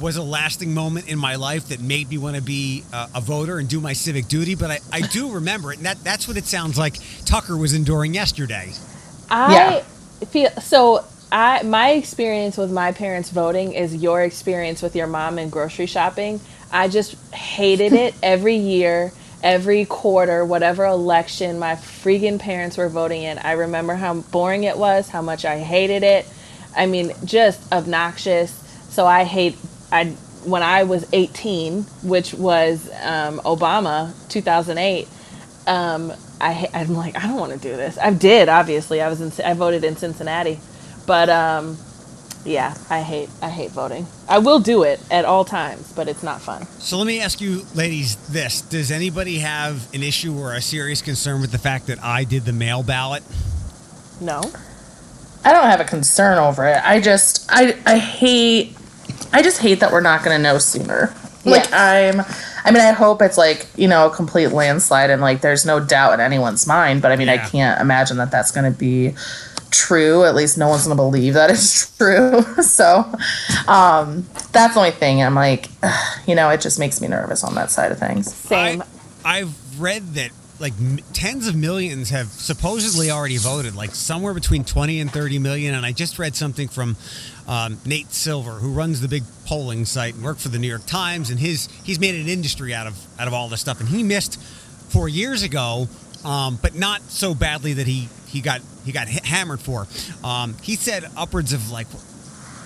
was 0.00 0.16
a 0.16 0.22
lasting 0.22 0.74
moment 0.74 1.08
in 1.08 1.18
my 1.18 1.36
life 1.36 1.68
that 1.68 1.80
made 1.80 2.10
me 2.10 2.18
want 2.18 2.36
to 2.36 2.42
be 2.42 2.84
uh, 2.92 3.08
a 3.14 3.20
voter 3.20 3.58
and 3.58 3.68
do 3.68 3.80
my 3.80 3.92
civic 3.92 4.28
duty, 4.28 4.54
but 4.54 4.70
I, 4.70 4.78
I 4.92 5.00
do 5.00 5.32
remember 5.32 5.72
it, 5.72 5.78
and 5.78 5.86
that, 5.86 6.02
that's 6.04 6.28
what 6.28 6.36
it 6.36 6.44
sounds 6.44 6.76
like 6.76 6.96
Tucker 7.24 7.56
was 7.56 7.72
enduring 7.72 8.14
yesterday. 8.14 8.72
I 10.20 10.24
feel 10.26 10.50
so. 10.60 11.04
I 11.30 11.62
my 11.62 11.90
experience 11.90 12.56
with 12.56 12.70
my 12.70 12.92
parents 12.92 13.30
voting 13.30 13.72
is 13.72 13.94
your 13.96 14.22
experience 14.22 14.82
with 14.82 14.94
your 14.94 15.06
mom 15.06 15.38
and 15.38 15.50
grocery 15.50 15.86
shopping. 15.86 16.40
I 16.70 16.88
just 16.88 17.14
hated 17.34 17.92
it 17.92 18.14
every 18.22 18.56
year, 18.56 19.12
every 19.42 19.84
quarter, 19.84 20.44
whatever 20.44 20.84
election 20.84 21.58
my 21.58 21.74
freaking 21.74 22.38
parents 22.38 22.76
were 22.76 22.88
voting 22.88 23.22
in. 23.22 23.38
I 23.38 23.52
remember 23.52 23.94
how 23.94 24.14
boring 24.14 24.64
it 24.64 24.78
was, 24.78 25.08
how 25.08 25.22
much 25.22 25.44
I 25.44 25.58
hated 25.58 26.02
it. 26.02 26.26
I 26.76 26.86
mean, 26.86 27.12
just 27.24 27.72
obnoxious. 27.72 28.50
So 28.90 29.06
I 29.06 29.24
hate 29.24 29.56
I 29.90 30.06
when 30.44 30.62
I 30.62 30.84
was 30.84 31.08
18, 31.12 31.82
which 32.04 32.34
was 32.34 32.88
um, 33.02 33.40
Obama 33.40 34.12
2008. 34.28 35.08
Um, 35.66 36.12
I 36.40 36.68
I'm 36.72 36.94
like 36.94 37.16
I 37.16 37.26
don't 37.26 37.40
want 37.40 37.52
to 37.52 37.58
do 37.58 37.76
this. 37.76 37.98
I 37.98 38.12
did 38.12 38.48
obviously. 38.48 39.00
I 39.00 39.08
was 39.08 39.20
in 39.20 39.44
I 39.44 39.54
voted 39.54 39.84
in 39.84 39.96
Cincinnati, 39.96 40.60
but 41.06 41.28
um, 41.28 41.76
yeah, 42.44 42.74
I 42.90 43.00
hate 43.02 43.28
I 43.42 43.48
hate 43.48 43.70
voting. 43.70 44.06
I 44.28 44.38
will 44.38 44.60
do 44.60 44.82
it 44.82 45.00
at 45.10 45.24
all 45.24 45.44
times, 45.44 45.92
but 45.92 46.08
it's 46.08 46.22
not 46.22 46.40
fun. 46.40 46.66
So 46.78 46.96
let 46.98 47.06
me 47.06 47.20
ask 47.20 47.40
you, 47.40 47.62
ladies, 47.74 48.16
this: 48.28 48.60
Does 48.60 48.90
anybody 48.90 49.38
have 49.38 49.92
an 49.94 50.02
issue 50.02 50.38
or 50.38 50.54
a 50.54 50.62
serious 50.62 51.02
concern 51.02 51.40
with 51.40 51.52
the 51.52 51.58
fact 51.58 51.88
that 51.88 52.02
I 52.02 52.24
did 52.24 52.44
the 52.44 52.52
mail 52.52 52.82
ballot? 52.82 53.22
No. 54.20 54.42
I 55.44 55.52
don't 55.52 55.66
have 55.66 55.80
a 55.80 55.84
concern 55.84 56.38
over 56.38 56.66
it. 56.66 56.80
I 56.84 57.00
just 57.00 57.46
I 57.48 57.76
I 57.86 57.98
hate 57.98 58.76
I 59.32 59.42
just 59.42 59.60
hate 59.60 59.80
that 59.80 59.92
we're 59.92 60.00
not 60.00 60.24
going 60.24 60.36
to 60.36 60.42
know 60.42 60.58
sooner. 60.58 61.14
Like 61.44 61.70
Yes. 61.70 61.72
I'm 61.72 62.20
I 62.64 62.70
mean 62.72 62.82
I 62.82 62.90
hope 62.92 63.22
it's 63.22 63.38
like, 63.38 63.68
you 63.76 63.86
know, 63.86 64.08
a 64.08 64.10
complete 64.10 64.48
landslide 64.48 65.10
and 65.10 65.22
like 65.22 65.42
there's 65.42 65.64
no 65.64 65.78
doubt 65.78 66.14
in 66.14 66.20
anyone's 66.20 66.66
mind, 66.66 67.02
but 67.02 67.12
I 67.12 67.16
mean 67.16 67.28
I 67.28 67.38
can't 67.38 67.80
imagine 67.80 68.16
that 68.16 68.32
that's 68.32 68.50
going 68.50 68.72
to 68.72 68.76
be 68.76 69.14
true. 69.70 70.24
At 70.24 70.34
least 70.34 70.58
no 70.58 70.68
one's 70.68 70.84
going 70.84 70.96
to 70.96 71.02
believe 71.02 71.34
that 71.34 71.50
it's 71.50 71.96
true. 71.98 72.42
so 72.62 73.04
um 73.68 74.26
that's 74.52 74.74
the 74.74 74.80
only 74.80 74.90
thing 74.90 75.22
I'm 75.22 75.34
like 75.34 75.68
you 76.26 76.34
know, 76.34 76.50
it 76.50 76.60
just 76.60 76.78
makes 76.78 77.00
me 77.00 77.08
nervous 77.08 77.44
on 77.44 77.54
that 77.54 77.70
side 77.70 77.92
of 77.92 77.98
things. 77.98 78.32
Same. 78.34 78.82
I, 79.24 79.40
I've 79.40 79.80
read 79.80 80.02
that 80.14 80.30
like 80.60 80.72
m- 80.78 80.98
tens 81.12 81.46
of 81.46 81.54
millions 81.54 82.10
have 82.10 82.28
supposedly 82.28 83.10
already 83.10 83.36
voted, 83.36 83.74
like 83.74 83.94
somewhere 83.94 84.34
between 84.34 84.64
20 84.64 85.00
and 85.00 85.10
30 85.10 85.38
million. 85.38 85.74
And 85.74 85.84
I 85.84 85.92
just 85.92 86.18
read 86.18 86.34
something 86.34 86.68
from 86.68 86.96
um, 87.46 87.78
Nate 87.84 88.12
Silver, 88.12 88.52
who 88.52 88.72
runs 88.72 89.00
the 89.00 89.08
big 89.08 89.24
polling 89.44 89.84
site 89.84 90.14
and 90.14 90.24
worked 90.24 90.40
for 90.40 90.48
the 90.48 90.58
New 90.58 90.68
York 90.68 90.86
Times, 90.86 91.30
and 91.30 91.38
his 91.38 91.68
he's 91.84 92.00
made 92.00 92.14
an 92.14 92.28
industry 92.28 92.74
out 92.74 92.86
of 92.86 92.96
out 93.20 93.28
of 93.28 93.34
all 93.34 93.48
this 93.48 93.60
stuff. 93.60 93.80
And 93.80 93.88
he 93.88 94.02
missed 94.02 94.40
four 94.40 95.08
years 95.08 95.42
ago, 95.42 95.88
um, 96.24 96.58
but 96.60 96.74
not 96.74 97.02
so 97.02 97.34
badly 97.34 97.72
that 97.74 97.86
he 97.86 98.08
he 98.36 98.42
got 98.42 98.60
he 98.84 98.92
got 98.92 99.08
hammered 99.08 99.60
for. 99.60 99.86
Um, 100.22 100.54
he 100.62 100.76
said 100.76 101.06
upwards 101.16 101.54
of 101.54 101.70
like 101.70 101.86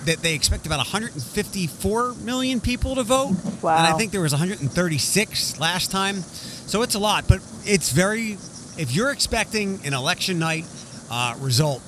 that 0.05 0.17
they 0.17 0.33
expect 0.33 0.65
about 0.65 0.79
154 0.79 2.13
million 2.15 2.59
people 2.59 2.95
to 2.95 3.03
vote. 3.03 3.35
Wow. 3.61 3.77
And 3.77 3.87
I 3.87 3.97
think 3.97 4.11
there 4.11 4.21
was 4.21 4.33
136 4.33 5.59
last 5.59 5.91
time. 5.91 6.17
So 6.17 6.81
it's 6.81 6.95
a 6.95 6.99
lot, 6.99 7.27
but 7.27 7.39
it's 7.63 7.91
very 7.91 8.33
if 8.77 8.93
you're 8.93 9.11
expecting 9.11 9.79
an 9.85 9.93
election 9.93 10.39
night 10.39 10.65
uh, 11.09 11.35
result, 11.39 11.81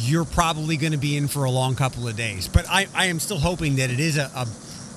you're 0.00 0.24
probably 0.24 0.76
going 0.76 0.92
to 0.92 0.98
be 0.98 1.16
in 1.16 1.28
for 1.28 1.44
a 1.44 1.50
long 1.50 1.74
couple 1.74 2.06
of 2.06 2.16
days. 2.16 2.48
But 2.48 2.66
I, 2.68 2.86
I 2.94 3.06
am 3.06 3.18
still 3.18 3.38
hoping 3.38 3.76
that 3.76 3.90
it 3.90 4.00
is 4.00 4.18
a, 4.18 4.30
a, 4.34 4.46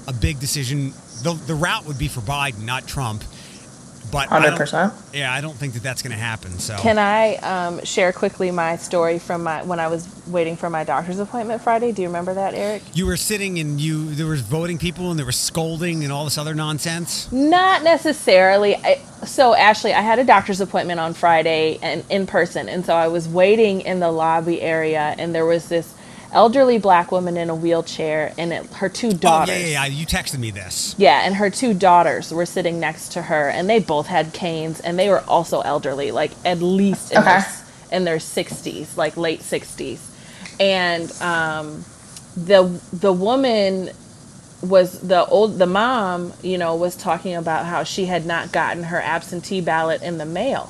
a 0.09 0.13
big 0.13 0.39
decision. 0.39 0.93
The, 1.23 1.39
the 1.47 1.55
route 1.55 1.85
would 1.85 1.99
be 1.99 2.07
for 2.07 2.21
Biden, 2.21 2.65
not 2.65 2.87
Trump. 2.87 3.23
But 4.11 4.29
100%. 4.29 4.93
Yeah, 5.13 5.31
I 5.31 5.41
don't 5.41 5.55
think 5.55 5.73
that 5.73 5.83
that's 5.83 6.01
going 6.01 6.11
to 6.11 6.17
happen. 6.17 6.57
So 6.59 6.75
Can 6.77 6.97
I 6.97 7.35
um, 7.37 7.83
share 7.83 8.11
quickly 8.11 8.51
my 8.51 8.75
story 8.77 9.19
from 9.19 9.43
my 9.43 9.63
when 9.63 9.79
I 9.79 9.87
was 9.87 10.07
waiting 10.27 10.55
for 10.55 10.69
my 10.69 10.83
doctor's 10.83 11.19
appointment 11.19 11.61
Friday? 11.61 11.91
Do 11.91 12.01
you 12.01 12.07
remember 12.07 12.33
that, 12.33 12.53
Eric? 12.53 12.81
you 12.93 13.05
were 13.05 13.17
sitting 13.17 13.59
and 13.59 13.79
you 13.79 14.13
there 14.15 14.25
was 14.27 14.41
voting 14.41 14.77
people 14.77 15.09
and 15.11 15.19
there 15.19 15.25
was 15.25 15.35
scolding 15.37 16.03
and 16.03 16.11
all 16.11 16.25
this 16.25 16.37
other 16.37 16.55
nonsense. 16.55 17.31
Not 17.31 17.83
necessarily. 17.83 18.75
I, 18.75 19.01
so 19.25 19.53
Ashley, 19.53 19.93
I 19.93 20.01
had 20.01 20.17
a 20.19 20.23
doctor's 20.23 20.61
appointment 20.61 20.99
on 20.99 21.13
Friday 21.13 21.77
and 21.81 22.03
in 22.09 22.25
person, 22.25 22.69
and 22.69 22.85
so 22.85 22.95
I 22.95 23.07
was 23.07 23.27
waiting 23.27 23.81
in 23.81 23.99
the 23.99 24.11
lobby 24.11 24.61
area, 24.61 25.13
and 25.17 25.35
there 25.35 25.45
was 25.45 25.69
this 25.69 25.93
elderly 26.31 26.77
black 26.77 27.11
woman 27.11 27.37
in 27.37 27.49
a 27.49 27.55
wheelchair, 27.55 28.33
and 28.37 28.53
it, 28.53 28.65
her 28.73 28.89
two 28.89 29.11
daughters. 29.13 29.55
Oh 29.55 29.59
yeah, 29.59 29.65
yeah, 29.65 29.85
yeah. 29.85 29.87
You 29.87 30.05
texted 30.05 30.39
me 30.39 30.51
this. 30.51 30.95
Yeah, 30.97 31.21
and 31.25 31.35
her 31.35 31.49
two 31.49 31.73
daughters 31.73 32.31
were 32.33 32.45
sitting 32.45 32.79
next 32.79 33.09
to 33.13 33.23
her, 33.23 33.49
and 33.49 33.69
they 33.69 33.79
both 33.79 34.07
had 34.07 34.33
canes, 34.33 34.79
and 34.79 34.97
they 34.99 35.09
were 35.09 35.21
also 35.27 35.61
elderly, 35.61 36.11
like 36.11 36.31
at 36.45 36.61
least 36.61 37.11
in, 37.11 37.19
Okay. 37.19 37.39
their, 37.39 37.47
in 37.91 38.03
their 38.05 38.17
60s, 38.17 38.97
like 38.97 39.17
late 39.17 39.41
60s. 39.41 39.99
And 40.59 41.11
um, 41.21 41.85
the 42.35 42.63
the 42.93 43.13
woman 43.13 43.89
was 44.61 44.99
the 44.99 45.25
old 45.25 45.57
the 45.57 45.65
mom, 45.65 46.33
you 46.43 46.57
know, 46.57 46.75
was 46.75 46.95
talking 46.95 47.35
about 47.35 47.65
how 47.65 47.83
she 47.83 48.05
had 48.05 48.25
not 48.25 48.51
gotten 48.51 48.83
her 48.83 49.01
absentee 49.01 49.61
ballot 49.61 50.01
in 50.01 50.17
the 50.17 50.25
mail. 50.25 50.69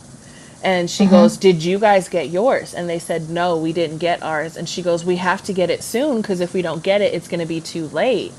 And 0.63 0.89
she 0.89 1.03
mm-hmm. 1.03 1.11
goes, 1.11 1.37
"Did 1.37 1.63
you 1.63 1.79
guys 1.79 2.09
get 2.09 2.29
yours?" 2.29 2.73
And 2.73 2.89
they 2.89 2.99
said, 2.99 3.29
"No, 3.29 3.57
we 3.57 3.71
didn't 3.71 3.99
get 3.99 4.21
ours." 4.21 4.57
And 4.57 4.67
she 4.67 4.81
goes, 4.81 5.05
"We 5.05 5.15
have 5.17 5.41
to 5.43 5.53
get 5.53 5.69
it 5.69 5.83
soon 5.83 6.21
because 6.21 6.41
if 6.41 6.53
we 6.53 6.61
don't 6.61 6.83
get 6.83 7.01
it, 7.01 7.13
it's 7.13 7.27
going 7.27 7.39
to 7.39 7.45
be 7.45 7.61
too 7.61 7.87
late." 7.87 8.33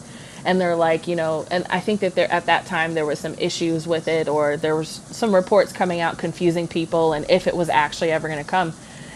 And 0.44 0.60
they're 0.60 0.76
like, 0.76 1.06
you 1.06 1.16
know, 1.16 1.46
and 1.50 1.66
I 1.68 1.80
think 1.80 2.00
that 2.00 2.14
there 2.14 2.30
at 2.32 2.46
that 2.46 2.64
time 2.66 2.94
there 2.94 3.04
was 3.04 3.18
some 3.18 3.34
issues 3.34 3.86
with 3.86 4.08
it, 4.08 4.28
or 4.28 4.56
there 4.56 4.76
was 4.76 5.00
some 5.10 5.34
reports 5.34 5.72
coming 5.72 6.00
out 6.00 6.18
confusing 6.18 6.66
people, 6.66 7.12
and 7.12 7.26
if 7.30 7.46
it 7.46 7.56
was 7.56 7.68
actually 7.68 8.10
ever 8.10 8.28
going 8.28 8.42
to 8.42 8.48
come. 8.48 8.72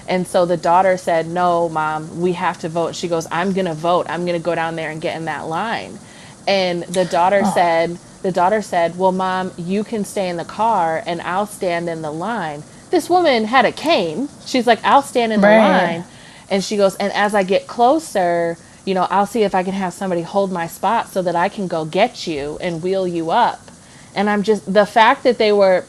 And 0.06 0.26
so 0.26 0.44
the 0.46 0.56
daughter 0.56 0.96
said, 0.96 1.26
"No, 1.26 1.68
mom, 1.68 2.20
we 2.20 2.32
have 2.32 2.58
to 2.60 2.68
vote." 2.68 2.94
She 2.94 3.08
goes, 3.08 3.26
"I'm 3.30 3.52
going 3.52 3.66
to 3.66 3.74
vote. 3.74 4.06
I'm 4.08 4.26
going 4.26 4.38
to 4.38 4.44
go 4.44 4.54
down 4.54 4.76
there 4.76 4.90
and 4.90 5.00
get 5.00 5.16
in 5.16 5.26
that 5.26 5.46
line." 5.46 5.98
And 6.46 6.82
the 6.84 7.06
daughter 7.06 7.40
oh. 7.42 7.52
said, 7.54 7.98
the 8.22 8.32
daughter 8.32 8.62
said, 8.62 8.96
"Well, 8.96 9.12
mom, 9.12 9.52
you 9.58 9.84
can 9.84 10.04
stay 10.04 10.30
in 10.30 10.38
the 10.38 10.44
car 10.44 11.02
and 11.06 11.20
I'll 11.20 11.46
stand 11.46 11.90
in 11.90 12.00
the 12.00 12.10
line." 12.10 12.62
This 12.94 13.10
woman 13.10 13.46
had 13.46 13.64
a 13.64 13.72
cane. 13.72 14.28
She's 14.46 14.68
like, 14.68 14.78
"I'll 14.84 15.02
stand 15.02 15.32
in 15.32 15.40
the 15.40 15.48
Right. 15.48 15.58
line." 15.58 16.04
And 16.48 16.62
she 16.62 16.76
goes, 16.76 16.94
"And 16.94 17.12
as 17.12 17.34
I 17.34 17.42
get 17.42 17.66
closer, 17.66 18.56
you 18.84 18.94
know, 18.94 19.08
I'll 19.10 19.26
see 19.26 19.42
if 19.42 19.52
I 19.52 19.64
can 19.64 19.72
have 19.72 19.92
somebody 19.92 20.22
hold 20.22 20.52
my 20.52 20.68
spot 20.68 21.12
so 21.12 21.20
that 21.22 21.34
I 21.34 21.48
can 21.48 21.66
go 21.66 21.84
get 21.84 22.28
you 22.28 22.56
and 22.60 22.84
wheel 22.84 23.08
you 23.08 23.32
up." 23.32 23.62
And 24.14 24.30
I'm 24.30 24.44
just 24.44 24.72
the 24.72 24.86
fact 24.86 25.24
that 25.24 25.38
they 25.38 25.50
were 25.50 25.86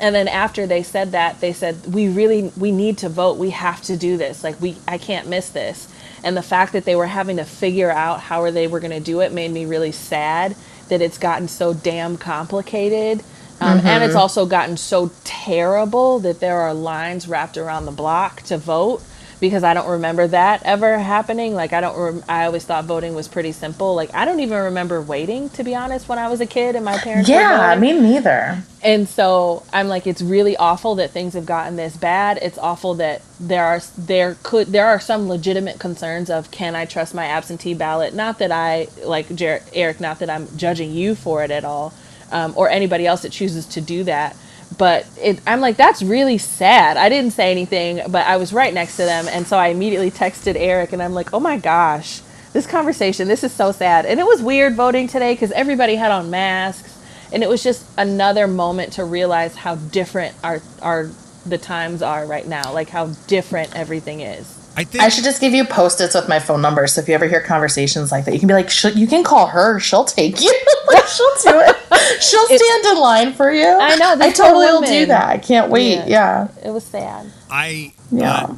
and 0.00 0.14
then 0.14 0.28
after 0.28 0.66
they 0.66 0.82
said 0.82 1.12
that 1.12 1.42
they 1.42 1.52
said 1.52 1.76
we 1.92 2.08
really 2.08 2.50
we 2.56 2.72
need 2.72 2.96
to 2.96 3.10
vote 3.10 3.36
we 3.36 3.50
have 3.50 3.82
to 3.82 3.98
do 3.98 4.16
this 4.16 4.42
like 4.42 4.58
we 4.58 4.74
i 4.88 4.96
can't 4.96 5.28
miss 5.28 5.50
this 5.50 5.88
and 6.24 6.34
the 6.34 6.42
fact 6.42 6.72
that 6.72 6.86
they 6.86 6.96
were 6.96 7.08
having 7.08 7.36
to 7.36 7.44
figure 7.44 7.90
out 7.90 8.18
how 8.18 8.50
they 8.50 8.66
were 8.66 8.80
going 8.80 8.90
to 8.90 9.00
do 9.12 9.20
it 9.20 9.30
made 9.30 9.50
me 9.50 9.66
really 9.66 9.92
sad 9.92 10.56
that 10.88 11.02
it's 11.02 11.18
gotten 11.18 11.46
so 11.46 11.74
damn 11.74 12.16
complicated 12.16 13.22
um, 13.60 13.80
and 13.84 14.02
it's 14.04 14.14
also 14.14 14.46
gotten 14.46 14.76
so 14.76 15.10
terrible 15.24 16.18
that 16.20 16.40
there 16.40 16.60
are 16.60 16.74
lines 16.74 17.28
wrapped 17.28 17.56
around 17.56 17.84
the 17.86 17.92
block 17.92 18.42
to 18.42 18.58
vote 18.58 19.02
because 19.40 19.64
I 19.64 19.74
don't 19.74 19.88
remember 19.88 20.28
that 20.28 20.62
ever 20.64 20.98
happening. 20.98 21.54
Like 21.54 21.72
I 21.72 21.80
don't. 21.80 21.98
Rem- 21.98 22.24
I 22.28 22.44
always 22.44 22.64
thought 22.64 22.84
voting 22.84 23.14
was 23.14 23.26
pretty 23.26 23.52
simple. 23.52 23.94
Like 23.94 24.14
I 24.14 24.24
don't 24.24 24.40
even 24.40 24.58
remember 24.64 25.00
waiting 25.00 25.48
to 25.50 25.64
be 25.64 25.74
honest 25.74 26.08
when 26.08 26.18
I 26.18 26.28
was 26.28 26.40
a 26.40 26.46
kid 26.46 26.76
and 26.76 26.84
my 26.84 26.98
parents. 26.98 27.28
Yeah, 27.28 27.74
me 27.78 27.98
neither. 27.98 28.62
And 28.82 29.08
so 29.08 29.62
I'm 29.72 29.88
like, 29.88 30.06
it's 30.06 30.22
really 30.22 30.56
awful 30.56 30.94
that 30.96 31.10
things 31.10 31.34
have 31.34 31.46
gotten 31.46 31.76
this 31.76 31.96
bad. 31.96 32.38
It's 32.40 32.58
awful 32.58 32.94
that 32.94 33.22
there 33.40 33.64
are 33.64 33.80
there 33.96 34.36
could 34.42 34.68
there 34.68 34.86
are 34.86 35.00
some 35.00 35.28
legitimate 35.28 35.78
concerns 35.78 36.30
of 36.30 36.50
can 36.50 36.76
I 36.76 36.84
trust 36.84 37.14
my 37.14 37.26
absentee 37.26 37.74
ballot? 37.74 38.14
Not 38.14 38.38
that 38.38 38.52
I 38.52 38.88
like 39.04 39.34
Jer- 39.34 39.62
Eric, 39.72 40.00
not 40.00 40.18
that 40.20 40.30
I'm 40.30 40.54
judging 40.56 40.92
you 40.92 41.14
for 41.14 41.42
it 41.42 41.50
at 41.50 41.64
all, 41.64 41.94
um, 42.32 42.54
or 42.56 42.68
anybody 42.70 43.06
else 43.06 43.22
that 43.22 43.32
chooses 43.32 43.66
to 43.66 43.80
do 43.80 44.04
that. 44.04 44.36
But 44.78 45.06
it, 45.20 45.40
I'm 45.46 45.60
like, 45.60 45.76
that's 45.76 46.02
really 46.02 46.38
sad. 46.38 46.96
I 46.96 47.08
didn't 47.08 47.32
say 47.32 47.50
anything, 47.50 48.00
but 48.08 48.26
I 48.26 48.36
was 48.36 48.52
right 48.52 48.72
next 48.72 48.96
to 48.96 49.04
them, 49.04 49.26
and 49.28 49.46
so 49.46 49.58
I 49.58 49.68
immediately 49.68 50.10
texted 50.10 50.56
Eric, 50.56 50.92
and 50.92 51.02
I'm 51.02 51.14
like, 51.14 51.34
oh 51.34 51.40
my 51.40 51.58
gosh, 51.58 52.20
this 52.52 52.66
conversation, 52.66 53.28
this 53.28 53.44
is 53.44 53.52
so 53.52 53.72
sad. 53.72 54.06
And 54.06 54.20
it 54.20 54.26
was 54.26 54.42
weird 54.42 54.74
voting 54.76 55.08
today 55.08 55.34
because 55.34 55.52
everybody 55.52 55.96
had 55.96 56.10
on 56.12 56.30
masks 56.30 56.98
and 57.32 57.42
it 57.42 57.48
was 57.48 57.62
just 57.62 57.86
another 57.98 58.46
moment 58.46 58.94
to 58.94 59.04
realize 59.04 59.56
how 59.56 59.76
different 59.76 60.34
our 60.42 60.60
our 60.82 61.10
the 61.46 61.58
times 61.58 62.02
are 62.02 62.26
right 62.26 62.46
now 62.46 62.72
like 62.72 62.90
how 62.90 63.06
different 63.26 63.74
everything 63.76 64.20
is 64.20 64.59
I 64.76 64.84
think 64.84 65.02
I 65.02 65.08
should 65.08 65.24
just 65.24 65.40
give 65.40 65.52
you 65.52 65.64
post-its 65.64 66.14
with 66.14 66.28
my 66.28 66.38
phone 66.38 66.62
number, 66.62 66.86
so 66.86 67.00
if 67.00 67.08
you 67.08 67.14
ever 67.14 67.26
hear 67.28 67.40
conversations 67.40 68.10
like 68.12 68.24
that, 68.24 68.32
you 68.34 68.38
can 68.38 68.46
be 68.48 68.54
like, 68.54 68.70
"You 68.96 69.06
can 69.06 69.24
call 69.24 69.48
her; 69.48 69.78
she'll 69.80 70.04
take 70.04 70.40
you. 70.40 70.48
like, 70.92 71.06
she'll 71.06 71.34
do 71.42 71.60
it. 71.60 72.22
She'll 72.22 72.46
stand 72.46 72.84
in 72.86 72.98
line 72.98 73.32
for 73.34 73.50
you." 73.50 73.66
I 73.66 73.96
know, 73.96 74.14
I 74.18 74.30
totally 74.30 74.66
will 74.66 74.82
do 74.82 75.06
that. 75.06 75.26
I 75.28 75.38
can't 75.38 75.70
wait. 75.70 75.94
Yeah. 76.06 76.06
Yeah, 76.06 76.48
it 76.64 76.70
was 76.70 76.84
sad 76.84 77.30
I 77.50 77.92
yeah. 78.12 78.32
uh, 78.32 78.54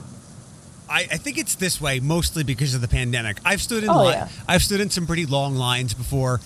I, 0.88 1.00
I 1.10 1.16
think 1.16 1.38
it's 1.38 1.54
this 1.54 1.80
way 1.80 1.98
mostly 2.00 2.44
because 2.44 2.74
of 2.74 2.82
the 2.82 2.88
pandemic. 2.88 3.38
I've 3.44 3.62
stood 3.62 3.82
in 3.82 3.88
Oh, 3.88 3.96
line. 4.04 4.12
yeah. 4.12 4.28
I've 4.46 4.62
stood 4.62 4.80
in 4.80 4.90
some 4.90 5.06
pretty 5.06 5.24
long 5.24 5.54
lines 5.56 5.94
before. 5.94 6.40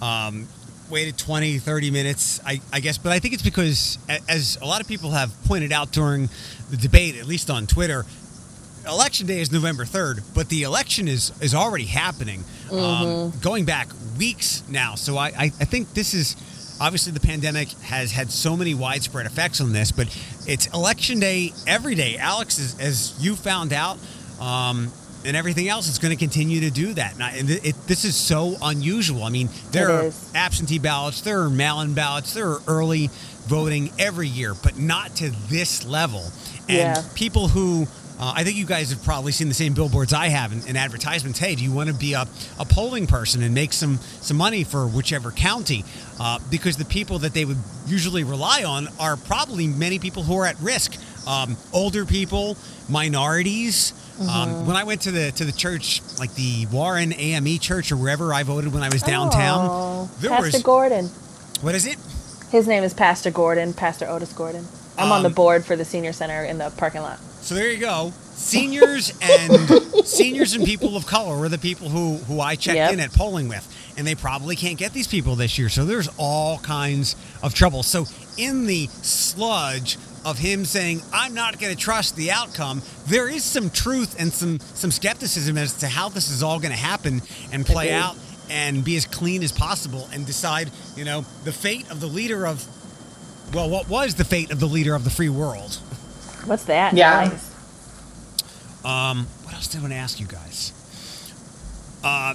Um, 0.00 0.48
waited 0.90 1.16
20, 1.16 1.58
30 1.58 1.90
minutes, 1.92 2.40
I, 2.44 2.60
I 2.72 2.80
guess. 2.80 2.98
But 2.98 3.12
I 3.12 3.18
think 3.20 3.32
it's 3.34 3.42
because, 3.42 3.98
as 4.28 4.58
a 4.60 4.66
lot 4.66 4.80
of 4.80 4.88
people 4.88 5.10
have 5.12 5.32
pointed 5.44 5.72
out 5.72 5.92
during 5.92 6.28
the 6.70 6.76
debate, 6.76 7.16
at 7.16 7.26
least 7.26 7.48
on 7.48 7.66
Twitter, 7.68 8.04
election 8.86 9.26
day 9.26 9.40
is 9.40 9.52
November 9.52 9.84
3rd, 9.84 10.22
but 10.34 10.48
the 10.48 10.62
election 10.62 11.08
is, 11.08 11.32
is 11.40 11.54
already 11.54 11.84
happening, 11.86 12.44
um, 12.70 13.32
going 13.40 13.64
back 13.64 13.88
weeks 14.18 14.62
now. 14.68 14.94
So 14.94 15.16
I, 15.16 15.26
I, 15.28 15.44
I 15.44 15.64
think 15.64 15.94
this 15.94 16.14
is 16.14 16.36
obviously 16.80 17.12
the 17.12 17.20
pandemic 17.20 17.68
has 17.82 18.10
had 18.12 18.30
so 18.30 18.56
many 18.56 18.74
widespread 18.74 19.26
effects 19.26 19.60
on 19.60 19.72
this, 19.72 19.92
but 19.92 20.06
it's 20.46 20.66
election 20.74 21.20
day 21.20 21.52
every 21.66 21.94
day. 21.94 22.16
Alex, 22.18 22.58
as, 22.58 22.78
as 22.80 23.24
you 23.24 23.36
found 23.36 23.72
out, 23.72 23.98
um, 24.40 24.90
and 25.24 25.36
everything 25.36 25.68
else 25.68 25.88
is 25.88 26.00
going 26.00 26.10
to 26.10 26.18
continue 26.18 26.60
to 26.62 26.70
do 26.70 26.94
that. 26.94 27.14
And, 27.14 27.22
I, 27.22 27.30
and 27.36 27.48
it, 27.48 27.76
this 27.86 28.04
is 28.04 28.16
so 28.16 28.56
unusual. 28.60 29.22
I 29.22 29.30
mean, 29.30 29.48
there 29.70 29.88
It 29.88 29.92
are 29.92 30.04
is. 30.06 30.32
absentee 30.34 30.80
ballots, 30.80 31.20
there 31.20 31.42
are 31.42 31.50
mail-in 31.50 31.94
ballots, 31.94 32.34
there 32.34 32.48
are 32.48 32.60
early 32.66 33.08
voting 33.46 33.92
every 34.00 34.26
year, 34.26 34.54
but 34.54 34.76
not 34.78 35.14
to 35.16 35.30
this 35.48 35.84
level. 35.86 36.24
And 36.68 36.96
Yeah. 36.96 37.02
people 37.14 37.46
who 37.48 37.86
uh, 38.22 38.32
I 38.36 38.44
think 38.44 38.56
you 38.56 38.64
guys 38.66 38.90
have 38.90 39.02
probably 39.02 39.32
seen 39.32 39.48
the 39.48 39.54
same 39.54 39.74
billboards 39.74 40.12
I 40.12 40.28
have 40.28 40.52
in, 40.52 40.64
in 40.68 40.76
advertisements. 40.76 41.40
Hey, 41.40 41.56
do 41.56 41.64
you 41.64 41.72
want 41.72 41.88
to 41.88 41.94
be 41.94 42.12
a, 42.12 42.24
a 42.60 42.64
polling 42.64 43.08
person 43.08 43.42
and 43.42 43.52
make 43.52 43.72
some 43.72 43.96
some 44.20 44.36
money 44.36 44.62
for 44.62 44.86
whichever 44.86 45.32
county? 45.32 45.84
Uh, 46.20 46.38
because 46.48 46.76
the 46.76 46.84
people 46.84 47.18
that 47.18 47.34
they 47.34 47.44
would 47.44 47.56
usually 47.86 48.22
rely 48.22 48.62
on 48.62 48.86
are 49.00 49.16
probably 49.16 49.66
many 49.66 49.98
people 49.98 50.22
who 50.22 50.36
are 50.38 50.46
at 50.46 50.56
risk, 50.60 50.94
um, 51.26 51.56
older 51.72 52.04
people, 52.06 52.56
minorities. 52.88 53.92
Mm-hmm. 54.20 54.28
Um, 54.28 54.66
when 54.68 54.76
I 54.76 54.84
went 54.84 55.00
to 55.02 55.10
the 55.10 55.32
to 55.32 55.44
the 55.44 55.50
church, 55.50 56.00
like 56.20 56.32
the 56.36 56.66
Warren 56.70 57.12
AME 57.14 57.58
church 57.58 57.90
or 57.90 57.96
wherever 57.96 58.32
I 58.32 58.44
voted 58.44 58.72
when 58.72 58.84
I 58.84 58.88
was 58.88 59.02
downtown, 59.02 59.66
Oh, 59.68 60.10
there 60.20 60.30
Pastor 60.30 60.58
was 60.58 60.62
Gordon. 60.62 61.06
what 61.60 61.74
is 61.74 61.86
it? 61.86 61.98
His 62.52 62.68
name 62.68 62.84
is 62.84 62.94
Pastor 62.94 63.32
Gordon, 63.32 63.72
Pastor 63.72 64.06
Otis 64.08 64.32
Gordon. 64.32 64.64
I'm 64.96 65.10
on 65.10 65.22
the 65.22 65.28
Um, 65.28 65.34
board 65.34 65.64
for 65.64 65.74
the 65.74 65.84
senior 65.84 66.12
center 66.12 66.44
in 66.44 66.58
the 66.58 66.70
parking 66.76 67.00
lot. 67.02 67.18
So 67.42 67.54
there 67.56 67.70
you 67.70 67.78
go. 67.78 68.12
Seniors 68.34 69.12
and 69.20 69.68
seniors 70.06 70.54
and 70.54 70.64
people 70.64 70.96
of 70.96 71.06
color 71.06 71.38
were 71.38 71.48
the 71.48 71.58
people 71.58 71.88
who 71.88 72.16
who 72.18 72.40
I 72.40 72.54
checked 72.56 72.76
Yep. 72.76 72.92
in 72.94 73.00
at 73.00 73.12
polling 73.12 73.48
with, 73.48 73.66
and 73.98 74.06
they 74.06 74.14
probably 74.14 74.56
can't 74.56 74.78
get 74.78 74.92
these 74.92 75.06
people 75.06 75.34
this 75.36 75.58
year. 75.58 75.68
So 75.68 75.84
there's 75.84 76.08
all 76.18 76.58
kinds 76.58 77.14
of 77.42 77.52
trouble. 77.54 77.82
So 77.82 78.06
in 78.38 78.66
the 78.66 78.86
sludge 78.86 79.98
of 80.24 80.38
him 80.38 80.64
saying 80.64 81.02
I'm 81.12 81.34
not 81.34 81.58
going 81.58 81.74
to 81.74 81.78
trust 81.78 82.14
the 82.16 82.30
outcome, 82.30 82.80
there 83.06 83.28
is 83.28 83.42
some 83.44 83.70
truth 83.70 84.16
and 84.20 84.32
some 84.32 84.60
some 84.60 84.90
skepticism 84.90 85.58
as 85.58 85.74
to 85.78 85.88
how 85.88 86.08
this 86.08 86.30
is 86.30 86.42
all 86.42 86.58
going 86.58 86.72
to 86.72 86.78
happen 86.78 87.22
and 87.52 87.66
play 87.66 87.88
Agreed. 87.88 87.98
out 87.98 88.16
and 88.50 88.84
be 88.84 88.96
as 88.96 89.04
clean 89.06 89.42
as 89.42 89.50
possible 89.52 90.08
and 90.12 90.26
decide, 90.26 90.70
you 90.96 91.04
know, 91.04 91.24
the 91.44 91.52
fate 91.52 91.90
of 91.90 92.00
the 92.00 92.06
leader 92.06 92.46
of 92.46 92.64
well, 93.52 93.68
what 93.68 93.88
was 93.88 94.14
the 94.14 94.24
fate 94.24 94.50
of 94.50 94.60
the 94.60 94.66
leader 94.66 94.94
of 94.94 95.04
the 95.04 95.10
free 95.10 95.28
world? 95.28 95.78
What's 96.46 96.64
that? 96.64 96.94
Yeah. 96.94 97.24
Nice. 97.28 97.50
Um, 98.84 99.26
what 99.44 99.54
else 99.54 99.68
did 99.68 99.78
I 99.78 99.80
want 99.82 99.92
to 99.92 99.98
ask 99.98 100.18
you 100.20 100.26
guys? 100.26 100.72
Uh, 102.02 102.34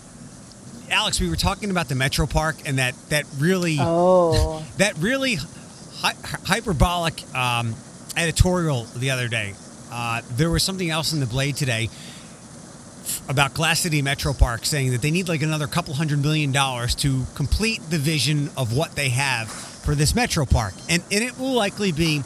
Alex, 0.90 1.20
we 1.20 1.30
were 1.30 1.36
talking 1.36 1.70
about 1.72 1.90
the 1.90 1.96
Metro 1.96 2.26
Park 2.26 2.56
and 2.66 2.80
that 2.80 2.96
that 3.10 3.26
really 3.38 3.78
Oh. 3.80 4.66
that 4.78 4.98
really 5.00 5.36
hy- 5.36 6.16
hyperbolic 6.46 7.22
um, 7.36 7.76
editorial 8.16 8.84
the 8.96 9.12
other 9.12 9.28
day. 9.28 9.54
Uh, 9.92 10.22
there 10.32 10.50
was 10.50 10.64
something 10.64 10.90
else 10.90 11.12
in 11.14 11.20
the 11.20 11.26
Blade 11.26 11.56
today 11.58 11.90
f- 11.90 13.30
about 13.30 13.54
Glass 13.54 13.82
City 13.82 14.02
Metro 14.02 14.32
Park 14.34 14.66
saying 14.66 14.92
that 14.92 15.02
they 15.02 15.12
need 15.12 15.28
like 15.28 15.42
another 15.42 15.68
couple 15.68 15.94
hundred 15.94 16.22
million 16.22 16.54
dollars 16.54 16.96
to 16.96 17.24
complete 17.36 17.82
the 17.90 17.98
vision 17.98 18.50
of 18.56 18.76
what 18.76 18.96
they 18.96 19.10
have 19.10 19.50
for 19.50 19.96
this 19.96 20.16
Metro 20.16 20.46
Park, 20.46 20.74
and 20.90 21.04
and 21.12 21.24
it 21.24 21.38
will 21.38 21.54
likely 21.54 21.92
be. 21.92 22.22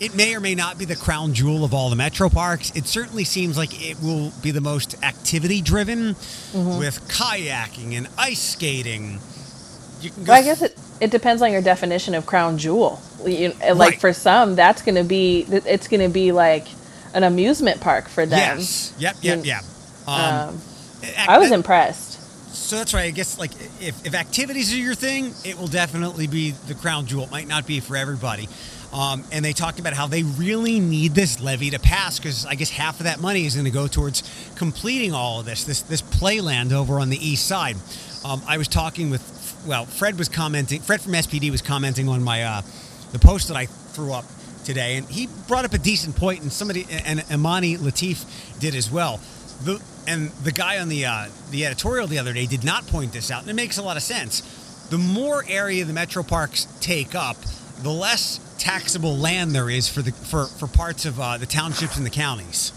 It 0.00 0.14
may 0.14 0.34
or 0.34 0.40
may 0.40 0.54
not 0.54 0.78
be 0.78 0.84
the 0.84 0.94
crown 0.96 1.34
jewel 1.34 1.64
of 1.64 1.74
all 1.74 1.90
the 1.90 1.96
metro 1.96 2.28
parks. 2.28 2.70
It 2.76 2.86
certainly 2.86 3.24
seems 3.24 3.56
like 3.56 3.70
it 3.88 4.00
will 4.00 4.32
be 4.42 4.52
the 4.52 4.60
most 4.60 4.94
activity 5.02 5.60
driven 5.60 6.08
with 6.54 7.00
kayaking 7.08 7.94
and 7.96 8.06
ice 8.16 8.40
skating. 8.40 9.18
You 10.00 10.10
can 10.10 10.22
go 10.24 10.32
Well, 10.32 10.40
I 10.40 10.44
guess 10.44 10.62
it, 10.62 10.78
it 11.00 11.10
depends 11.10 11.42
on 11.42 11.50
your 11.50 11.62
definition 11.62 12.14
of 12.14 12.26
crown 12.26 12.58
jewel. 12.58 13.00
You, 13.26 13.52
uh, 13.68 13.74
like 13.74 13.90
Right. 13.92 14.00
for 14.00 14.12
some, 14.12 14.54
that's 14.54 14.82
going 14.82 14.94
to 14.94 15.02
be 15.02 15.44
it's 15.50 15.88
going 15.88 16.02
to 16.02 16.08
be 16.08 16.30
like 16.30 16.68
an 17.14 17.24
amusement 17.24 17.80
park 17.80 18.08
for 18.08 18.24
them. 18.24 18.58
Yes. 18.58 18.94
Yep. 18.98 19.16
Yep. 19.22 19.44
Yep. 19.44 19.64
Um, 20.06 20.14
Um, 20.50 20.60
I 21.26 21.38
was 21.38 21.50
impressed. 21.50 22.14
So 22.54 22.76
that's 22.76 22.94
right. 22.94 23.06
I 23.06 23.10
guess 23.10 23.38
like 23.38 23.50
if, 23.80 24.06
if 24.06 24.14
activities 24.14 24.72
are 24.72 24.76
your 24.76 24.94
thing, 24.94 25.32
it 25.44 25.58
will 25.58 25.66
definitely 25.68 26.26
be 26.28 26.52
the 26.52 26.74
crown 26.74 27.06
jewel. 27.06 27.24
It 27.24 27.30
might 27.30 27.48
not 27.48 27.66
be 27.66 27.80
for 27.80 27.96
everybody. 27.96 28.48
Um, 28.92 29.24
and 29.32 29.44
they 29.44 29.52
talked 29.52 29.78
about 29.78 29.92
how 29.92 30.06
they 30.06 30.22
really 30.22 30.80
need 30.80 31.14
this 31.14 31.40
levy 31.40 31.70
to 31.70 31.78
pass 31.78 32.18
because 32.18 32.46
I 32.46 32.54
guess 32.54 32.70
half 32.70 33.00
of 33.00 33.04
that 33.04 33.20
money 33.20 33.44
is 33.44 33.54
going 33.54 33.66
to 33.66 33.70
go 33.70 33.86
towards 33.86 34.22
completing 34.56 35.12
all 35.12 35.40
of 35.40 35.46
this, 35.46 35.64
this 35.64 35.82
this 35.82 36.00
playland 36.00 36.72
over 36.72 36.98
on 36.98 37.10
the 37.10 37.18
east 37.18 37.46
side. 37.46 37.76
Um, 38.24 38.42
I 38.46 38.56
was 38.56 38.66
talking 38.66 39.10
with, 39.10 39.62
well, 39.66 39.84
Fred 39.84 40.18
was 40.18 40.28
commenting. 40.28 40.80
Fred 40.80 41.00
from 41.00 41.12
SPD 41.12 41.50
was 41.50 41.60
commenting 41.60 42.08
on 42.08 42.22
my 42.22 42.42
uh, 42.42 42.62
the 43.12 43.18
post 43.18 43.48
that 43.48 43.56
I 43.56 43.66
threw 43.66 44.12
up 44.12 44.24
today, 44.64 44.96
and 44.96 45.06
he 45.08 45.28
brought 45.46 45.64
up 45.64 45.74
a 45.74 45.78
decent 45.78 46.16
point, 46.16 46.42
and 46.42 46.50
somebody 46.50 46.86
and 46.90 47.22
Imani 47.30 47.76
Latif 47.76 48.58
did 48.58 48.74
as 48.74 48.90
well. 48.90 49.20
The 49.64 49.82
and 50.06 50.30
the 50.44 50.52
guy 50.52 50.78
on 50.78 50.88
the 50.88 51.04
uh, 51.04 51.26
the 51.50 51.66
editorial 51.66 52.06
the 52.06 52.18
other 52.18 52.32
day 52.32 52.46
did 52.46 52.64
not 52.64 52.86
point 52.86 53.12
this 53.12 53.30
out, 53.30 53.42
and 53.42 53.50
it 53.50 53.54
makes 53.54 53.76
a 53.76 53.82
lot 53.82 53.98
of 53.98 54.02
sense. 54.02 54.40
The 54.88 54.98
more 54.98 55.44
area 55.46 55.84
the 55.84 55.92
metro 55.92 56.22
parks 56.22 56.66
take 56.80 57.14
up, 57.14 57.36
the 57.82 57.90
less 57.90 58.40
taxable 58.58 59.16
land 59.16 59.52
there 59.52 59.70
is 59.70 59.88
for 59.88 60.02
the 60.02 60.12
for, 60.12 60.46
for 60.46 60.66
parts 60.66 61.04
of 61.06 61.18
uh, 61.20 61.36
the 61.38 61.46
townships 61.46 61.96
and 61.96 62.04
the 62.04 62.10
counties. 62.10 62.72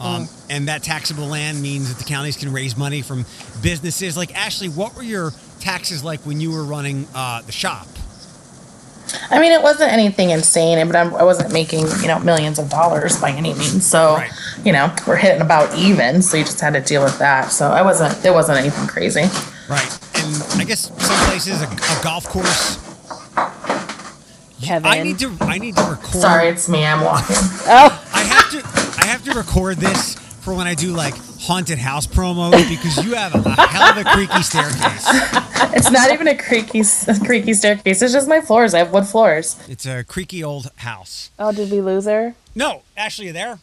Um, 0.00 0.28
And 0.50 0.66
that 0.68 0.82
taxable 0.82 1.26
land 1.26 1.62
means 1.62 1.88
that 1.88 1.98
the 1.98 2.08
counties 2.12 2.36
can 2.36 2.52
raise 2.52 2.76
money 2.76 3.02
from 3.02 3.24
businesses. 3.62 4.16
Like 4.16 4.34
Ashley, 4.36 4.68
what 4.68 4.96
were 4.96 5.04
your 5.04 5.32
taxes 5.60 6.02
like 6.02 6.20
when 6.20 6.40
you 6.40 6.50
were 6.50 6.64
running 6.64 7.06
uh, 7.14 7.42
the 7.42 7.52
shop? 7.52 7.86
I 9.30 9.38
mean, 9.40 9.52
it 9.52 9.62
wasn't 9.62 9.92
anything 9.92 10.30
insane, 10.30 10.84
but 10.86 10.96
I'm, 10.96 11.14
I 11.14 11.22
wasn't 11.22 11.52
making 11.52 11.86
you 12.00 12.08
know 12.08 12.18
millions 12.18 12.58
of 12.58 12.68
dollars 12.70 13.20
by 13.20 13.30
any 13.30 13.52
means. 13.54 13.86
So 13.86 14.14
Right. 14.16 14.30
you 14.64 14.72
know 14.72 14.92
we're 15.06 15.16
hitting 15.16 15.42
about 15.42 15.76
even. 15.78 16.20
So 16.22 16.36
you 16.36 16.44
just 16.44 16.60
had 16.60 16.72
to 16.74 16.80
deal 16.80 17.04
with 17.04 17.18
that. 17.18 17.52
So 17.52 17.68
I 17.70 17.82
wasn't. 17.82 18.24
It 18.24 18.32
wasn't 18.32 18.58
anything 18.58 18.86
crazy. 18.88 19.22
Right. 19.68 19.98
And 20.16 20.60
I 20.60 20.64
guess 20.64 20.88
some 20.88 21.26
places 21.28 21.62
a, 21.62 21.66
a 21.66 22.02
golf 22.02 22.24
course. 22.28 22.78
Kevin. 24.62 24.90
I 24.90 25.02
need 25.02 25.18
to 25.20 25.36
I 25.40 25.58
need 25.58 25.76
to 25.76 25.82
record. 25.82 26.20
Sorry, 26.22 26.48
it's 26.48 26.68
me. 26.68 26.84
I'm 26.84 27.02
walking. 27.02 27.36
Oh, 27.66 28.04
I 28.14 28.20
have 28.20 28.50
to 28.50 29.00
I 29.02 29.06
have 29.06 29.24
to 29.24 29.32
record 29.32 29.78
this 29.78 30.14
for 30.40 30.54
when 30.54 30.66
I 30.66 30.74
do 30.74 30.92
like 30.92 31.14
haunted 31.40 31.78
house 31.78 32.06
promos 32.06 32.52
because 32.68 33.04
you 33.04 33.14
have 33.14 33.34
a, 33.34 33.38
a 33.48 33.66
hell 33.66 33.90
of 33.90 33.96
a 33.98 34.04
creaky 34.10 34.42
staircase. 34.42 35.06
it's 35.74 35.90
not 35.90 36.10
even 36.12 36.28
a 36.28 36.36
creaky 36.36 36.80
s- 36.80 37.18
creaky 37.24 37.54
staircase. 37.54 38.00
It's 38.02 38.12
just 38.12 38.28
my 38.28 38.40
floors. 38.40 38.74
I 38.74 38.78
have 38.78 38.92
wood 38.92 39.06
floors. 39.06 39.56
It's 39.68 39.86
a 39.86 40.04
creaky 40.04 40.42
old 40.44 40.70
house. 40.76 41.30
oh, 41.38 41.52
did 41.52 41.70
we 41.70 41.80
lose 41.80 42.06
her? 42.06 42.34
No, 42.54 42.82
Ashley, 42.96 43.26
you 43.26 43.32
there? 43.32 43.58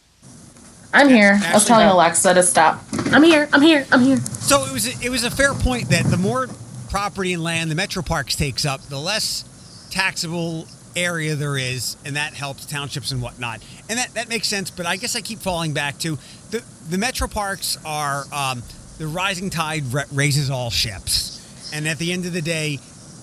I'm 0.92 1.08
here. 1.08 1.38
I 1.42 1.54
was 1.54 1.64
telling 1.66 1.86
no. 1.86 1.94
Alexa 1.94 2.34
to 2.34 2.42
stop. 2.42 2.82
I'm 3.12 3.22
here. 3.22 3.48
I'm 3.52 3.62
here. 3.62 3.86
I'm 3.92 4.00
here. 4.00 4.16
So 4.16 4.64
it 4.64 4.72
was 4.72 4.86
a, 4.88 5.06
it 5.06 5.10
was 5.10 5.22
a 5.24 5.30
fair 5.30 5.54
point 5.54 5.88
that 5.90 6.04
the 6.06 6.16
more 6.16 6.48
property 6.90 7.32
and 7.32 7.42
land 7.44 7.70
the 7.70 7.76
metro 7.76 8.02
parks 8.02 8.34
takes 8.34 8.64
up, 8.64 8.80
the 8.82 8.98
less 8.98 9.44
taxable 9.90 10.66
area 10.96 11.34
there 11.34 11.56
is, 11.56 11.96
and 12.04 12.16
that 12.16 12.34
helps 12.34 12.66
townships 12.66 13.12
and 13.12 13.22
whatnot. 13.22 13.60
And 13.88 13.98
that, 13.98 14.14
that 14.14 14.28
makes 14.28 14.48
sense. 14.48 14.70
But 14.70 14.86
I 14.86 14.96
guess 14.96 15.16
I 15.16 15.20
keep 15.20 15.38
falling 15.38 15.72
back 15.72 15.98
to 16.00 16.18
the 16.50 16.62
the 16.88 16.98
metro 16.98 17.28
parks 17.28 17.78
are 17.84 18.24
um, 18.32 18.62
the 18.98 19.06
rising 19.06 19.50
tide 19.50 19.92
ra- 19.92 20.04
raises 20.12 20.50
all 20.50 20.70
ships, 20.70 21.72
and 21.72 21.86
at 21.88 21.98
the 21.98 22.12
end 22.12 22.26
of 22.26 22.32
the 22.32 22.42
day, 22.42 22.78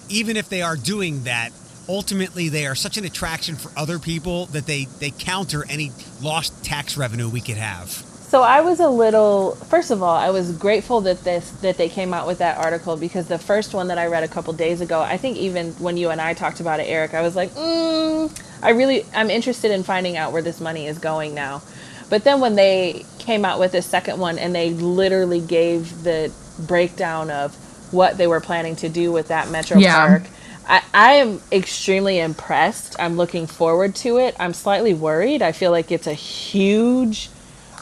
even 0.10 0.38
if 0.38 0.50
they 0.50 0.62
are 0.62 0.76
doing 0.76 1.24
that. 1.24 1.52
Ultimately, 1.90 2.50
they 2.50 2.68
are 2.68 2.76
such 2.76 2.98
an 2.98 3.06
attraction 3.06 3.56
for 3.56 3.72
other 3.80 3.98
people 3.98 4.48
that 4.48 4.66
they, 4.66 4.88
they 5.00 5.10
counter 5.10 5.66
any 5.70 5.94
lost 6.22 6.62
tax 6.62 6.98
revenue 6.98 7.30
we 7.30 7.40
could 7.40 7.56
have. 7.56 8.06
So 8.28 8.44
I 8.44 8.62
was 8.62 8.82
a 8.82 8.90
little. 8.90 9.54
First 9.56 9.92
of 9.92 10.04
all, 10.04 10.16
I 10.18 10.32
was 10.32 10.52
grateful 10.58 11.02
that 11.02 11.24
this 11.24 11.52
that 11.62 11.78
they 11.78 11.90
came 11.90 12.14
out 12.14 12.28
with 12.28 12.40
that 12.40 12.58
article 12.58 12.98
because 12.98 13.28
the 13.30 13.40
first 13.40 13.74
one 13.74 13.88
that 13.90 14.00
I 14.00 14.08
read 14.08 14.24
a 14.24 14.28
couple 14.28 14.54
days 14.54 14.82
ago, 14.82 15.02
I 15.02 15.18
think 15.18 15.38
even 15.38 15.74
when 15.74 15.98
you 15.98 16.10
and 16.10 16.22
I 16.22 16.34
talked 16.34 16.60
about 16.60 16.82
it, 16.82 16.86
Eric, 16.90 17.14
I 17.14 17.22
was 17.24 17.38
like, 17.38 17.52
mm, 17.52 18.30
I 18.64 18.72
really, 18.72 19.06
I'm 19.16 19.30
interested 19.32 19.72
in 19.72 19.84
finding 19.84 20.18
out 20.18 20.34
where 20.34 20.42
this 20.44 20.60
money 20.62 20.88
is 20.88 21.00
going 21.00 21.36
now. 21.36 21.64
But 22.10 22.26
then 22.26 22.42
when 22.42 22.56
they 22.56 23.06
came 23.20 23.46
out 23.46 23.60
with 23.60 23.72
this 23.74 23.86
second 23.88 24.20
one 24.20 24.40
and 24.40 24.56
they 24.56 24.72
literally 24.72 25.42
gave 25.42 26.04
the 26.04 26.34
breakdown 26.60 27.32
of 27.32 27.56
what 27.94 28.18
they 28.18 28.28
were 28.28 28.42
planning 28.42 28.76
to 28.78 28.90
do 28.90 29.14
with 29.14 29.30
that 29.30 29.50
Metro 29.52 29.80
Yeah. 29.80 29.96
Park, 29.96 30.24
I, 30.68 30.84
I 30.94 31.14
am 31.14 31.42
extremely 31.52 32.20
impressed. 32.20 32.98
I'm 33.00 33.18
looking 33.18 33.48
forward 33.48 33.96
to 33.98 34.18
it. 34.18 34.36
I'm 34.40 34.54
slightly 34.54 34.94
worried. 34.96 35.42
I 35.44 35.54
feel 35.54 35.72
like 35.72 35.92
it's 35.94 36.08
a 36.08 36.14
huge 36.14 37.30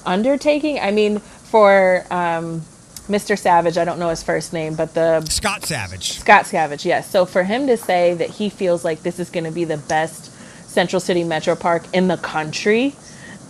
undertaking. 0.06 0.80
I 0.80 0.92
mean, 0.92 1.20
for 1.20 2.06
um, 2.12 2.62
Mr. 3.08 3.38
Savage, 3.38 3.78
I 3.78 3.86
don't 3.86 4.00
know 4.00 4.10
his 4.10 4.24
first 4.24 4.54
name, 4.54 4.76
but 4.76 4.94
the 4.94 5.22
Scott 5.26 5.64
Savage. 5.66 6.14
Scott 6.20 6.46
Savage, 6.46 6.86
yes. 6.86 7.10
So 7.10 7.26
for 7.26 7.44
him 7.44 7.68
to 7.68 7.78
say 7.78 8.14
that 8.16 8.30
he 8.30 8.50
feels 8.50 8.84
like 8.84 9.04
this 9.04 9.20
is 9.20 9.30
going 9.30 9.44
to 9.46 9.52
be 9.52 9.64
the 9.64 9.78
best 9.78 10.32
Central 10.70 11.00
City 11.00 11.24
Metro 11.24 11.56
Park 11.56 11.84
in 11.94 12.08
the 12.08 12.18
country, 12.18 12.96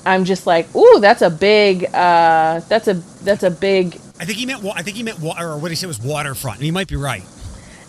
I'm 0.05 0.25
just 0.25 0.45
like, 0.45 0.73
ooh, 0.75 0.99
that's 0.99 1.21
a 1.21 1.29
big, 1.29 1.85
uh, 1.93 2.59
that's 2.69 2.87
a 2.87 2.93
that's 3.23 3.43
a 3.43 3.49
big. 3.51 3.95
I 4.19 4.25
think 4.25 4.37
he 4.37 4.45
meant. 4.45 4.61
wa- 4.61 4.73
I 4.75 4.83
think 4.83 4.97
he 4.97 5.03
meant 5.03 5.19
water, 5.19 5.49
or 5.49 5.57
what 5.57 5.71
he 5.71 5.75
said 5.75 5.87
was 5.87 5.99
waterfront. 5.99 6.57
And 6.57 6.65
he 6.65 6.71
might 6.71 6.87
be 6.87 6.95
right. 6.95 7.23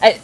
I, 0.02 0.18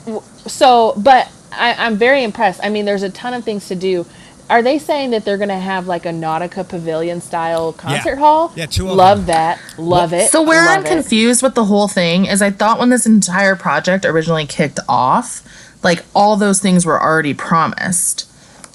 so, 0.47 0.95
but 0.97 1.31
I, 1.53 1.75
I'm 1.75 1.97
very 1.97 2.25
impressed. 2.25 2.61
I 2.63 2.69
mean, 2.71 2.85
there's 2.87 3.03
a 3.03 3.11
ton 3.11 3.35
of 3.35 3.45
things 3.45 3.69
to 3.69 3.75
do. 3.75 4.07
Are 4.53 4.63
they 4.63 4.79
saying 4.79 5.11
that 5.11 5.25
they're 5.25 5.39
going 5.39 5.49
to 5.49 5.57
have 5.59 5.87
like 5.87 6.05
a 6.05 6.11
Nautica 6.11 6.69
Pavilion 6.69 7.21
style 7.23 7.73
concert 7.73 8.11
Yeah. 8.15 8.17
hall? 8.17 8.53
Yeah, 8.55 8.67
two 8.67 8.89
of 8.91 8.97
Love 8.97 9.19
them. 9.21 9.27
that. 9.27 9.59
Love 9.79 10.13
it. 10.13 10.31
So 10.31 10.43
where 10.43 10.67
Love 10.67 10.81
I'm 10.81 10.87
it. 10.87 10.89
confused 10.91 11.43
with 11.43 11.55
the 11.55 11.65
whole 11.65 11.89
thing 11.89 12.27
is 12.27 12.43
I 12.43 12.51
thought 12.51 12.79
when 12.79 12.91
this 12.91 13.07
entire 13.07 13.57
project 13.57 14.05
originally 14.05 14.45
kicked 14.47 14.79
off, 14.89 15.43
like 15.83 16.05
all 16.15 16.37
those 16.37 16.61
things 16.61 16.85
were 16.85 17.03
already 17.03 17.33
promised. 17.35 18.29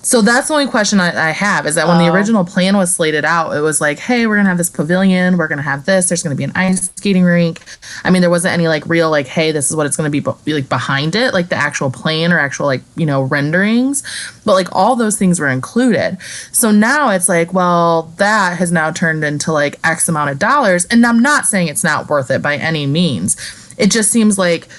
So 0.07 0.21
that's 0.21 0.47
the 0.47 0.53
only 0.53 0.67
question 0.67 1.01
I, 1.01 1.27
I 1.27 1.31
have 1.31 1.65
is 1.65 1.75
that 1.75 1.85
when 1.85 1.97
the 1.97 2.07
Oh. 2.07 2.13
original 2.13 2.45
plan 2.45 2.77
was 2.77 2.95
slated 2.95 3.25
out, 3.25 3.51
it 3.51 3.59
was 3.59 3.81
like, 3.81 3.99
hey, 3.99 4.25
we're 4.25 4.37
gonna 4.37 4.47
have 4.47 4.57
this 4.57 4.69
pavilion, 4.69 5.35
we're 5.35 5.49
gonna 5.49 5.61
have 5.61 5.83
this, 5.83 6.07
there's 6.07 6.23
gonna 6.23 6.33
be 6.33 6.45
an 6.45 6.53
ice 6.55 6.89
skating 6.95 7.25
rink. 7.25 7.59
I 8.05 8.09
mean, 8.09 8.21
there 8.21 8.29
wasn't 8.29 8.53
any 8.53 8.69
like 8.69 8.85
real 8.87 9.09
like, 9.11 9.27
hey, 9.27 9.51
this 9.51 9.69
is 9.69 9.75
what 9.75 9.85
it's 9.85 9.97
gonna 9.97 10.09
be, 10.09 10.21
be 10.45 10.53
like 10.53 10.69
behind 10.69 11.13
it, 11.13 11.33
like 11.33 11.49
the 11.49 11.57
actual 11.57 11.91
plan 11.91 12.31
or 12.31 12.39
actual 12.39 12.67
like 12.67 12.83
you 12.95 13.05
know 13.05 13.23
renderings, 13.23 14.01
but 14.45 14.53
like 14.53 14.69
all 14.73 14.95
those 14.95 15.17
things 15.17 15.41
were 15.41 15.49
included. 15.49 16.17
So 16.53 16.71
now 16.71 17.09
it's 17.09 17.27
like, 17.27 17.51
well, 17.51 18.03
that 18.15 18.57
has 18.59 18.71
now 18.71 18.91
turned 18.91 19.25
into 19.25 19.51
like 19.51 19.77
X 19.83 20.07
amount 20.07 20.29
of 20.29 20.39
dollars, 20.39 20.85
and 20.85 21.05
I'm 21.05 21.21
not 21.21 21.47
saying 21.47 21.67
it's 21.67 21.83
not 21.83 22.07
worth 22.09 22.31
it 22.31 22.41
by 22.41 22.55
any 22.55 22.85
means. 22.85 23.35
It 23.77 23.91
just 23.91 24.09
seems 24.09 24.37
like 24.37 24.69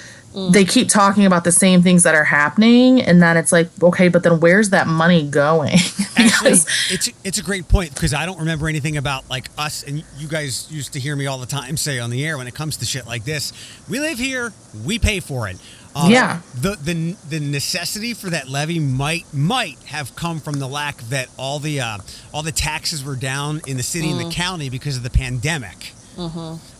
they 0.51 0.65
keep 0.65 0.87
talking 0.87 1.25
about 1.25 1.43
the 1.43 1.51
same 1.51 1.81
things 1.81 2.03
that 2.03 2.15
are 2.15 2.23
happening 2.23 3.01
and 3.01 3.21
then 3.21 3.37
it's 3.37 3.51
like 3.51 3.69
okay 3.83 4.07
but 4.07 4.23
then 4.23 4.39
where's 4.39 4.69
that 4.69 4.87
money 4.87 5.27
going 5.27 5.73
Actually, 6.17 6.51
it's 6.51 7.09
it's 7.23 7.37
a 7.37 7.43
great 7.43 7.67
point 7.67 7.93
because 7.93 8.13
I 8.13 8.25
don't 8.25 8.39
remember 8.39 8.67
anything 8.67 8.97
about 8.97 9.29
like 9.29 9.49
us 9.57 9.83
and 9.83 10.03
you 10.17 10.27
guys 10.27 10.69
used 10.71 10.93
to 10.93 10.99
hear 10.99 11.15
me 11.15 11.27
all 11.27 11.37
the 11.37 11.45
time 11.45 11.77
say 11.77 11.99
on 11.99 12.09
the 12.09 12.25
air 12.25 12.37
when 12.37 12.47
it 12.47 12.53
comes 12.53 12.77
to 12.77 12.85
shit 12.85 13.07
like 13.07 13.23
this. 13.23 13.53
We 13.89 13.99
live 13.99 14.17
here, 14.17 14.51
we 14.85 14.99
pay 14.99 15.19
for 15.19 15.47
it. 15.47 15.57
Um, 15.95 16.11
Yeah. 16.11 16.41
The 16.55 16.75
the 16.75 17.15
the 17.29 17.39
necessity 17.39 18.13
for 18.13 18.29
that 18.29 18.49
levy 18.49 18.79
might 18.79 19.25
might 19.33 19.77
have 19.85 20.15
come 20.15 20.39
from 20.39 20.59
the 20.59 20.67
lack 20.67 20.97
that 21.09 21.29
all 21.37 21.59
the 21.59 21.79
uh, 21.81 21.97
all 22.33 22.43
the 22.43 22.51
taxes 22.51 23.03
were 23.03 23.15
down 23.15 23.61
in 23.65 23.77
the 23.77 23.83
city 23.83 24.11
and 24.11 24.19
the 24.19 24.31
county 24.33 24.69
because 24.69 24.97
of 24.97 25.03
the 25.03 25.09
pandemic. 25.09 25.93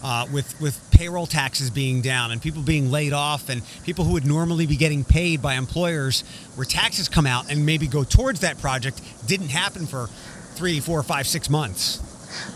Uh, 0.03 0.25
with 0.33 0.59
with 0.59 0.79
payroll 0.91 1.25
taxes 1.25 1.69
being 1.69 2.01
down 2.01 2.31
and 2.31 2.41
people 2.41 2.61
being 2.61 2.91
laid 2.91 3.13
off 3.13 3.49
and 3.49 3.61
people 3.83 4.03
who 4.05 4.13
would 4.13 4.25
normally 4.25 4.65
be 4.65 4.75
getting 4.75 5.03
paid 5.03 5.41
by 5.41 5.53
employers 5.55 6.23
where 6.55 6.65
taxes 6.65 7.07
come 7.07 7.25
out 7.25 7.49
and 7.51 7.65
maybe 7.65 7.87
go 7.87 8.03
towards 8.03 8.41
that 8.41 8.59
project 8.59 9.01
didn't 9.27 9.49
happen 9.49 9.85
for 9.85 10.07
three, 10.55 10.79
four, 10.79 11.01
five, 11.03 11.25
six 11.25 11.49
months. 11.49 11.99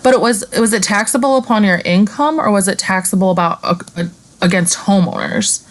but 0.03 0.13
it 0.13 0.19
was 0.21 0.43
was 0.59 0.73
it 0.73 0.83
taxable 0.83 1.37
upon 1.37 1.63
your 1.63 1.81
income 1.85 2.39
or 2.39 2.51
was 2.51 2.67
it 2.67 2.77
taxable 2.77 3.31
about 3.31 3.59
uh, 3.63 3.75
against 4.41 4.77
homeowners 4.79 5.65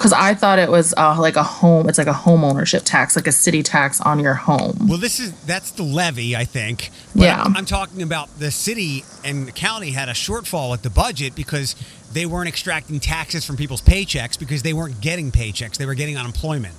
because 0.00 0.14
i 0.14 0.32
thought 0.34 0.58
it 0.58 0.70
was 0.70 0.94
uh, 0.96 1.14
like 1.20 1.36
a 1.36 1.42
home 1.42 1.86
it's 1.86 1.98
like 1.98 2.06
a 2.06 2.12
home 2.12 2.42
ownership 2.42 2.82
tax 2.86 3.14
like 3.16 3.26
a 3.26 3.32
city 3.32 3.62
tax 3.62 4.00
on 4.00 4.18
your 4.18 4.32
home 4.34 4.74
Well, 4.88 4.96
this 4.98 5.20
is 5.20 5.32
that's 5.44 5.72
the 5.72 5.82
levy, 5.82 6.34
I 6.34 6.44
think. 6.44 6.90
But 7.14 7.24
Yeah. 7.24 7.42
I'm, 7.42 7.54
I'm 7.56 7.66
talking 7.66 8.00
about 8.02 8.28
the 8.38 8.50
city 8.50 9.04
and 9.24 9.46
the 9.46 9.52
county 9.52 9.90
had 9.90 10.08
a 10.08 10.12
shortfall 10.12 10.70
with 10.70 10.82
the 10.82 10.90
budget 10.90 11.34
because 11.34 11.76
they 12.12 12.24
weren't 12.24 12.48
extracting 12.48 12.98
taxes 12.98 13.44
from 13.44 13.56
people's 13.56 13.82
paychecks 13.82 14.38
because 14.38 14.62
they 14.62 14.72
weren't 14.72 15.00
getting 15.02 15.30
paychecks; 15.30 15.76
they 15.76 15.86
were 15.86 15.94
getting 15.94 16.16
unemployment. 16.16 16.74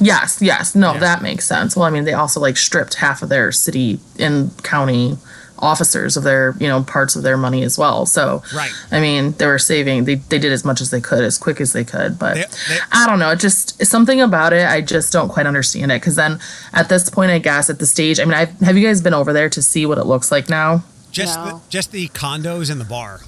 yes 0.00 0.42
yes 0.42 0.74
no 0.74 0.92
Yeah. 0.92 1.00
that 1.00 1.22
makes 1.22 1.46
sense 1.46 1.74
well 1.74 1.86
i 1.86 1.90
mean 1.90 2.04
they 2.04 2.12
also 2.12 2.38
like 2.40 2.56
stripped 2.58 2.94
half 2.94 3.22
of 3.22 3.30
their 3.30 3.50
city 3.52 3.98
and 4.18 4.50
county 4.62 5.16
officers 5.60 6.16
of 6.16 6.22
their 6.24 6.54
you 6.58 6.66
know 6.66 6.82
parts 6.82 7.16
of 7.16 7.22
their 7.22 7.36
money 7.36 7.62
as 7.62 7.76
well 7.76 8.06
so 8.06 8.42
Right. 8.54 8.70
i 8.90 8.98
mean 9.00 9.32
they 9.32 9.46
were 9.46 9.58
saving 9.58 10.04
they, 10.04 10.14
they 10.16 10.38
did 10.38 10.52
as 10.52 10.64
much 10.64 10.80
as 10.80 10.90
they 10.90 11.00
could 11.00 11.22
as 11.22 11.36
quick 11.38 11.60
as 11.60 11.72
they 11.72 11.84
could 11.84 12.18
but 12.18 12.34
They- 12.34 12.40
they- 12.68 12.78
i 12.92 13.06
don't 13.06 13.18
know 13.18 13.30
it 13.30 13.40
just 13.40 13.84
something 13.84 14.20
about 14.20 14.52
it 14.52 14.66
i 14.66 14.80
just 14.80 15.12
don't 15.12 15.28
quite 15.28 15.46
understand 15.46 15.92
it 15.92 16.00
because 16.00 16.16
then 16.16 16.38
at 16.72 16.88
this 16.88 17.10
point 17.10 17.30
i 17.30 17.38
guess 17.38 17.68
at 17.68 17.78
the 17.78 17.86
stage 17.86 18.18
i 18.20 18.24
mean 18.24 18.34
I've, 18.34 18.58
have 18.60 18.76
you 18.76 18.86
guys 18.86 19.02
been 19.02 19.14
over 19.14 19.32
there 19.32 19.50
to 19.50 19.62
see 19.62 19.84
what 19.86 19.98
it 19.98 20.04
looks 20.06 20.30
like 20.32 20.48
now 20.48 20.82
Just 21.10 21.36
No. 21.38 21.44
the, 21.44 21.60
just 21.68 21.90
the 21.92 22.08
condos 22.08 22.70
and 22.70 22.80
the 22.80 22.84
bar. 22.84 23.20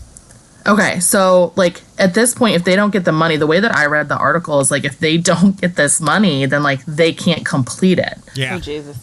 Okay, 0.65 1.01
so 1.01 1.53
like 1.57 1.83
at 1.99 2.15
this 2.15 2.33
point, 2.35 2.55
if 2.55 2.63
they 2.63 2.77
don't 2.77 2.93
get 2.93 3.05
the 3.05 3.11
money, 3.11 3.37
the 3.37 3.49
way 3.49 3.59
that 3.59 3.75
I 3.75 3.87
read 3.87 4.09
the 4.09 4.17
article 4.17 4.61
is 4.61 4.71
like 4.71 4.85
if 4.85 5.01
they 5.01 5.17
don't 5.31 5.61
get 5.61 5.75
this 5.75 6.01
money, 6.01 6.47
then 6.47 6.63
like 6.63 6.85
they 6.87 7.13
can't 7.13 7.45
complete 7.45 7.99
it. 7.99 8.19
Yeah. 8.37 8.55
Oh 8.55 8.61
Jesus! 8.61 8.97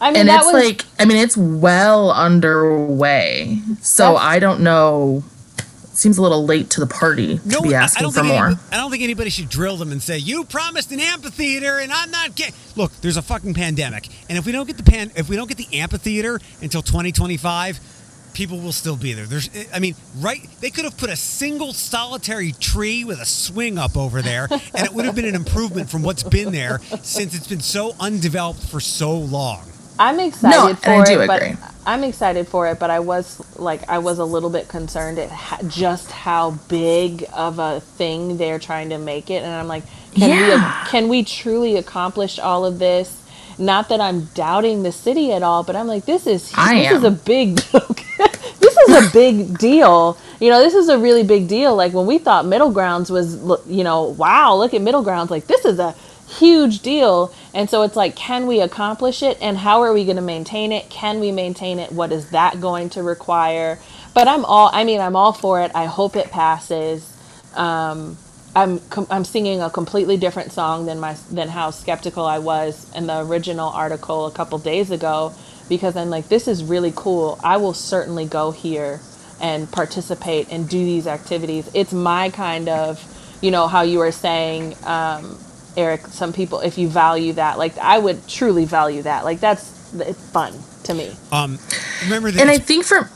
I 0.00 0.10
mean, 0.10 0.20
And 0.20 0.28
that 0.28 0.42
it's 0.44 0.52
was 0.52 0.64
like, 0.64 0.84
I 0.98 1.04
mean, 1.04 1.16
it's 1.18 1.36
well 1.36 2.10
underway. 2.12 3.60
So 3.80 4.04
That's- 4.14 4.22
I 4.24 4.38
don't 4.38 4.60
know. 4.60 5.22
It 5.58 5.96
seems 6.00 6.18
a 6.18 6.22
little 6.22 6.44
late 6.46 6.70
to 6.70 6.80
the 6.80 6.86
party 6.86 7.38
to 7.38 7.60
be 7.62 7.74
I- 7.74 7.80
I 7.80 7.82
asking 7.84 8.02
don't 8.04 8.12
for 8.12 8.20
think 8.20 8.32
more. 8.32 8.46
Anybody, 8.46 8.66
I 8.70 8.76
don't 8.76 8.90
think 8.92 9.02
anybody 9.02 9.30
should 9.30 9.48
drill 9.48 9.76
them 9.76 9.90
and 9.90 10.00
say 10.00 10.18
you 10.18 10.44
promised 10.44 10.92
an 10.92 11.00
amphitheater 11.00 11.78
and 11.78 11.92
I'm 11.92 12.10
not 12.12 12.36
getting. 12.36 12.54
Look, 12.76 12.92
there's 13.00 13.16
a 13.16 13.22
fucking 13.22 13.54
pandemic, 13.54 14.08
and 14.28 14.38
if 14.38 14.46
we 14.46 14.52
don't 14.52 14.66
get 14.66 14.76
the 14.76 14.84
pan, 14.84 15.10
if 15.16 15.28
we 15.28 15.34
don't 15.34 15.48
get 15.48 15.56
the 15.56 15.66
amphitheater 15.80 16.40
until 16.62 16.82
2025, 16.82 17.80
people 18.34 18.60
will 18.60 18.70
still 18.70 18.94
be 18.94 19.12
there. 19.14 19.26
There's, 19.26 19.50
eh, 19.52 19.64
I 19.74 19.80
mean, 19.80 19.96
right? 20.18 20.48
They 20.60 20.70
could 20.70 20.84
have 20.84 20.96
put 20.96 21.10
a 21.10 21.16
single 21.16 21.72
solitary 21.72 22.52
tree 22.52 23.02
with 23.02 23.18
a 23.20 23.26
swing 23.26 23.76
up 23.78 23.96
over 23.96 24.22
there, 24.22 24.46
and 24.74 24.86
it 24.86 24.92
would 24.94 25.04
have 25.06 25.16
been 25.16 25.24
an 25.24 25.34
improvement 25.34 25.90
from 25.90 26.04
what's 26.04 26.22
been 26.22 26.52
there 26.52 26.80
since 27.02 27.34
it's 27.34 27.48
been 27.48 27.60
so 27.60 27.96
undeveloped 27.98 28.62
for 28.62 28.78
so 28.78 29.12
long. 29.18 29.62
I'm 29.98 30.20
excited 30.20 30.56
No, 30.56 30.74
for 30.76 30.90
I 30.90 31.04
do 31.04 31.20
it, 31.20 31.24
agree. 31.24 31.26
but 31.26 31.42
I'm 31.86 32.04
excited 32.04 32.48
for 32.48 32.68
it. 32.68 32.78
But 32.78 32.90
I 32.90 33.00
was 33.00 33.40
like, 33.58 33.88
I 33.88 33.98
was 33.98 34.18
a 34.18 34.24
little 34.24 34.50
bit 34.50 34.68
concerned 34.68 35.18
at 35.18 35.30
ha- 35.30 35.58
just 35.68 36.10
how 36.12 36.52
big 36.68 37.24
of 37.32 37.58
a 37.58 37.80
thing 37.80 38.36
they're 38.36 38.58
trying 38.58 38.90
to 38.90 38.98
make 38.98 39.30
it, 39.30 39.42
and 39.42 39.52
I'm 39.52 39.68
like, 39.68 39.84
can 40.14 40.30
Yeah. 40.30 40.84
we 40.84 40.90
can 40.90 41.08
we 41.08 41.24
truly 41.24 41.76
accomplish 41.76 42.38
all 42.38 42.64
of 42.64 42.78
this? 42.78 43.22
Not 43.58 43.88
that 43.88 44.00
I'm 44.00 44.26
doubting 44.34 44.84
the 44.84 44.92
city 44.92 45.32
at 45.32 45.42
all, 45.42 45.64
but 45.64 45.76
I'm 45.76 45.88
like, 45.88 46.04
this 46.06 46.26
is 46.26 46.52
this 46.52 46.90
is 46.90 47.04
a 47.04 47.10
big 47.10 47.56
this 48.60 48.76
is 48.88 49.08
a 49.08 49.10
big 49.12 49.58
deal. 49.58 50.18
You 50.40 50.50
know, 50.50 50.60
this 50.60 50.74
is 50.74 50.88
a 50.88 50.98
really 50.98 51.24
big 51.24 51.48
deal. 51.48 51.74
Like 51.76 51.92
when 51.92 52.06
we 52.06 52.18
thought 52.18 52.46
Middle 52.46 52.70
Grounds 52.70 53.10
was, 53.10 53.36
you 53.66 53.84
know, 53.84 54.04
wow, 54.04 54.54
look 54.56 54.74
at 54.74 54.82
Middle 54.82 55.02
Grounds. 55.02 55.30
Like 55.30 55.46
this 55.48 55.64
is 55.64 55.78
a 55.80 55.94
huge 56.28 56.80
deal. 56.80 57.32
And 57.54 57.68
so 57.70 57.82
it's 57.82 57.96
like, 57.96 58.16
can 58.16 58.46
we 58.46 58.60
accomplish 58.60 59.22
it? 59.22 59.38
And 59.40 59.58
how 59.58 59.82
are 59.82 59.92
we 59.92 60.04
going 60.04 60.16
to 60.16 60.22
maintain 60.22 60.72
it? 60.72 60.90
Can 60.90 61.20
we 61.20 61.32
maintain 61.32 61.78
it? 61.78 61.92
What 61.92 62.12
is 62.12 62.30
that 62.30 62.60
going 62.60 62.90
to 62.90 63.02
require? 63.02 63.78
But 64.14 64.28
I'm 64.28 64.44
all, 64.44 64.70
I 64.72 64.84
mean, 64.84 65.00
I'm 65.00 65.16
all 65.16 65.32
for 65.32 65.62
it. 65.62 65.72
I 65.74 65.86
hope 65.86 66.16
it 66.16 66.30
passes. 66.30 67.16
Um, 67.54 68.18
I'm 68.56 68.80
com- 68.90 69.06
I'm 69.10 69.24
singing 69.24 69.60
a 69.60 69.70
completely 69.70 70.16
different 70.16 70.52
song 70.52 70.86
than 70.86 70.98
my 70.98 71.14
than 71.30 71.48
how 71.48 71.70
skeptical 71.70 72.24
I 72.24 72.38
was 72.38 72.90
in 72.96 73.06
the 73.06 73.20
original 73.20 73.68
article 73.68 74.26
a 74.26 74.32
couple 74.32 74.58
days 74.58 74.90
ago 74.90 75.34
because 75.68 75.96
I'm 75.96 76.10
like 76.10 76.28
this 76.28 76.48
is 76.48 76.64
really 76.64 76.92
cool. 76.96 77.38
I 77.44 77.58
will 77.58 77.74
certainly 77.74 78.26
go 78.26 78.50
here 78.50 79.00
and 79.40 79.70
participate 79.70 80.50
and 80.50 80.68
do 80.68 80.78
these 80.78 81.06
activities. 81.06 81.70
It's 81.74 81.92
my 81.92 82.30
kind 82.30 82.68
of, 82.68 83.02
you 83.40 83.50
know, 83.50 83.68
how 83.68 83.82
you 83.82 83.98
were 83.98 84.12
saying 84.12 84.74
um, 84.84 85.38
Eric, 85.78 86.08
some 86.08 86.32
people 86.32 86.60
if 86.60 86.76
you 86.76 86.88
value 86.88 87.32
that, 87.34 87.56
like 87.56 87.78
I 87.78 87.98
would 87.98 88.26
truly 88.28 88.64
value 88.64 89.02
that. 89.02 89.24
Like 89.24 89.38
that's 89.40 89.94
it's 89.94 90.30
fun 90.30 90.52
to 90.84 90.92
me. 90.94 91.14
Um, 91.32 91.58
remember 92.04 92.30
that 92.32 92.40
and 92.40 92.50
I 92.50 92.58
think 92.58 92.84
for, 92.84 93.08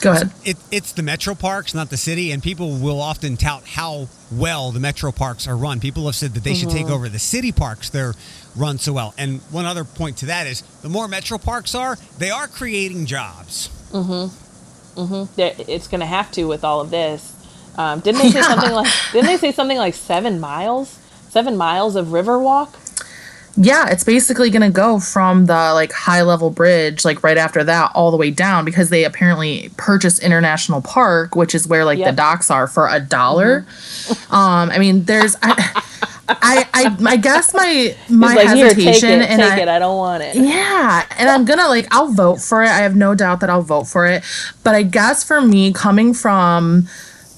go 0.00 0.12
ahead. 0.12 0.30
it, 0.44 0.56
it's 0.70 0.92
the 0.92 1.02
metro 1.02 1.34
parks, 1.34 1.74
not 1.74 1.90
the 1.90 1.96
city, 1.96 2.30
and 2.30 2.42
people 2.42 2.78
will 2.78 3.00
often 3.00 3.36
tout 3.36 3.64
how 3.66 4.08
well 4.30 4.70
the 4.70 4.80
metro 4.80 5.10
parks 5.12 5.48
are 5.48 5.56
run. 5.56 5.80
People 5.80 6.06
have 6.06 6.14
said 6.14 6.32
that 6.34 6.44
they 6.44 6.54
should 6.54 6.70
take 6.70 6.86
over 6.88 7.08
the 7.08 7.18
city 7.18 7.50
parks; 7.52 7.90
they're 7.90 8.14
run 8.54 8.78
so 8.78 8.92
well. 8.92 9.12
And 9.18 9.40
one 9.50 9.66
other 9.66 9.84
point 9.84 10.16
to 10.18 10.26
that 10.26 10.46
is, 10.46 10.62
the 10.82 10.88
more 10.88 11.08
metro 11.08 11.38
parks 11.38 11.74
are, 11.74 11.98
they 12.18 12.30
are 12.30 12.46
creating 12.48 13.04
jobs. 13.06 13.68
Mm-hmm. 13.92 15.00
Mm-hmm. 15.00 15.70
It's 15.70 15.88
going 15.88 16.00
to 16.00 16.06
have 16.06 16.30
to 16.32 16.44
with 16.44 16.64
all 16.64 16.80
of 16.80 16.90
this. 16.90 17.32
Um, 17.76 18.00
didn't 18.00 18.22
they 18.22 18.30
say 18.30 18.38
Yeah. 18.38 18.48
something 18.48 18.72
like? 18.72 18.92
Didn't 19.12 19.26
they 19.26 19.36
say 19.36 19.52
something 19.52 19.76
like 19.76 19.94
seven 19.94 20.40
miles? 20.40 20.98
Seven 21.36 21.58
miles 21.58 21.96
of 21.96 22.14
river 22.14 22.38
walk? 22.38 22.74
Yeah, 23.58 23.90
it's 23.90 24.04
basically 24.04 24.48
going 24.48 24.62
to 24.62 24.70
go 24.70 24.98
from 24.98 25.44
the 25.44 25.52
like 25.74 25.92
high 25.92 26.22
level 26.22 26.48
bridge, 26.48 27.04
like 27.04 27.22
right 27.22 27.36
after 27.36 27.62
that, 27.62 27.92
all 27.94 28.10
the 28.10 28.16
way 28.16 28.30
down 28.30 28.64
because 28.64 28.88
they 28.88 29.04
apparently 29.04 29.70
purchased 29.76 30.22
International 30.22 30.80
Park, 30.80 31.36
which 31.36 31.54
is 31.54 31.68
where 31.68 31.84
like 31.84 31.98
Yep. 31.98 32.08
the 32.08 32.16
docks 32.16 32.50
are, 32.50 32.66
for 32.66 32.88
a 32.88 33.00
dollar. 33.00 33.66
Um, 34.30 34.70
I 34.70 34.78
mean, 34.78 35.04
there's, 35.04 35.36
I, 35.42 35.82
I, 36.28 36.68
I, 36.72 36.96
I 37.06 37.16
guess 37.16 37.52
my 37.52 37.94
my 38.08 38.34
like 38.34 38.46
hesitation 38.46 39.20
it, 39.20 39.28
and 39.30 39.42
I, 39.42 39.58
it. 39.58 39.68
I 39.68 39.78
don't 39.78 39.96
want 39.96 40.22
it. 40.22 40.36
yeah, 40.36 41.04
and 41.18 41.28
I'm 41.28 41.44
gonna 41.44 41.68
like 41.68 41.86
I'll 41.90 42.12
vote 42.12 42.40
for 42.40 42.62
it. 42.62 42.68
I 42.68 42.78
have 42.78 42.96
no 42.96 43.14
doubt 43.14 43.40
that 43.40 43.50
I'll 43.50 43.62
vote 43.62 43.84
for 43.88 44.06
it. 44.06 44.24
But 44.64 44.74
I 44.74 44.84
guess 44.84 45.22
for 45.24 45.40
me, 45.40 45.72
coming 45.72 46.14
from 46.14 46.88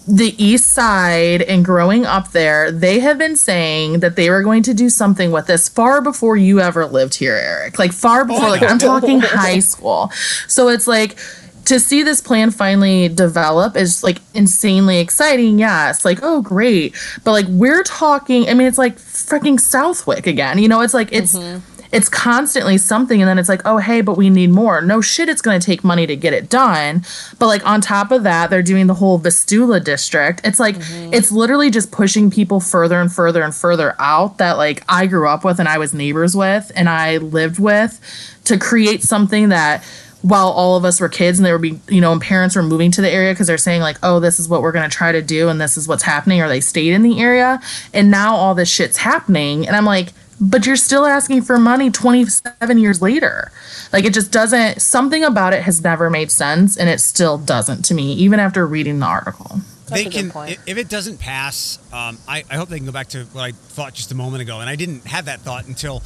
the 0.08 0.34
east 0.42 0.68
side 0.68 1.42
and 1.42 1.62
growing 1.62 2.06
up 2.06 2.32
there, 2.32 2.72
they 2.72 2.98
have 3.00 3.18
been 3.18 3.36
saying 3.36 4.00
that 4.00 4.16
they 4.16 4.30
were 4.30 4.42
going 4.42 4.62
to 4.62 4.72
do 4.72 4.88
something 4.88 5.30
with 5.30 5.46
this 5.46 5.68
far 5.68 6.00
before 6.00 6.34
you 6.36 6.60
ever 6.60 6.86
lived 6.86 7.14
here, 7.14 7.34
Eric. 7.34 7.78
Like 7.78 7.92
far 7.92 8.24
before, 8.24 8.46
oh 8.46 8.50
like 8.50 8.62
I'm 8.62 8.78
talking 8.78 9.20
high 9.22 9.58
school. 9.58 10.10
So 10.46 10.68
it's 10.68 10.86
like 10.86 11.18
to 11.66 11.78
see 11.78 12.02
this 12.02 12.22
plan 12.22 12.50
finally 12.50 13.08
develop 13.08 13.76
is 13.76 14.02
like 14.02 14.22
insanely 14.32 14.98
exciting. 14.98 15.58
Yes, 15.58 16.06
like 16.06 16.20
oh 16.22 16.40
great, 16.40 16.96
but 17.22 17.32
like 17.32 17.46
we're 17.48 17.82
talking. 17.82 18.48
I 18.48 18.54
mean, 18.54 18.66
it's 18.66 18.78
like 18.78 18.96
freaking 18.96 19.58
Southwyck 19.58 20.26
again. 20.26 20.58
You 20.58 20.68
know, 20.68 20.80
it's 20.80 20.94
like 20.94 21.12
it's 21.12 21.36
mm-hmm. 21.36 21.77
It's 21.92 22.08
constantly 22.08 22.78
something 22.78 23.20
and 23.20 23.28
then 23.28 23.38
it's 23.38 23.48
like 23.48 23.62
oh 23.64 23.78
hey 23.78 24.00
but 24.00 24.16
we 24.16 24.30
need 24.30 24.50
more. 24.50 24.80
No 24.80 25.00
shit 25.00 25.28
it's 25.28 25.42
going 25.42 25.58
to 25.58 25.64
take 25.64 25.84
money 25.84 26.06
to 26.06 26.16
get 26.16 26.32
it 26.32 26.48
done. 26.48 27.04
But 27.38 27.46
like 27.46 27.66
on 27.66 27.80
top 27.80 28.10
of 28.10 28.22
that 28.24 28.50
they're 28.50 28.62
doing 28.62 28.86
the 28.86 28.94
whole 28.94 29.18
vistula 29.18 29.80
district. 29.80 30.40
It's 30.44 30.60
like 30.60 30.76
mm-hmm. 30.76 31.14
it's 31.14 31.30
literally 31.30 31.70
just 31.70 31.90
pushing 31.92 32.30
people 32.30 32.60
further 32.60 33.00
and 33.00 33.12
further 33.12 33.42
and 33.42 33.54
further 33.54 33.94
out 33.98 34.38
that 34.38 34.56
like 34.56 34.84
i 34.88 35.06
grew 35.06 35.28
up 35.28 35.44
with 35.44 35.58
and 35.58 35.68
i 35.68 35.78
was 35.78 35.94
neighbors 35.94 36.36
with 36.36 36.70
and 36.74 36.88
i 36.88 37.16
lived 37.18 37.58
with 37.58 38.00
to 38.44 38.58
create 38.58 39.02
something 39.02 39.50
that 39.50 39.84
while 40.22 40.48
all 40.48 40.76
of 40.76 40.84
us 40.84 41.00
were 41.00 41.08
kids 41.08 41.38
and 41.38 41.46
they 41.46 41.52
were 41.52 41.58
be 41.58 41.80
you 41.88 42.00
know 42.00 42.12
and 42.12 42.20
parents 42.20 42.56
were 42.56 42.62
moving 42.62 42.90
to 42.90 43.00
the 43.00 43.10
area 43.10 43.32
because 43.32 43.46
they're 43.46 43.58
saying 43.58 43.80
like 43.80 43.96
oh 44.02 44.18
this 44.18 44.40
is 44.40 44.48
what 44.48 44.62
we're 44.62 44.72
going 44.72 44.88
to 44.88 44.94
try 44.94 45.12
to 45.12 45.22
do 45.22 45.48
and 45.48 45.60
this 45.60 45.76
is 45.76 45.86
what's 45.86 46.02
happening 46.02 46.40
or 46.40 46.48
they 46.48 46.60
stayed 46.60 46.92
in 46.92 47.02
the 47.02 47.20
area. 47.20 47.60
And 47.94 48.10
now 48.10 48.34
all 48.34 48.54
this 48.54 48.68
shit's 48.68 48.96
happening 48.96 49.66
and 49.66 49.76
i'm 49.76 49.84
like 49.84 50.08
but 50.40 50.66
you're 50.66 50.76
still 50.76 51.04
asking 51.04 51.42
for 51.42 51.58
money 51.58 51.90
27 51.90 52.78
years 52.78 53.02
later 53.02 53.50
like 53.92 54.04
it 54.04 54.14
just 54.14 54.30
doesn't 54.30 54.80
something 54.80 55.24
about 55.24 55.52
it 55.52 55.62
has 55.62 55.82
never 55.82 56.10
made 56.10 56.30
sense 56.30 56.76
and 56.76 56.88
it 56.88 57.00
still 57.00 57.38
doesn't 57.38 57.84
to 57.84 57.94
me 57.94 58.12
even 58.14 58.38
after 58.40 58.66
reading 58.66 58.98
the 58.98 59.06
article 59.06 59.60
That's 59.86 60.04
they 60.04 60.10
can 60.10 60.32
if 60.66 60.78
it 60.78 60.88
doesn't 60.88 61.18
pass 61.18 61.78
um, 61.92 62.18
I, 62.28 62.44
I 62.50 62.56
hope 62.56 62.68
they 62.68 62.78
can 62.78 62.86
go 62.86 62.92
back 62.92 63.08
to 63.08 63.24
what 63.24 63.42
i 63.42 63.52
thought 63.52 63.94
just 63.94 64.12
a 64.12 64.14
moment 64.14 64.42
ago 64.42 64.60
and 64.60 64.70
i 64.70 64.76
didn't 64.76 65.04
have 65.06 65.26
that 65.26 65.40
thought 65.40 65.66
until 65.66 66.02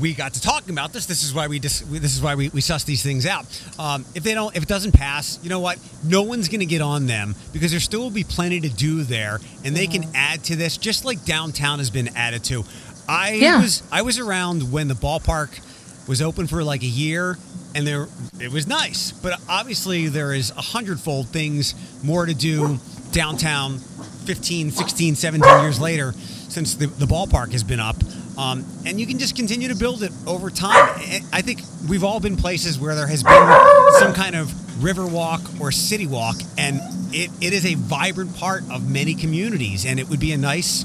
we 0.00 0.14
got 0.14 0.34
to 0.34 0.40
talking 0.40 0.70
about 0.70 0.92
this. 0.92 1.06
This 1.06 1.22
is 1.22 1.34
why 1.34 1.46
we 1.46 1.58
dis- 1.58 1.80
this 1.80 2.14
is 2.14 2.22
why 2.22 2.34
we, 2.34 2.48
we 2.50 2.60
suss 2.60 2.84
these 2.84 3.02
things 3.02 3.26
out. 3.26 3.46
Um, 3.78 4.04
if 4.14 4.22
they 4.22 4.34
don't, 4.34 4.54
if 4.56 4.62
it 4.62 4.68
doesn't 4.68 4.92
pass, 4.92 5.38
you 5.42 5.48
know 5.48 5.60
what? 5.60 5.78
No 6.04 6.22
one's 6.22 6.48
going 6.48 6.60
to 6.60 6.66
get 6.66 6.82
on 6.82 7.06
them 7.06 7.34
because 7.52 7.70
there 7.70 7.80
still 7.80 8.00
will 8.00 8.10
be 8.10 8.24
plenty 8.24 8.60
to 8.60 8.68
do 8.68 9.02
there, 9.02 9.40
and 9.64 9.74
they 9.74 9.86
can 9.86 10.04
add 10.14 10.44
to 10.44 10.56
this 10.56 10.76
just 10.76 11.04
like 11.04 11.24
downtown 11.24 11.78
has 11.78 11.90
been 11.90 12.08
added 12.16 12.44
to. 12.44 12.64
I 13.08 13.32
yeah. 13.32 13.60
was 13.60 13.82
I 13.90 14.02
was 14.02 14.18
around 14.18 14.70
when 14.70 14.88
the 14.88 14.94
ballpark 14.94 15.60
was 16.08 16.22
open 16.22 16.46
for 16.46 16.62
like 16.62 16.82
a 16.82 16.86
year, 16.86 17.38
and 17.74 17.86
there 17.86 18.08
it 18.40 18.52
was 18.52 18.66
nice, 18.66 19.12
but 19.12 19.40
obviously 19.48 20.08
there 20.08 20.32
is 20.32 20.50
a 20.50 20.60
hundredfold 20.60 21.28
things 21.28 21.74
more 22.02 22.26
to 22.26 22.34
do 22.34 22.78
downtown 23.10 23.78
15 23.78 24.70
16 24.70 25.14
17 25.14 25.62
years 25.62 25.80
later 25.80 26.12
since 26.12 26.74
the, 26.74 26.86
the 26.86 27.06
ballpark 27.06 27.52
has 27.52 27.64
been 27.64 27.80
up 27.80 27.96
um, 28.38 28.64
and 28.86 29.00
you 29.00 29.06
can 29.06 29.18
just 29.18 29.34
continue 29.34 29.66
to 29.66 29.74
build 29.74 30.04
it 30.04 30.12
over 30.24 30.48
time. 30.48 30.88
I 31.32 31.42
think 31.42 31.60
we've 31.88 32.04
all 32.04 32.20
been 32.20 32.36
places 32.36 32.78
where 32.78 32.94
there 32.94 33.08
has 33.08 33.24
been 33.24 33.98
some 33.98 34.14
kind 34.14 34.36
of 34.36 34.54
river 34.82 35.04
walk 35.04 35.40
or 35.60 35.72
city 35.72 36.06
walk, 36.06 36.36
and 36.56 36.80
it, 37.12 37.30
it 37.40 37.52
is 37.52 37.66
a 37.66 37.74
vibrant 37.74 38.36
part 38.36 38.62
of 38.70 38.88
many 38.88 39.14
communities. 39.14 39.84
And 39.84 39.98
it 39.98 40.08
would 40.08 40.20
be 40.20 40.30
a 40.30 40.38
nice 40.38 40.84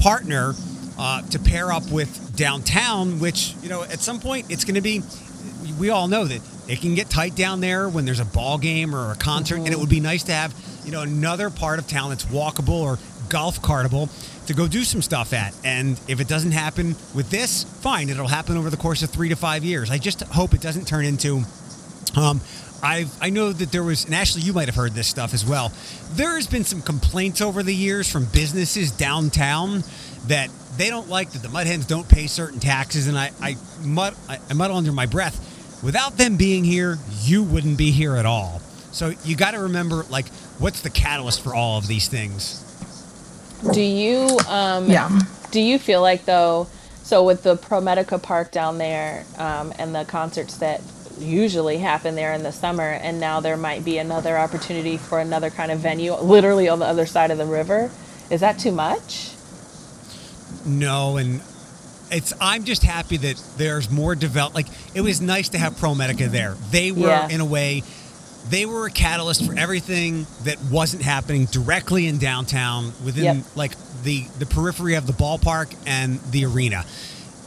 partner 0.00 0.54
uh, 0.98 1.22
to 1.22 1.38
pair 1.38 1.72
up 1.72 1.88
with 1.90 2.36
downtown, 2.36 3.20
which, 3.20 3.54
you 3.62 3.68
know, 3.68 3.82
at 3.82 4.00
some 4.00 4.20
point 4.20 4.50
it's 4.50 4.64
going 4.64 4.74
to 4.74 4.80
be, 4.80 5.02
we 5.78 5.90
all 5.90 6.08
know 6.08 6.24
that 6.24 6.40
it 6.68 6.80
can 6.80 6.94
get 6.94 7.08
tight 7.08 7.34
down 7.36 7.60
there 7.60 7.88
when 7.88 8.04
there's 8.04 8.20
a 8.20 8.24
ball 8.24 8.58
game 8.58 8.94
or 8.94 9.12
a 9.12 9.16
concert, 9.16 9.56
mm-hmm. 9.56 9.66
and 9.66 9.74
it 9.74 9.78
would 9.78 9.88
be 9.88 10.00
nice 10.00 10.24
to 10.24 10.32
have, 10.32 10.54
you 10.84 10.92
know, 10.92 11.02
another 11.02 11.50
part 11.50 11.78
of 11.78 11.86
town 11.86 12.10
that's 12.10 12.24
walkable 12.26 12.82
or 12.82 12.98
golf 13.28 13.60
cartable 13.62 14.08
to 14.46 14.54
go 14.54 14.68
do 14.68 14.84
some 14.84 15.02
stuff 15.02 15.32
at. 15.32 15.54
And 15.64 16.00
if 16.08 16.20
it 16.20 16.28
doesn't 16.28 16.52
happen 16.52 16.96
with 17.14 17.30
this, 17.30 17.64
fine, 17.64 18.08
it'll 18.08 18.28
happen 18.28 18.56
over 18.56 18.70
the 18.70 18.76
course 18.76 19.02
of 19.02 19.10
three 19.10 19.28
to 19.28 19.36
five 19.36 19.64
years. 19.64 19.90
I 19.90 19.98
just 19.98 20.22
hope 20.22 20.54
it 20.54 20.60
doesn't 20.60 20.86
turn 20.86 21.04
into. 21.04 21.42
Um, 22.16 22.40
i 22.82 23.06
I 23.20 23.30
know 23.30 23.52
that 23.52 23.72
there 23.72 23.82
was, 23.82 24.04
and 24.04 24.14
Ashley, 24.14 24.42
you 24.42 24.52
might 24.52 24.66
have 24.66 24.74
heard 24.74 24.92
this 24.92 25.08
stuff 25.08 25.34
as 25.34 25.44
well. 25.44 25.72
There 26.12 26.34
has 26.34 26.46
been 26.46 26.64
some 26.64 26.82
complaints 26.82 27.40
over 27.40 27.62
the 27.62 27.74
years 27.74 28.10
from 28.10 28.26
businesses 28.26 28.90
downtown 28.90 29.82
that 30.26 30.50
they 30.76 30.90
don't 30.90 31.08
like 31.08 31.30
that 31.32 31.42
the 31.42 31.48
mud 31.48 31.66
hens 31.66 31.86
don't 31.86 32.08
pay 32.08 32.26
certain 32.26 32.60
taxes, 32.60 33.08
and 33.08 33.18
I 33.18 33.30
I 33.40 33.56
mud 33.84 34.14
I, 34.28 34.38
I 34.50 34.54
muddle 34.54 34.76
under 34.76 34.92
my 34.92 35.06
breath. 35.06 35.42
Without 35.82 36.16
them 36.16 36.36
being 36.36 36.64
here, 36.64 36.98
you 37.22 37.42
wouldn't 37.42 37.78
be 37.78 37.90
here 37.90 38.16
at 38.16 38.26
all. 38.26 38.60
So 38.92 39.12
you 39.24 39.36
got 39.36 39.50
to 39.50 39.60
remember, 39.60 40.04
like, 40.08 40.26
what's 40.58 40.80
the 40.80 40.88
catalyst 40.88 41.42
for 41.42 41.54
all 41.54 41.76
of 41.76 41.86
these 41.86 42.08
things? 42.08 42.62
Do 43.72 43.82
you 43.82 44.38
um 44.48 44.88
yeah. 44.88 45.20
do 45.50 45.60
you 45.60 45.78
feel 45.78 46.02
like 46.02 46.24
though 46.24 46.66
so 47.02 47.22
with 47.22 47.42
the 47.42 47.56
ProMedica 47.56 48.22
Park 48.22 48.50
down 48.50 48.78
there 48.78 49.24
um, 49.38 49.72
and 49.78 49.94
the 49.94 50.04
concerts 50.04 50.58
that 50.58 50.80
usually 51.18 51.78
happen 51.78 52.16
there 52.16 52.32
in 52.34 52.42
the 52.42 52.52
summer 52.52 52.82
and 52.82 53.20
now 53.20 53.40
there 53.40 53.56
might 53.56 53.84
be 53.84 53.98
another 53.98 54.36
opportunity 54.36 54.96
for 54.96 55.20
another 55.20 55.48
kind 55.48 55.70
of 55.70 55.78
venue 55.78 56.14
literally 56.14 56.68
on 56.68 56.80
the 56.80 56.84
other 56.84 57.06
side 57.06 57.30
of 57.30 57.38
the 57.38 57.46
river. 57.46 57.90
Is 58.28 58.40
that 58.40 58.58
too 58.58 58.72
much? 58.72 59.35
No, 60.66 61.16
and 61.16 61.40
it's 62.10 62.32
I'm 62.40 62.64
just 62.64 62.82
happy 62.82 63.16
that 63.18 63.42
there's 63.56 63.90
more 63.90 64.14
develop 64.14 64.54
like 64.54 64.66
it 64.94 65.00
was 65.00 65.20
nice 65.20 65.50
to 65.50 65.58
have 65.58 65.74
ProMedica 65.74 66.28
there. 66.28 66.56
They 66.70 66.92
were 66.92 67.08
yeah. 67.08 67.28
in 67.28 67.40
a 67.40 67.44
way 67.44 67.82
they 68.50 68.64
were 68.64 68.86
a 68.86 68.90
catalyst 68.90 69.44
for 69.44 69.58
everything 69.58 70.26
that 70.44 70.56
wasn't 70.70 71.02
happening 71.02 71.46
directly 71.46 72.06
in 72.06 72.18
downtown 72.18 72.92
within 73.04 73.24
yep. 73.24 73.44
like 73.56 73.72
the 74.02 74.24
the 74.38 74.46
periphery 74.46 74.94
of 74.94 75.06
the 75.06 75.12
ballpark 75.12 75.74
and 75.86 76.20
the 76.30 76.44
arena 76.44 76.84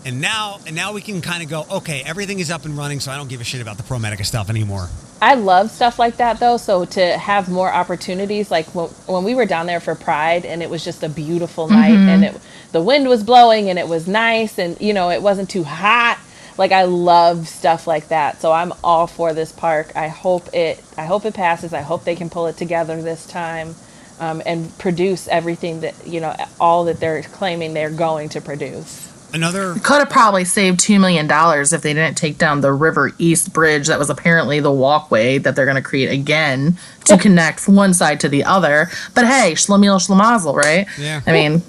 and 0.05 0.20
now 0.20 0.59
and 0.67 0.76
now 0.76 0.93
we 0.93 1.01
can 1.01 1.22
kind 1.22 1.43
of 1.43 1.49
go 1.49 1.65
okay 1.72 2.03
everything 2.05 2.39
is 2.39 2.51
up 2.51 2.65
and 2.65 2.78
running 2.78 2.99
so 2.99 3.11
i 3.11 3.17
don't 3.17 3.30
give 3.30 3.41
a 3.41 3.43
shit 3.43 3.61
about 3.61 3.78
the 3.78 3.84
ProMedica 3.84 4.26
stuff 4.26 4.49
anymore 4.49 4.89
i 5.22 5.36
love 5.36 5.72
stuff 5.72 5.99
like 5.99 6.17
that 6.17 6.39
though 6.39 6.57
so 6.57 6.86
to 6.86 7.17
have 7.17 7.49
more 7.49 7.72
opportunities 7.72 8.51
like 8.51 8.74
when, 8.76 8.88
when 9.07 9.24
we 9.24 9.36
were 9.36 9.45
down 9.45 9.65
there 9.65 9.80
for 9.80 9.95
pride 9.95 10.45
and 10.45 10.61
it 10.61 10.70
was 10.70 10.84
just 10.84 11.03
a 11.03 11.09
beautiful 11.09 11.70
night 11.70 11.91
mm-hmm. 11.91 12.09
and 12.09 12.26
it 12.26 12.41
the 12.72 12.82
wind 12.82 13.07
was 13.07 13.24
blowing 13.24 13.70
and 13.70 13.80
it 13.80 13.88
was 13.88 14.07
nice 14.07 14.59
and 14.59 14.80
you 14.80 14.93
know 14.93 15.09
it 15.09 15.22
wasn't 15.22 15.49
too 15.49 15.63
hot 15.63 16.20
like 16.59 16.74
I 16.74 16.84
love 16.84 17.47
stuff 17.47 17.88
like 17.88 18.09
that. 18.09 18.41
So 18.41 18.51
I'm 18.51 18.74
all 18.84 19.07
for 19.07 19.34
this 19.34 19.51
park. 19.53 19.93
I 19.95 20.09
hope 20.09 20.53
it 20.53 20.84
I 20.97 21.05
hope 21.05 21.26
it 21.26 21.34
passes. 21.34 21.74
I 21.74 21.82
hope 21.82 22.03
they 22.03 22.17
can 22.17 22.30
pull 22.30 22.45
it 22.47 22.57
together 22.57 23.01
this 23.01 23.26
time. 23.26 23.74
Um, 24.20 24.41
and 24.45 24.78
produce 24.78 25.30
everything 25.30 25.80
that 25.80 25.95
you 26.05 26.20
know 26.20 26.36
all 26.59 26.84
that 26.84 26.99
they're 26.99 27.22
claiming 27.24 27.74
they're 27.74 27.89
going 27.89 28.28
to 28.30 28.41
produce. 28.41 29.07
Another 29.34 29.76
could 29.76 29.99
have 29.99 30.09
probably 30.09 30.43
saved 30.43 30.82
two 30.82 30.99
million 30.99 31.26
dollars 31.26 31.72
if 31.72 31.84
they 31.84 31.93
didn't 31.93 32.17
take 32.17 32.38
down 32.38 32.59
the 32.59 32.74
River 32.74 33.13
East 33.17 33.53
Bridge 33.53 33.88
that 33.88 33.97
was 33.97 34.09
apparently 34.09 34.59
the 34.59 34.74
walkway 34.74 35.38
that 35.38 35.55
they're 35.55 35.65
going 35.65 35.82
to 35.82 35.82
create 35.82 36.11
again 36.11 36.78
to 37.05 37.17
connect 37.17 37.61
from 37.61 37.76
one 37.76 37.93
side 37.93 38.20
to 38.20 38.28
the 38.28 38.43
other. 38.43 38.89
But 39.15 39.26
hey, 39.26 39.53
Schlemiel 39.53 40.05
Schlemazel, 40.05 40.53
right? 40.53 40.86
Yeah. 40.97 41.22
I 41.26 41.32
mean, 41.32 41.61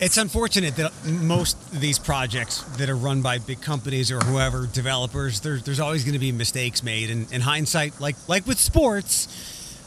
it's 0.00 0.16
unfortunate 0.16 0.76
that 0.76 0.92
most 1.04 1.56
of 1.72 1.80
these 1.80 1.98
projects 1.98 2.62
that 2.78 2.88
are 2.88 2.96
run 2.96 3.20
by 3.20 3.36
big 3.38 3.60
companies 3.60 4.10
or 4.10 4.18
whoever 4.20 4.66
developers, 4.66 5.40
there, 5.40 5.58
there's 5.58 5.78
always 5.78 6.04
going 6.04 6.14
to 6.14 6.18
be 6.18 6.32
mistakes 6.32 6.82
made. 6.82 7.10
And 7.10 7.30
in 7.32 7.42
hindsight, 7.42 8.00
like 8.00 8.16
like 8.26 8.46
with 8.46 8.58
sports, 8.58 9.28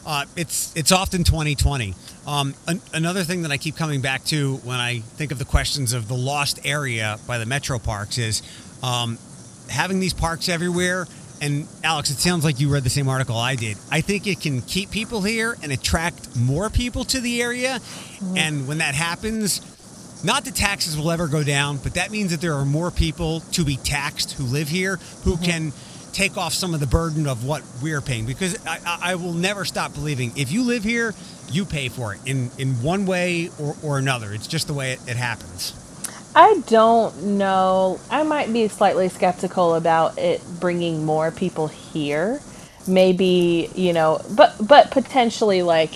uh, 0.05 0.25
it's 0.35 0.71
it's 0.75 0.91
often 0.91 1.23
2020. 1.23 1.95
Um, 2.27 2.53
an, 2.67 2.79
another 2.93 3.23
thing 3.23 3.41
that 3.41 3.51
I 3.51 3.57
keep 3.57 3.75
coming 3.75 4.01
back 4.01 4.23
to 4.25 4.57
when 4.57 4.77
I 4.77 4.99
think 4.99 5.31
of 5.31 5.39
the 5.39 5.45
questions 5.45 5.93
of 5.93 6.07
the 6.07 6.15
lost 6.15 6.59
area 6.63 7.17
by 7.27 7.39
the 7.39 7.47
metro 7.47 7.79
parks 7.79 8.19
is 8.19 8.43
um, 8.83 9.17
having 9.69 9.99
these 9.99 10.13
parks 10.13 10.47
everywhere. 10.47 11.07
And 11.41 11.67
Alex, 11.83 12.09
it 12.09 12.19
sounds 12.19 12.45
like 12.45 12.61
you 12.61 12.69
read 12.69 12.83
the 12.85 12.89
same 12.89 13.09
article 13.09 13.35
I 13.35 13.55
did. 13.55 13.75
I 13.91 13.99
think 13.99 14.27
it 14.27 14.39
can 14.39 14.61
keep 14.61 14.91
people 14.91 15.21
here 15.21 15.57
and 15.61 15.73
attract 15.73 16.37
more 16.37 16.69
people 16.69 17.03
to 17.05 17.19
the 17.19 17.41
area. 17.41 17.79
Mm. 18.19 18.37
And 18.37 18.67
when 18.67 18.77
that 18.77 18.95
happens, 18.95 19.59
not 20.23 20.45
that 20.45 20.55
taxes 20.55 20.97
will 20.97 21.11
ever 21.11 21.27
go 21.27 21.43
down, 21.43 21.77
but 21.77 21.95
that 21.95 22.11
means 22.11 22.31
that 22.31 22.41
there 22.41 22.53
are 22.53 22.65
more 22.65 22.91
people 22.91 23.41
to 23.51 23.65
be 23.65 23.77
taxed 23.77 24.33
who 24.33 24.43
live 24.43 24.69
here 24.69 24.97
who 25.23 25.33
mm-hmm. 25.33 25.43
can 25.43 25.73
take 26.13 26.37
off 26.37 26.53
some 26.53 26.73
of 26.73 26.79
the 26.79 26.87
burden 26.87 27.27
of 27.27 27.43
what 27.43 27.63
we're 27.81 28.01
paying. 28.01 28.25
Because 28.25 28.55
I, 28.65 28.99
I, 29.01 29.15
will 29.15 29.33
never 29.33 29.65
stop 29.65 29.93
believing 29.93 30.31
if 30.37 30.51
you 30.51 30.63
live 30.63 30.83
here, 30.83 31.13
you 31.51 31.65
pay 31.65 31.89
for 31.89 32.13
it 32.13 32.19
in, 32.25 32.51
in 32.57 32.81
one 32.83 33.05
way 33.05 33.49
or, 33.59 33.75
or 33.83 33.97
another. 33.97 34.31
It's 34.31 34.47
just 34.47 34.67
the 34.67 34.73
way 34.73 34.93
it, 34.93 34.99
it 35.07 35.17
happens. 35.17 35.73
I 36.35 36.61
don't 36.67 37.37
know. 37.37 37.99
I 38.09 38.23
might 38.23 38.51
be 38.51 38.67
slightly 38.67 39.09
skeptical 39.09 39.75
about 39.75 40.17
it 40.17 40.41
bringing 40.59 41.05
more 41.05 41.31
people 41.31 41.67
here. 41.67 42.39
Maybe, 42.87 43.69
you 43.75 43.93
know, 43.93 44.19
but 44.35 44.55
but 44.59 44.91
potentially 44.91 45.61
like 45.61 45.93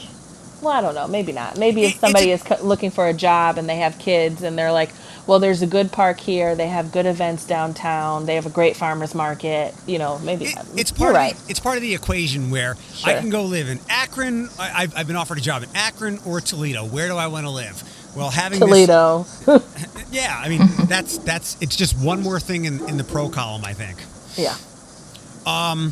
well, 0.62 0.74
I 0.74 0.82
don't 0.82 0.96
know. 0.96 1.08
Maybe 1.08 1.32
not. 1.32 1.58
Maybe 1.58 1.84
if 1.84 2.00
somebody 2.00 2.32
is 2.32 2.44
looking 2.62 2.90
for 2.90 3.08
a 3.08 3.14
job 3.14 3.58
and 3.58 3.70
they 3.70 3.78
have 3.78 4.00
kids 4.00 4.42
and 4.42 4.58
they're 4.58 4.72
like, 4.72 4.92
well, 5.28 5.40
there's 5.40 5.62
a 5.62 5.68
good 5.68 5.92
park 5.92 6.20
here. 6.20 6.56
They 6.56 6.68
have 6.68 6.92
good 6.92 7.06
events 7.06 7.46
downtown. 7.46 8.26
They 8.26 8.36
have 8.36 8.46
a 8.46 8.50
great 8.50 8.76
farmers 8.76 9.14
market. 9.14 9.76
You 9.86 10.00
know, 10.00 10.20
maybe 10.20 10.46
it, 10.46 10.58
it's 10.76 10.92
part. 10.92 11.10
You're 11.10 11.14
right. 11.14 11.36
The, 11.36 11.52
it's 11.52 11.60
part 11.60 11.76
of 11.76 11.82
the 11.82 11.94
equation 11.94 12.50
where 12.50 12.76
sure. 12.94 13.14
I 13.14 13.20
can 13.20 13.30
go 13.30 13.44
live 13.44 13.70
in 13.70 13.80
Akron. 13.90 14.50
I, 14.58 14.82
have 14.82 14.96
I've 14.96 15.08
been 15.08 15.16
offered 15.16 15.38
a 15.38 15.42
job 15.42 15.64
in 15.64 15.70
Akron 15.76 16.20
or 16.26 16.42
Toledo. 16.42 16.86
Where 16.86 17.08
do 17.08 17.18
I 17.18 17.28
want 17.28 17.46
to 17.46 17.52
live? 17.52 17.84
Well, 18.16 18.30
having 18.32 18.60
Toledo. 18.60 19.26
This, 19.46 20.08
yeah, 20.12 20.42
I 20.44 20.50
mean 20.50 20.62
that's 20.88 21.20
that's 21.20 21.58
it's 21.62 21.76
just 21.76 21.96
one 22.00 22.24
more 22.24 22.40
thing 22.40 22.66
in, 22.66 22.88
in 22.90 22.98
the 22.98 23.04
pro 23.04 23.30
column. 23.30 23.64
I 23.64 23.74
think. 23.74 24.00
Yeah. 24.38 24.56
Um. 25.46 25.92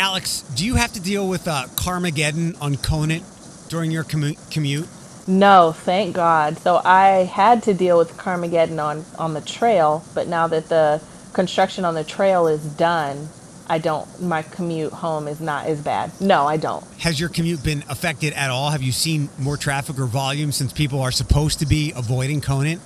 Alex, 0.00 0.40
do 0.54 0.64
you 0.64 0.76
have 0.76 0.90
to 0.94 1.00
deal 1.00 1.28
with 1.28 1.46
uh, 1.46 1.66
Carmageddon 1.74 2.56
on 2.62 2.76
Conant 2.76 3.22
during 3.68 3.90
your 3.90 4.02
commu- 4.02 4.50
commute? 4.50 4.88
No, 5.28 5.72
thank 5.72 6.16
God. 6.16 6.56
So 6.56 6.80
I 6.82 7.24
had 7.24 7.62
to 7.64 7.74
deal 7.74 7.98
with 7.98 8.16
Carmageddon 8.16 8.82
on 8.82 9.04
on 9.18 9.34
the 9.34 9.42
trail, 9.42 10.02
but 10.14 10.26
now 10.26 10.46
that 10.46 10.70
the 10.70 11.02
construction 11.34 11.84
on 11.84 11.94
the 11.94 12.02
trail 12.02 12.46
is 12.46 12.64
done, 12.64 13.28
I 13.68 13.76
don't. 13.76 14.22
My 14.22 14.40
commute 14.40 14.90
home 14.94 15.28
is 15.28 15.38
not 15.38 15.66
as 15.66 15.82
bad. 15.82 16.18
No, 16.18 16.46
I 16.46 16.56
don't. 16.56 16.82
Has 17.00 17.20
your 17.20 17.28
commute 17.28 17.62
been 17.62 17.84
affected 17.90 18.32
at 18.32 18.48
all? 18.48 18.70
Have 18.70 18.82
you 18.82 18.92
seen 18.92 19.28
more 19.38 19.58
traffic 19.58 19.98
or 19.98 20.06
volume 20.06 20.50
since 20.50 20.72
people 20.72 21.02
are 21.02 21.12
supposed 21.12 21.58
to 21.58 21.66
be 21.66 21.92
avoiding 21.94 22.40
Conant? 22.40 22.80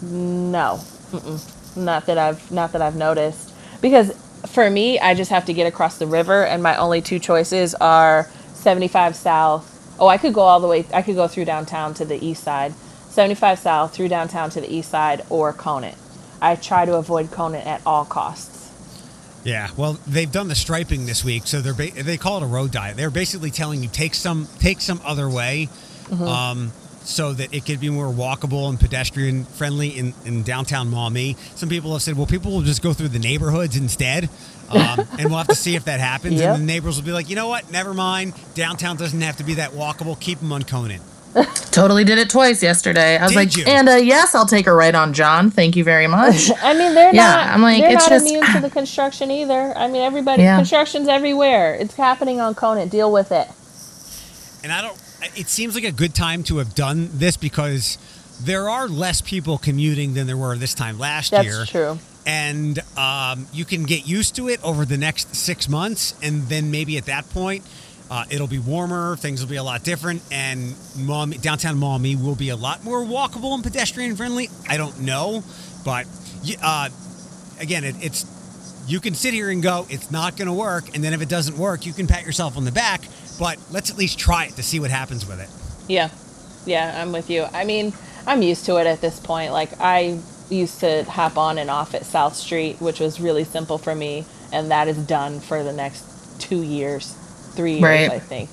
No, 0.00 0.78
Mm-mm. 1.10 1.76
not 1.76 2.06
that 2.06 2.18
I've 2.18 2.52
not 2.52 2.70
that 2.70 2.82
I've 2.82 2.94
noticed. 2.96 3.52
Because 3.82 4.14
for 4.46 4.68
me, 4.70 4.98
I 4.98 5.14
just 5.14 5.30
have 5.30 5.44
to 5.46 5.52
get 5.52 5.66
across 5.66 5.98
the 5.98 6.06
river, 6.06 6.44
and 6.44 6.62
my 6.62 6.76
only 6.76 7.00
two 7.00 7.18
choices 7.18 7.74
are 7.74 8.28
75 8.54 9.14
south. 9.16 9.72
Oh, 9.98 10.08
I 10.08 10.18
could 10.18 10.34
go 10.34 10.42
all 10.42 10.60
the 10.60 10.68
way. 10.68 10.84
I 10.92 11.02
could 11.02 11.16
go 11.16 11.28
through 11.28 11.46
downtown 11.46 11.94
to 11.94 12.04
the 12.04 12.24
east 12.24 12.42
side, 12.42 12.74
75 13.08 13.58
south 13.58 13.94
through 13.94 14.08
downtown 14.08 14.50
to 14.50 14.60
the 14.60 14.72
east 14.72 14.90
side, 14.90 15.24
or 15.30 15.52
Conant. 15.52 15.96
I 16.40 16.56
try 16.56 16.84
to 16.84 16.94
avoid 16.94 17.30
Conant 17.30 17.66
at 17.66 17.80
all 17.86 18.04
costs. 18.04 18.54
Yeah, 19.44 19.68
well, 19.76 19.98
they've 20.06 20.30
done 20.30 20.48
the 20.48 20.56
striping 20.56 21.06
this 21.06 21.24
week, 21.24 21.46
so 21.46 21.60
they're 21.60 21.72
ba- 21.72 22.02
they 22.02 22.16
call 22.16 22.38
it 22.38 22.42
a 22.42 22.46
road 22.46 22.72
diet. 22.72 22.96
They're 22.96 23.10
basically 23.10 23.52
telling 23.52 23.80
you 23.80 23.88
take 23.88 24.14
some 24.14 24.48
take 24.58 24.80
some 24.80 25.00
other 25.04 25.30
way, 25.30 25.68
um, 26.20 26.72
so 27.06 27.32
that 27.32 27.54
it 27.54 27.64
could 27.64 27.78
be 27.80 27.88
more 27.88 28.12
walkable 28.12 28.68
and 28.68 28.78
pedestrian 28.80 29.44
friendly 29.44 29.88
in, 29.90 30.12
in 30.24 30.42
downtown 30.42 30.90
Maumee. 30.90 31.36
Some 31.54 31.68
people 31.68 31.92
have 31.92 32.02
said, 32.02 32.16
well, 32.16 32.26
people 32.26 32.50
will 32.50 32.62
just 32.62 32.82
go 32.82 32.92
through 32.92 33.08
the 33.08 33.20
neighborhoods 33.20 33.76
instead, 33.76 34.28
um, 34.70 35.00
and 35.18 35.26
we'll 35.30 35.38
have 35.38 35.46
to 35.48 35.54
see 35.54 35.76
if 35.76 35.84
that 35.84 36.00
happens. 36.00 36.40
Yep. 36.40 36.54
And 36.56 36.62
the 36.62 36.66
neighbors 36.66 36.96
will 36.96 37.04
be 37.06 37.12
like, 37.12 37.30
you 37.30 37.36
know 37.36 37.46
what, 37.48 37.70
never 37.70 37.94
mind. 37.94 38.34
Downtown 38.54 38.96
doesn't 38.96 39.20
have 39.20 39.36
to 39.36 39.44
be 39.44 39.54
that 39.54 39.70
walkable. 39.70 40.18
Keep 40.20 40.40
them 40.40 40.50
on 40.52 40.62
Conant. 40.64 41.00
Totally 41.70 42.02
did 42.02 42.18
it 42.18 42.30
twice 42.30 42.62
yesterday. 42.62 43.18
I 43.18 43.22
was 43.24 43.32
Did 43.32 43.36
like, 43.36 43.56
you? 43.58 43.64
and 43.66 43.88
uh, 43.88 43.96
yes, 43.96 44.34
I'll 44.34 44.46
take 44.46 44.66
a 44.66 44.72
right 44.72 44.94
on 44.94 45.12
John. 45.12 45.50
Thank 45.50 45.76
you 45.76 45.84
very 45.84 46.06
much. 46.06 46.50
I 46.62 46.72
mean, 46.72 46.94
they're 46.94 47.14
Yeah, 47.14 47.26
not. 47.26 47.46
I'm 47.48 47.60
like, 47.62 47.82
they're 47.82 47.92
it's 47.92 48.04
not 48.04 48.08
just- 48.08 48.26
immune 48.26 48.46
to 48.54 48.60
the 48.60 48.70
construction 48.70 49.30
either. 49.30 49.74
I 49.76 49.86
mean, 49.86 50.02
everybody. 50.02 50.42
Yeah. 50.42 50.56
Construction's 50.56 51.08
everywhere. 51.08 51.74
It's 51.74 51.94
happening 51.94 52.40
on 52.40 52.54
Conant. 52.54 52.90
Deal 52.90 53.12
with 53.12 53.30
it. 53.32 53.48
And 54.64 54.72
I 54.72 54.80
don't. 54.80 54.96
It 55.34 55.48
seems 55.48 55.74
like 55.74 55.84
a 55.84 55.92
good 55.92 56.14
time 56.14 56.42
to 56.44 56.58
have 56.58 56.74
done 56.74 57.08
this 57.12 57.36
because 57.36 57.98
there 58.42 58.68
are 58.68 58.88
less 58.88 59.20
people 59.20 59.58
commuting 59.58 60.14
than 60.14 60.26
there 60.26 60.36
were 60.36 60.56
this 60.56 60.74
time 60.74 60.98
last 60.98 61.30
That's 61.30 61.44
year. 61.44 61.58
That's 61.58 61.70
true. 61.70 61.98
And 62.26 62.78
um, 62.98 63.46
you 63.52 63.64
can 63.64 63.84
get 63.84 64.06
used 64.06 64.36
to 64.36 64.48
it 64.48 64.62
over 64.64 64.84
the 64.84 64.98
next 64.98 65.34
six 65.34 65.68
months, 65.68 66.14
and 66.22 66.42
then 66.48 66.70
maybe 66.70 66.98
at 66.98 67.06
that 67.06 67.28
point, 67.30 67.64
uh, 68.10 68.24
it'll 68.30 68.48
be 68.48 68.58
warmer. 68.58 69.16
Things 69.16 69.40
will 69.40 69.48
be 69.48 69.56
a 69.56 69.62
lot 69.62 69.84
different, 69.84 70.22
and 70.30 70.74
Maumee, 70.96 71.38
downtown 71.38 71.78
Maumee 71.78 72.16
will 72.16 72.34
be 72.34 72.48
a 72.50 72.56
lot 72.56 72.84
more 72.84 73.00
walkable 73.00 73.54
and 73.54 73.62
pedestrian 73.62 74.16
friendly. 74.16 74.48
I 74.68 74.76
don't 74.76 75.00
know, 75.02 75.44
but 75.84 76.06
uh, 76.62 76.88
again, 77.60 77.84
it, 77.84 77.94
it's 78.00 78.26
you 78.86 79.00
can 79.00 79.14
sit 79.14 79.34
here 79.34 79.50
and 79.50 79.62
go, 79.62 79.86
it's 79.90 80.10
not 80.10 80.36
going 80.36 80.46
to 80.46 80.54
work, 80.54 80.94
and 80.94 81.02
then 81.02 81.12
if 81.12 81.22
it 81.22 81.28
doesn't 81.28 81.56
work, 81.56 81.86
you 81.86 81.92
can 81.92 82.06
pat 82.06 82.24
yourself 82.24 82.56
on 82.56 82.64
the 82.64 82.72
back. 82.72 83.02
But 83.38 83.58
let's 83.70 83.90
at 83.90 83.98
least 83.98 84.18
try 84.18 84.46
it 84.46 84.52
to 84.56 84.62
see 84.62 84.80
what 84.80 84.90
happens 84.90 85.26
with 85.26 85.40
it. 85.40 85.48
Yeah, 85.88 86.10
yeah, 86.64 87.00
I'm 87.02 87.12
with 87.12 87.28
you. 87.30 87.44
I 87.52 87.64
mean, 87.64 87.92
I'm 88.26 88.42
used 88.42 88.64
to 88.66 88.76
it 88.78 88.86
at 88.86 89.00
this 89.00 89.20
point. 89.20 89.52
Like 89.52 89.70
I 89.80 90.18
used 90.50 90.80
to 90.80 91.04
hop 91.04 91.36
on 91.36 91.58
and 91.58 91.70
off 91.70 91.94
at 91.94 92.04
South 92.06 92.34
Street, 92.34 92.80
which 92.80 93.00
was 93.00 93.20
really 93.20 93.44
simple 93.44 93.78
for 93.78 93.94
me, 93.94 94.24
and 94.52 94.70
that 94.70 94.88
is 94.88 94.96
done 94.96 95.40
for 95.40 95.62
the 95.62 95.72
next 95.72 96.40
two 96.40 96.62
years, 96.62 97.12
three 97.54 97.72
years, 97.72 97.82
Right. 97.82 98.10
I 98.10 98.18
think. 98.18 98.50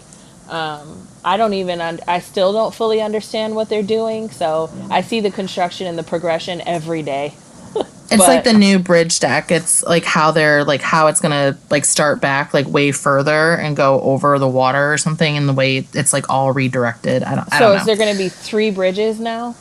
Um, 0.49 1.07
I 1.23 1.37
don't 1.37 1.53
even. 1.53 1.79
Un- 1.79 2.01
I 2.07 2.19
still 2.19 2.51
don't 2.51 2.73
fully 2.73 3.01
understand 3.01 3.55
what 3.55 3.69
they're 3.69 3.81
doing. 3.81 4.29
So 4.29 4.69
I 4.91 5.01
see 5.01 5.21
the 5.21 5.31
construction 5.31 5.87
and 5.87 5.97
the 5.97 6.03
progression 6.03 6.61
every 6.65 7.01
day. 7.01 7.33
It's 7.75 8.21
But- 8.21 8.27
like 8.27 8.43
the 8.43 8.53
new 8.53 8.77
bridge 8.77 9.19
deck. 9.19 9.49
It's 9.49 9.81
like 9.83 10.03
how 10.03 10.29
they're 10.31 10.63
like 10.63 10.81
how 10.81 11.07
it's 11.07 11.19
gonna 11.19 11.57
like 11.71 11.83
start 11.83 12.21
back 12.21 12.53
like 12.53 12.67
way 12.67 12.91
further 12.91 13.55
and 13.55 13.75
go 13.75 14.01
over 14.01 14.37
the 14.37 14.47
water 14.47 14.93
or 14.93 14.97
something, 14.99 15.35
and 15.35 15.49
the 15.49 15.53
way 15.53 15.87
it's 15.93 16.13
like 16.13 16.29
all 16.29 16.51
redirected. 16.51 17.23
I 17.23 17.35
don't. 17.35 17.51
I 17.51 17.57
So 17.57 17.69
don't 17.69 17.79
is 17.79 17.85
there 17.85 17.95
to 18.15 18.17
be 18.17 18.29
three 18.29 18.69
bridges 18.69 19.19
now? 19.19 19.55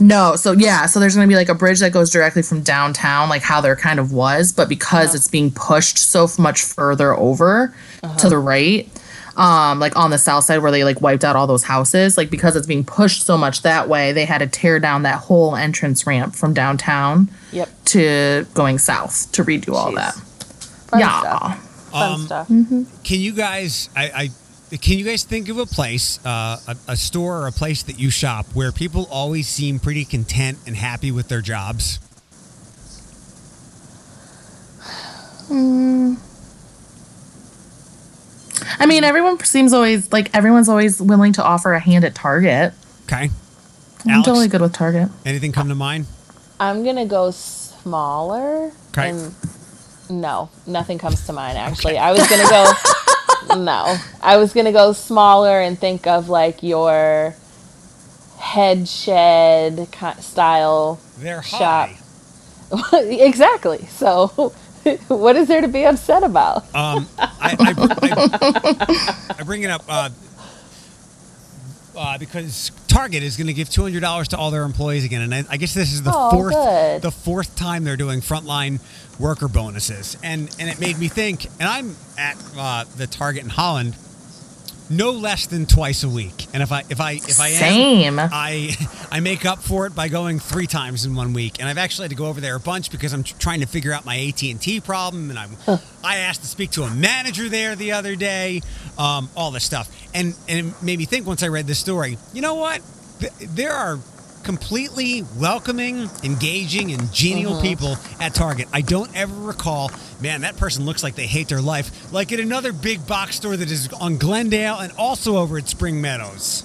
No, 0.00 0.36
so 0.36 0.52
yeah, 0.52 0.86
so 0.86 1.00
there's 1.00 1.14
to 1.14 1.28
be 1.28 1.36
like 1.36 1.48
a 1.48 1.54
bridge 1.54 1.80
that 1.80 1.92
goes 1.92 2.10
directly 2.10 2.42
from 2.42 2.62
downtown, 2.62 3.28
like 3.28 3.42
how 3.42 3.60
there 3.60 3.76
kind 3.76 4.00
of 4.00 4.12
was, 4.12 4.52
but 4.52 4.68
because 4.68 5.08
uh-huh. 5.08 5.16
it's 5.16 5.28
being 5.28 5.50
pushed 5.50 5.98
so 5.98 6.26
much 6.38 6.62
further 6.62 7.14
over 7.14 7.74
to 8.00 8.06
uh-huh. 8.06 8.28
the 8.28 8.38
right, 8.38 8.88
um, 9.36 9.78
like 9.80 9.96
on 9.96 10.10
the 10.10 10.18
south 10.18 10.44
side 10.44 10.58
where 10.58 10.70
they 10.70 10.84
like 10.84 11.00
wiped 11.00 11.24
out 11.24 11.36
all 11.36 11.46
those 11.46 11.64
houses, 11.64 12.16
like 12.16 12.30
because 12.30 12.54
it's 12.56 12.66
being 12.66 12.84
pushed 12.84 13.24
so 13.24 13.36
much 13.38 13.62
that 13.62 13.88
way, 13.88 14.12
they 14.12 14.24
had 14.24 14.38
to 14.38 14.46
tear 14.46 14.78
down 14.78 15.02
that 15.04 15.18
whole 15.20 15.56
entrance 15.56 16.06
ramp 16.06 16.34
from 16.34 16.52
downtown 16.54 17.28
Yep. 17.52 17.68
to 17.86 18.46
going 18.54 18.78
south 18.78 19.30
to 19.32 19.44
redo 19.44 19.74
all 19.74 19.92
that. 19.94 20.14
Fun 20.14 21.00
yeah. 21.00 21.20
stuff. 21.20 21.88
Fun 21.90 22.12
Um, 22.12 22.20
stuff. 22.26 22.46
Can 22.48 23.20
you 23.20 23.32
guys? 23.32 23.88
I, 23.96 24.30
I 24.72 24.76
can 24.78 24.98
you 24.98 25.04
guys 25.04 25.24
think 25.24 25.50
of 25.50 25.58
a 25.58 25.66
place, 25.66 26.18
uh, 26.24 26.56
a, 26.66 26.76
a 26.88 26.96
store 26.96 27.42
or 27.42 27.46
a 27.46 27.52
place 27.52 27.82
that 27.82 27.98
you 27.98 28.08
shop 28.10 28.46
where 28.54 28.72
people 28.72 29.06
always 29.10 29.46
seem 29.46 29.78
pretty 29.78 30.06
content 30.06 30.56
and 30.66 30.74
happy 30.76 31.10
with 31.12 31.28
their 31.28 31.42
jobs? 31.42 31.98
I 38.78 38.86
mean, 38.86 39.04
everyone 39.04 39.38
seems 39.40 39.72
always 39.72 40.12
like 40.12 40.34
everyone's 40.34 40.68
always 40.68 41.00
willing 41.00 41.32
to 41.34 41.44
offer 41.44 41.72
a 41.72 41.80
hand 41.80 42.04
at 42.04 42.14
Target. 42.14 42.72
Okay. 43.04 43.30
I'm 44.04 44.10
Alex, 44.10 44.26
totally 44.26 44.48
good 44.48 44.60
with 44.60 44.72
Target. 44.72 45.08
anything 45.24 45.52
come 45.52 45.68
to 45.68 45.74
mind? 45.74 46.06
I'm 46.58 46.84
gonna 46.84 47.06
go 47.06 47.30
smaller. 47.30 48.72
Okay. 48.90 49.10
And 49.10 49.34
no, 50.10 50.50
nothing 50.66 50.98
comes 50.98 51.26
to 51.26 51.32
mind. 51.32 51.58
Actually, 51.58 51.98
I 51.98 52.12
was 52.12 52.28
gonna 52.28 52.48
go. 52.48 52.72
no, 53.62 53.96
I 54.20 54.36
was 54.36 54.52
gonna 54.52 54.72
go 54.72 54.92
smaller 54.92 55.60
and 55.60 55.78
think 55.78 56.06
of 56.06 56.28
like 56.28 56.62
your 56.62 57.34
head 58.38 58.88
shed 58.88 59.88
style 60.20 61.00
They're 61.18 61.42
shop. 61.42 61.90
exactly. 62.92 63.86
So, 63.86 64.52
what 65.08 65.36
is 65.36 65.48
there 65.48 65.60
to 65.60 65.68
be 65.68 65.84
upset 65.84 66.22
about? 66.24 66.62
Um, 66.74 67.08
I, 67.18 67.56
I, 67.58 67.74
I, 68.02 69.36
I 69.38 69.42
bring 69.44 69.62
it 69.62 69.70
up 69.70 69.82
uh, 69.88 70.10
uh, 71.96 72.18
because 72.18 72.70
Target 72.88 73.22
is 73.22 73.36
going 73.36 73.46
to 73.48 73.52
give 73.52 73.68
two 73.70 73.82
hundred 73.82 74.00
dollars 74.00 74.28
to 74.28 74.36
all 74.38 74.50
their 74.50 74.64
employees 74.64 75.04
again, 75.04 75.22
and 75.22 75.34
I, 75.34 75.44
I 75.50 75.56
guess 75.56 75.74
this 75.74 75.92
is 75.92 76.02
the 76.02 76.12
Oh, 76.14 76.30
fourth 76.30 76.54
good. 76.54 77.02
the 77.02 77.10
fourth 77.10 77.54
time 77.56 77.84
they're 77.84 77.96
doing 77.96 78.20
frontline 78.20 78.80
worker 79.20 79.48
bonuses, 79.48 80.16
and 80.22 80.54
and 80.58 80.68
it 80.70 80.80
made 80.80 80.98
me 80.98 81.08
think. 81.08 81.46
And 81.60 81.68
I'm 81.68 81.94
at 82.18 82.36
uh, 82.56 82.84
the 82.96 83.06
Target 83.06 83.44
in 83.44 83.50
Holland, 83.50 83.94
no 84.92 85.10
less 85.10 85.46
than 85.46 85.66
twice 85.66 86.04
a 86.04 86.08
week, 86.08 86.46
and 86.52 86.62
if 86.62 86.70
I 86.70 86.84
if 86.90 87.00
I 87.00 87.12
if 87.12 87.40
I 87.40 87.48
am, 87.48 87.58
Same. 87.58 88.18
I 88.20 88.76
I 89.10 89.20
make 89.20 89.46
up 89.46 89.60
for 89.60 89.86
it 89.86 89.94
by 89.94 90.08
going 90.08 90.38
three 90.38 90.66
times 90.66 91.04
in 91.06 91.14
one 91.14 91.32
week, 91.32 91.58
and 91.58 91.68
I've 91.68 91.78
actually 91.78 92.04
had 92.04 92.10
to 92.10 92.16
go 92.16 92.26
over 92.26 92.40
there 92.40 92.54
a 92.54 92.60
bunch 92.60 92.90
because 92.90 93.12
I'm 93.12 93.22
tr- 93.22 93.36
trying 93.38 93.60
to 93.60 93.66
figure 93.66 93.92
out 93.92 94.04
my 94.04 94.18
AT 94.18 94.42
and 94.42 94.60
T 94.60 94.80
problem, 94.80 95.30
and 95.30 95.38
I'm 95.38 95.50
I 96.04 96.16
asked 96.18 96.42
to 96.42 96.46
speak 96.46 96.70
to 96.72 96.82
a 96.82 96.90
manager 96.90 97.48
there 97.48 97.74
the 97.74 97.92
other 97.92 98.14
day, 98.16 98.60
um, 98.98 99.30
all 99.34 99.50
this 99.50 99.64
stuff, 99.64 99.90
and 100.14 100.34
and 100.48 100.68
it 100.68 100.82
made 100.82 100.98
me 100.98 101.06
think 101.06 101.26
once 101.26 101.42
I 101.42 101.48
read 101.48 101.66
this 101.66 101.78
story. 101.78 102.18
You 102.32 102.42
know 102.42 102.54
what? 102.56 102.80
Th- 103.20 103.32
there 103.40 103.72
are 103.72 103.98
completely 104.42 105.24
welcoming, 105.36 106.08
engaging, 106.22 106.92
and 106.92 107.12
genial 107.12 107.60
people 107.60 107.96
at 108.20 108.34
Target. 108.34 108.68
I 108.72 108.80
don't 108.80 109.14
ever 109.16 109.34
recall, 109.34 109.90
man, 110.20 110.42
that 110.42 110.56
person 110.56 110.84
looks 110.84 111.02
like 111.02 111.14
they 111.14 111.26
hate 111.26 111.48
their 111.48 111.60
life, 111.60 112.12
like 112.12 112.32
at 112.32 112.40
another 112.40 112.72
big 112.72 113.06
box 113.06 113.36
store 113.36 113.56
that 113.56 113.70
is 113.70 113.92
on 113.94 114.18
Glendale 114.18 114.78
and 114.78 114.92
also 114.98 115.36
over 115.36 115.58
at 115.58 115.68
Spring 115.68 116.00
Meadows. 116.00 116.64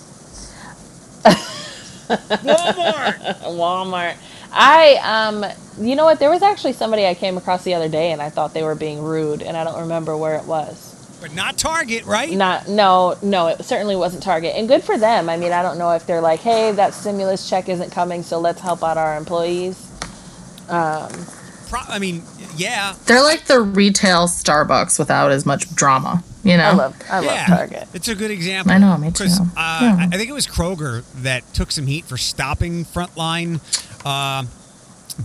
Walmart. 2.08 3.18
Walmart. 3.44 4.16
I 4.52 5.00
um 5.04 5.46
you 5.86 5.96
know 5.96 6.06
what 6.06 6.20
there 6.20 6.30
was 6.30 6.42
actually 6.42 6.74
somebody 6.74 7.06
I 7.06 7.14
came 7.14 7.38
across 7.38 7.64
the 7.64 7.74
other 7.74 7.90
day 7.90 8.12
and 8.12 8.22
I 8.22 8.30
thought 8.30 8.54
they 8.54 8.64
were 8.64 8.76
being 8.76 9.02
rude 9.02 9.42
and 9.42 9.58
I 9.58 9.64
don't 9.64 9.82
remember 9.82 10.16
where 10.18 10.38
it 10.38 10.46
was. 10.46 10.97
But 11.20 11.34
not 11.34 11.58
Target, 11.58 12.06
right? 12.06 12.32
Not 12.32 12.68
no 12.68 13.18
no 13.24 13.48
it 13.48 13.64
certainly 13.66 13.96
wasn't 13.96 14.22
Target 14.24 14.54
and 14.56 14.68
good 14.68 14.84
for 14.84 14.98
them. 14.98 15.30
I 15.30 15.38
mean 15.38 15.52
I 15.52 15.62
don't 15.64 15.78
know 15.78 15.92
if 15.92 16.06
they're 16.06 16.22
like 16.22 16.40
hey 16.42 16.72
that 16.74 16.94
stimulus 16.94 17.50
check 17.50 17.70
isn't 17.70 17.92
coming 17.92 18.22
so 18.24 18.40
let's 18.40 18.62
help 18.62 18.84
out 18.84 18.98
our 18.98 19.18
employees. 19.18 19.84
Pro- 21.70 21.80
I 21.90 22.00
mean, 22.00 22.24
yeah. 22.56 22.94
They're 23.06 23.22
like 23.24 23.46
the 23.46 23.60
retail 23.60 24.28
Starbucks 24.28 24.98
without 25.00 25.32
as 25.32 25.46
much 25.46 25.74
drama, 25.76 26.24
you 26.44 26.56
know? 26.56 26.64
I 26.64 26.72
love 26.74 26.96
I 27.10 27.20
love 27.20 27.26
yeah. 27.36 27.46
Target. 27.46 27.88
It's 27.94 28.08
a 28.08 28.16
good 28.16 28.32
example. 28.32 28.72
I 28.72 28.78
know, 28.78 28.96
me 28.98 29.12
too. 29.12 29.26
'Cause, 29.26 29.40
Uh, 29.40 29.44
Yeah. 29.82 29.98
I 30.00 30.08
I 30.14 30.18
think 30.18 30.30
it 30.30 30.34
was 30.34 30.48
Kroger 30.48 31.04
that 31.24 31.52
took 31.54 31.72
some 31.72 31.88
heat 31.88 32.06
for 32.06 32.16
stopping 32.18 32.86
Frontline 32.86 33.60
uh, 34.06 34.44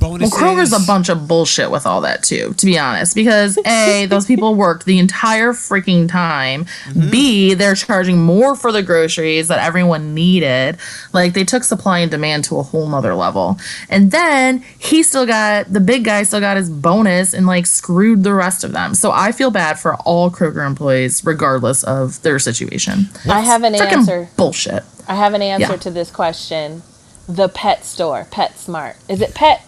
Well. 0.01 0.19
Kroger's 0.19 0.73
a 0.73 0.85
bunch 0.87 1.09
of 1.09 1.29
bullshit 1.29 1.71
with 1.71 1.87
all 1.87 2.01
that 2.01 2.23
too, 2.23 2.55
to 2.57 2.67
be 2.67 2.79
honest. 2.79 3.15
Because 3.15 3.59
A, 3.67 4.07
those 4.07 4.27
people 4.27 4.55
worked 4.55 4.85
the 4.87 4.99
entire 4.99 5.53
freaking 5.53 6.09
time. 6.09 6.65
Mm-hmm. 6.65 7.11
B, 7.11 7.55
they're 7.55 7.75
charging 7.75 8.19
more 8.19 8.57
for 8.57 8.73
the 8.73 8.83
groceries 8.83 9.49
that 9.49 9.59
everyone 9.65 10.15
needed. 10.15 10.79
Like 11.13 11.35
they 11.35 11.45
took 11.45 11.63
supply 11.65 11.99
and 11.99 12.11
demand 12.11 12.45
to 12.45 12.59
a 12.59 12.63
whole 12.63 12.89
nother 12.89 13.15
level. 13.15 13.59
And 13.89 14.11
then 14.11 14.65
he 14.79 15.03
still 15.03 15.27
got 15.27 15.73
the 15.73 15.81
big 15.81 16.05
guy 16.05 16.23
still 16.23 16.41
got 16.41 16.57
his 16.57 16.71
bonus 16.71 17.35
and 17.35 17.47
like 17.47 17.67
screwed 17.67 18.23
the 18.25 18.35
rest 18.35 18.65
of 18.65 18.73
them. 18.73 18.95
So 18.95 19.13
I 19.13 19.31
feel 19.33 19.51
bad 19.51 19.79
for 19.79 19.95
all 19.97 20.31
Kroger 20.31 20.67
employees, 20.67 21.25
regardless 21.25 21.83
of 21.85 22.21
their 22.23 22.39
situation. 22.39 23.09
I 23.29 23.41
have 23.41 23.63
an 23.63 23.75
Freaking 23.75 23.93
answer. 23.93 24.29
bullshit. 24.37 24.83
I 25.07 25.15
have 25.17 25.35
an 25.35 25.43
answer 25.43 25.73
Yeah. 25.73 25.77
to 25.77 25.91
this 25.91 26.11
question. 26.11 26.83
The 27.29 27.49
pet 27.49 27.85
store, 27.85 28.27
Pet 28.31 28.59
Smart. 28.59 28.97
Is 29.09 29.21
it 29.21 29.35
Pet 29.35 29.65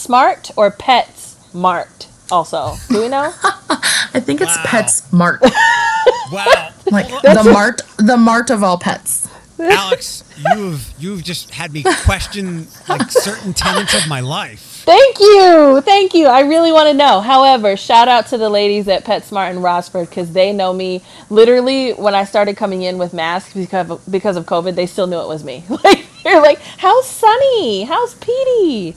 Smart 0.00 0.50
or 0.56 0.70
Pets 0.70 1.36
Mart? 1.52 2.08
Also, 2.32 2.74
do 2.88 3.02
we 3.02 3.08
know? 3.08 3.32
I 3.42 4.20
think 4.20 4.40
it's 4.40 4.56
Wow. 4.56 4.62
PetSmart. 4.64 5.40
wow, 6.32 6.70
like 6.90 7.08
the 7.22 7.48
mart 7.52 7.82
the 7.98 8.16
mart 8.16 8.50
of 8.50 8.62
all 8.62 8.78
pets. 8.78 9.28
Alex, 9.58 10.24
you've 10.54 10.92
you've 10.98 11.22
just 11.24 11.50
had 11.50 11.72
me 11.72 11.82
question 12.04 12.66
like 12.88 13.10
certain 13.10 13.52
tenets 13.52 13.94
of 13.94 14.08
my 14.08 14.20
life. 14.20 14.82
Thank 14.86 15.18
you, 15.20 15.82
thank 15.84 16.14
you. 16.14 16.28
I 16.28 16.40
really 16.40 16.72
want 16.72 16.88
to 16.88 16.94
know. 16.94 17.20
However, 17.20 17.76
shout 17.76 18.08
out 18.08 18.26
to 18.28 18.38
the 18.38 18.48
ladies 18.48 18.88
at 18.88 19.04
PetSmart 19.04 19.50
in 19.50 19.58
Rossford 19.58 20.08
because 20.08 20.32
they 20.32 20.52
know 20.52 20.72
me. 20.72 21.02
Literally, 21.28 21.92
when 21.92 22.14
I 22.14 22.24
started 22.24 22.56
coming 22.56 22.82
in 22.82 22.96
with 22.96 23.12
masks 23.12 23.52
because 23.52 23.90
of, 23.90 24.00
because 24.10 24.36
of 24.36 24.46
COVID, 24.46 24.76
they 24.76 24.86
still 24.86 25.06
knew 25.08 25.20
it 25.20 25.28
was 25.28 25.44
me. 25.44 25.64
Like 25.84 26.06
they're 26.22 26.40
like, 26.40 26.60
"How's 26.78 27.06
Sunny? 27.06 27.82
How's 27.84 28.14
Petey?" 28.14 28.96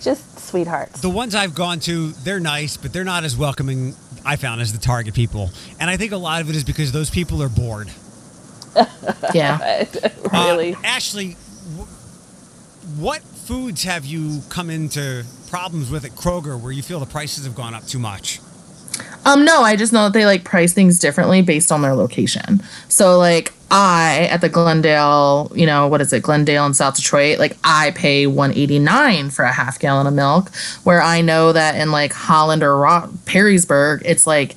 Just 0.00 0.29
sweethearts. 0.50 1.00
The 1.00 1.08
ones 1.10 1.34
I've 1.34 1.54
gone 1.54 1.80
to, 1.80 2.10
they're 2.24 2.40
nice, 2.40 2.76
but 2.76 2.92
they're 2.92 3.04
not 3.04 3.24
as 3.24 3.36
welcoming. 3.36 3.94
I 4.24 4.36
found 4.36 4.60
as 4.60 4.72
the 4.72 4.78
Target 4.78 5.14
people, 5.14 5.50
and 5.80 5.88
I 5.88 5.96
think 5.96 6.12
a 6.12 6.16
lot 6.16 6.42
of 6.42 6.50
it 6.50 6.56
is 6.56 6.64
because 6.64 6.92
those 6.92 7.08
people 7.10 7.42
are 7.42 7.48
bored. 7.48 7.90
Yeah. 9.34 9.84
Uh, 9.92 10.28
really. 10.32 10.76
Ashley, 10.84 11.32
wh- 11.76 13.00
what 13.00 13.20
foods 13.22 13.82
have 13.84 14.04
you 14.04 14.42
come 14.48 14.70
into 14.70 15.24
problems 15.48 15.90
with 15.90 16.04
at 16.04 16.12
Kroger 16.12 16.60
where 16.60 16.70
you 16.72 16.82
feel 16.82 17.00
the 17.00 17.06
prices 17.06 17.44
have 17.44 17.54
gone 17.56 17.74
up 17.74 17.84
too 17.86 17.98
much? 17.98 18.38
Um, 19.24 19.44
no, 19.44 19.62
I 19.62 19.76
just 19.76 19.92
know 19.92 20.04
that 20.04 20.12
they 20.12 20.24
like 20.24 20.44
price 20.44 20.72
things 20.72 20.98
differently 20.98 21.42
based 21.42 21.70
on 21.70 21.82
their 21.82 21.94
location. 21.94 22.62
So 22.88 23.18
like 23.18 23.52
I 23.70 24.28
at 24.30 24.40
the 24.40 24.48
Glendale, 24.48 25.52
you 25.54 25.66
know, 25.66 25.86
what 25.86 26.00
is 26.00 26.12
it, 26.12 26.22
Glendale 26.22 26.66
in 26.66 26.74
South 26.74 26.96
Detroit, 26.96 27.38
like 27.38 27.56
I 27.62 27.92
pay 27.92 28.26
one 28.26 28.52
eighty 28.52 28.78
nine 28.78 29.30
for 29.30 29.44
a 29.44 29.52
half 29.52 29.78
gallon 29.78 30.06
of 30.06 30.14
milk, 30.14 30.50
where 30.84 31.02
I 31.02 31.20
know 31.20 31.52
that 31.52 31.76
in 31.76 31.92
like 31.92 32.12
Holland 32.12 32.62
or 32.62 32.76
Ro- 32.78 33.10
Perrysburg, 33.24 34.02
it's 34.04 34.26
like 34.26 34.56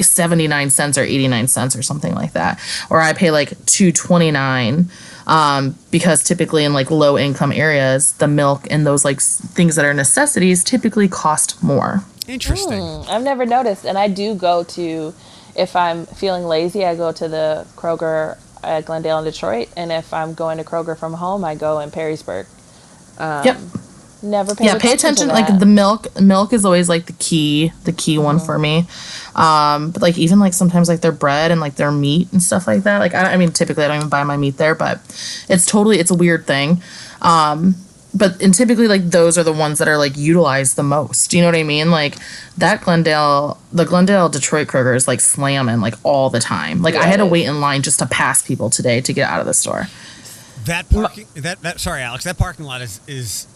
79 0.00 0.70
cents 0.70 0.96
or 0.96 1.02
89 1.02 1.48
cents 1.48 1.74
or 1.74 1.82
something 1.82 2.14
like 2.14 2.34
that 2.34 2.60
or 2.88 3.00
i 3.00 3.12
pay 3.12 3.32
like 3.32 3.48
229 3.66 4.88
um, 5.26 5.76
because 5.90 6.22
typically 6.22 6.64
in 6.64 6.72
like 6.72 6.90
low 6.90 7.18
income 7.18 7.50
areas 7.50 8.12
the 8.14 8.28
milk 8.28 8.64
and 8.70 8.86
those 8.86 9.04
like 9.04 9.20
things 9.20 9.74
that 9.74 9.84
are 9.84 9.92
necessities 9.92 10.62
typically 10.62 11.08
cost 11.08 11.60
more 11.64 12.04
Interesting. 12.32 12.80
Hmm, 12.80 13.10
I've 13.10 13.22
never 13.22 13.44
noticed, 13.44 13.84
and 13.84 13.98
I 13.98 14.08
do 14.08 14.34
go 14.34 14.64
to, 14.64 15.14
if 15.54 15.76
I'm 15.76 16.06
feeling 16.06 16.44
lazy, 16.44 16.84
I 16.84 16.96
go 16.96 17.12
to 17.12 17.28
the 17.28 17.66
Kroger 17.76 18.38
at 18.62 18.86
Glendale 18.86 19.18
in 19.18 19.24
Detroit, 19.24 19.68
and 19.76 19.92
if 19.92 20.14
I'm 20.14 20.34
going 20.34 20.58
to 20.58 20.64
Kroger 20.64 20.96
from 20.96 21.14
home, 21.14 21.44
I 21.44 21.54
go 21.54 21.80
in 21.80 21.90
Perrysburg. 21.90 22.46
yep. 23.18 23.58
Never 24.24 24.54
yeah 24.60 24.78
pay 24.78 24.92
attention 24.92 25.26
like 25.26 25.58
the 25.58 25.66
milk 25.66 26.06
milk 26.20 26.52
is 26.52 26.64
always 26.64 26.88
like 26.88 27.06
the 27.06 27.12
key 27.14 27.72
the 27.82 27.90
key 27.90 28.18
one 28.18 28.38
for 28.38 28.56
me. 28.56 28.86
Um 29.34 29.90
but 29.90 30.00
like 30.00 30.16
even 30.16 30.38
like 30.38 30.52
sometimes 30.52 30.88
like 30.88 31.00
their 31.00 31.10
bread 31.10 31.50
and 31.50 31.60
like 31.60 31.74
their 31.74 31.90
meat 31.90 32.30
and 32.30 32.40
stuff 32.40 32.68
like 32.68 32.84
that 32.84 32.98
like 32.98 33.14
i, 33.14 33.32
I 33.32 33.36
mean 33.36 33.50
typically 33.50 33.84
i 33.84 33.88
don't 33.88 33.96
even 33.96 34.08
buy 34.08 34.22
my 34.22 34.36
meat 34.36 34.58
there 34.58 34.76
but 34.76 34.98
it's 35.48 35.66
totally 35.66 35.98
it's 35.98 36.12
a 36.12 36.14
weird 36.14 36.46
thing. 36.46 36.80
Um 37.20 37.74
but 38.14 38.40
and 38.42 38.52
typically 38.52 38.88
like 38.88 39.02
those 39.02 39.38
are 39.38 39.42
the 39.42 39.52
ones 39.52 39.78
that 39.78 39.88
are 39.88 39.96
like 39.96 40.16
utilized 40.16 40.76
the 40.76 40.82
most. 40.82 41.32
You 41.32 41.40
know 41.40 41.48
what 41.48 41.56
i 41.56 41.62
mean? 41.62 41.90
Like 41.90 42.16
that 42.58 42.82
glendale 42.82 43.58
the 43.72 43.84
glendale 43.84 44.28
detroit 44.28 44.68
kroger 44.68 44.94
is 44.94 45.08
like 45.08 45.20
slamming 45.20 45.80
like 45.80 45.94
all 46.02 46.30
the 46.30 46.40
time. 46.40 46.82
Like 46.82 46.94
i 46.94 47.06
had 47.06 47.18
to 47.18 47.26
wait 47.26 47.46
in 47.46 47.60
line 47.60 47.82
just 47.82 47.98
to 48.00 48.06
pass 48.06 48.42
people 48.42 48.70
today 48.70 49.00
to 49.00 49.12
get 49.12 49.28
out 49.28 49.40
of 49.40 49.46
the 49.46 49.54
store. 49.54 49.88
That 50.64 50.88
parking 50.90 51.26
that 51.36 51.62
that 51.62 51.80
sorry, 51.80 52.02
Alex, 52.02 52.24
that 52.24 52.38
parking 52.38 52.64
lot 52.64 52.82
is 52.82 53.00
is 53.06 53.46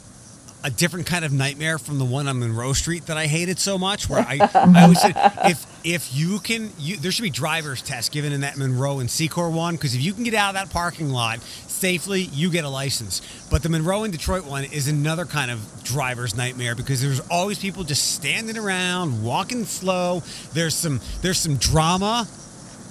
a 0.67 0.71
different 0.71 1.07
kind 1.07 1.25
of 1.25 1.33
nightmare 1.33 1.79
from 1.79 2.01
the 2.01 2.05
one 2.05 2.27
on 2.27 2.41
Monroe 2.41 2.73
Street 2.73 3.07
that 3.07 3.17
I 3.17 3.29
hated 3.29 3.61
so 3.61 3.79
much. 3.79 4.09
Where 4.09 4.19
I, 4.19 4.39
I 4.55 4.83
always 4.83 5.01
said 5.01 5.15
if 5.45 5.65
if 5.85 6.13
you 6.13 6.41
can, 6.41 6.73
you, 6.77 6.97
there 6.97 7.13
should 7.13 7.23
be 7.23 7.31
driver's 7.31 7.81
tests 7.81 8.11
given 8.11 8.33
in 8.33 8.41
that 8.41 8.57
Monroe 8.59 8.99
and 8.99 9.09
Secor 9.09 9.53
one 9.53 9.77
because 9.77 9.95
if 9.95 10.03
you 10.03 10.13
can 10.13 10.25
get 10.25 10.35
out 10.35 10.49
of 10.49 10.55
that 10.57 10.71
parking 10.71 11.11
lot 11.11 11.41
safely, 11.41 12.23
you 12.23 12.51
get 12.51 12.65
a 12.65 12.69
license. 12.69 13.23
But 13.49 13.63
the 13.63 13.69
Monroe 13.69 14.03
and 14.03 14.13
Detroit 14.13 14.45
one 14.45 14.65
is 14.65 14.89
another 14.89 15.25
kind 15.25 15.53
of 15.53 15.85
driver's 15.85 16.37
nightmare 16.37 16.75
because 16.75 17.01
there's 17.01 17.21
always 17.31 17.61
people 17.61 17.85
just 17.85 18.15
standing 18.17 18.59
around, 18.59 19.23
walking 19.23 19.65
slow. 19.67 20.25
There's 20.53 20.75
some 20.75 21.01
there's 21.23 21.39
some 21.39 21.59
drama 21.59 22.27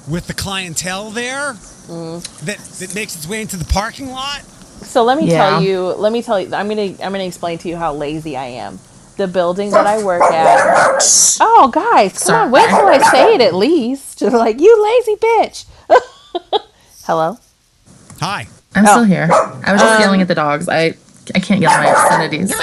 with 0.08 0.28
the 0.28 0.34
clientele 0.34 1.10
there 1.10 1.54
mm. 1.54 2.24
that 2.46 2.58
that 2.58 2.96
makes 2.96 3.18
its 3.18 3.28
way 3.28 3.42
into 3.42 3.58
the 3.58 3.66
parking 3.66 4.12
lot. 4.12 4.46
So 4.82 5.04
let 5.04 5.18
me 5.18 5.28
Yeah. 5.30 5.38
tell 5.50 5.62
you. 5.64 5.82
Let 5.98 6.12
me 6.12 6.22
tell 6.22 6.40
you. 6.40 6.54
I'm 6.54 6.68
gonna. 6.70 6.84
I'm 7.04 7.12
gonna 7.12 7.20
explain 7.26 7.58
to 7.60 7.70
you 7.70 7.76
how 7.78 7.94
lazy 7.94 8.36
I 8.38 8.46
am. 8.46 8.80
The 9.18 9.28
building 9.28 9.72
that 9.72 9.88
I 9.88 10.04
work 10.04 10.22
at. 10.24 11.02
Oh, 11.40 11.70
guys, 11.74 12.22
come 12.24 12.36
on. 12.36 12.52
Wait 12.52 12.68
till 12.68 12.86
I 12.88 12.98
say 13.12 13.36
it 13.36 13.42
at 13.42 13.54
least. 13.56 14.20
Just 14.20 14.36
like 14.46 14.60
you, 14.60 14.84
lazy 14.84 15.16
bitch. 15.16 15.66
Hello. 17.06 17.38
Hi. 18.20 18.48
i'm 18.76 18.86
Oh. 18.86 18.92
still 18.92 19.04
here 19.06 19.30
i 19.32 19.72
was 19.72 19.82
just 19.82 19.96
um, 19.96 20.02
yelling 20.02 20.22
at 20.22 20.28
the 20.28 20.36
dogs 20.36 20.68
i 20.68 20.94
i 21.34 21.40
can't 21.40 21.62
yell 21.62 21.72
my 21.72 21.90
obscenities 21.92 22.54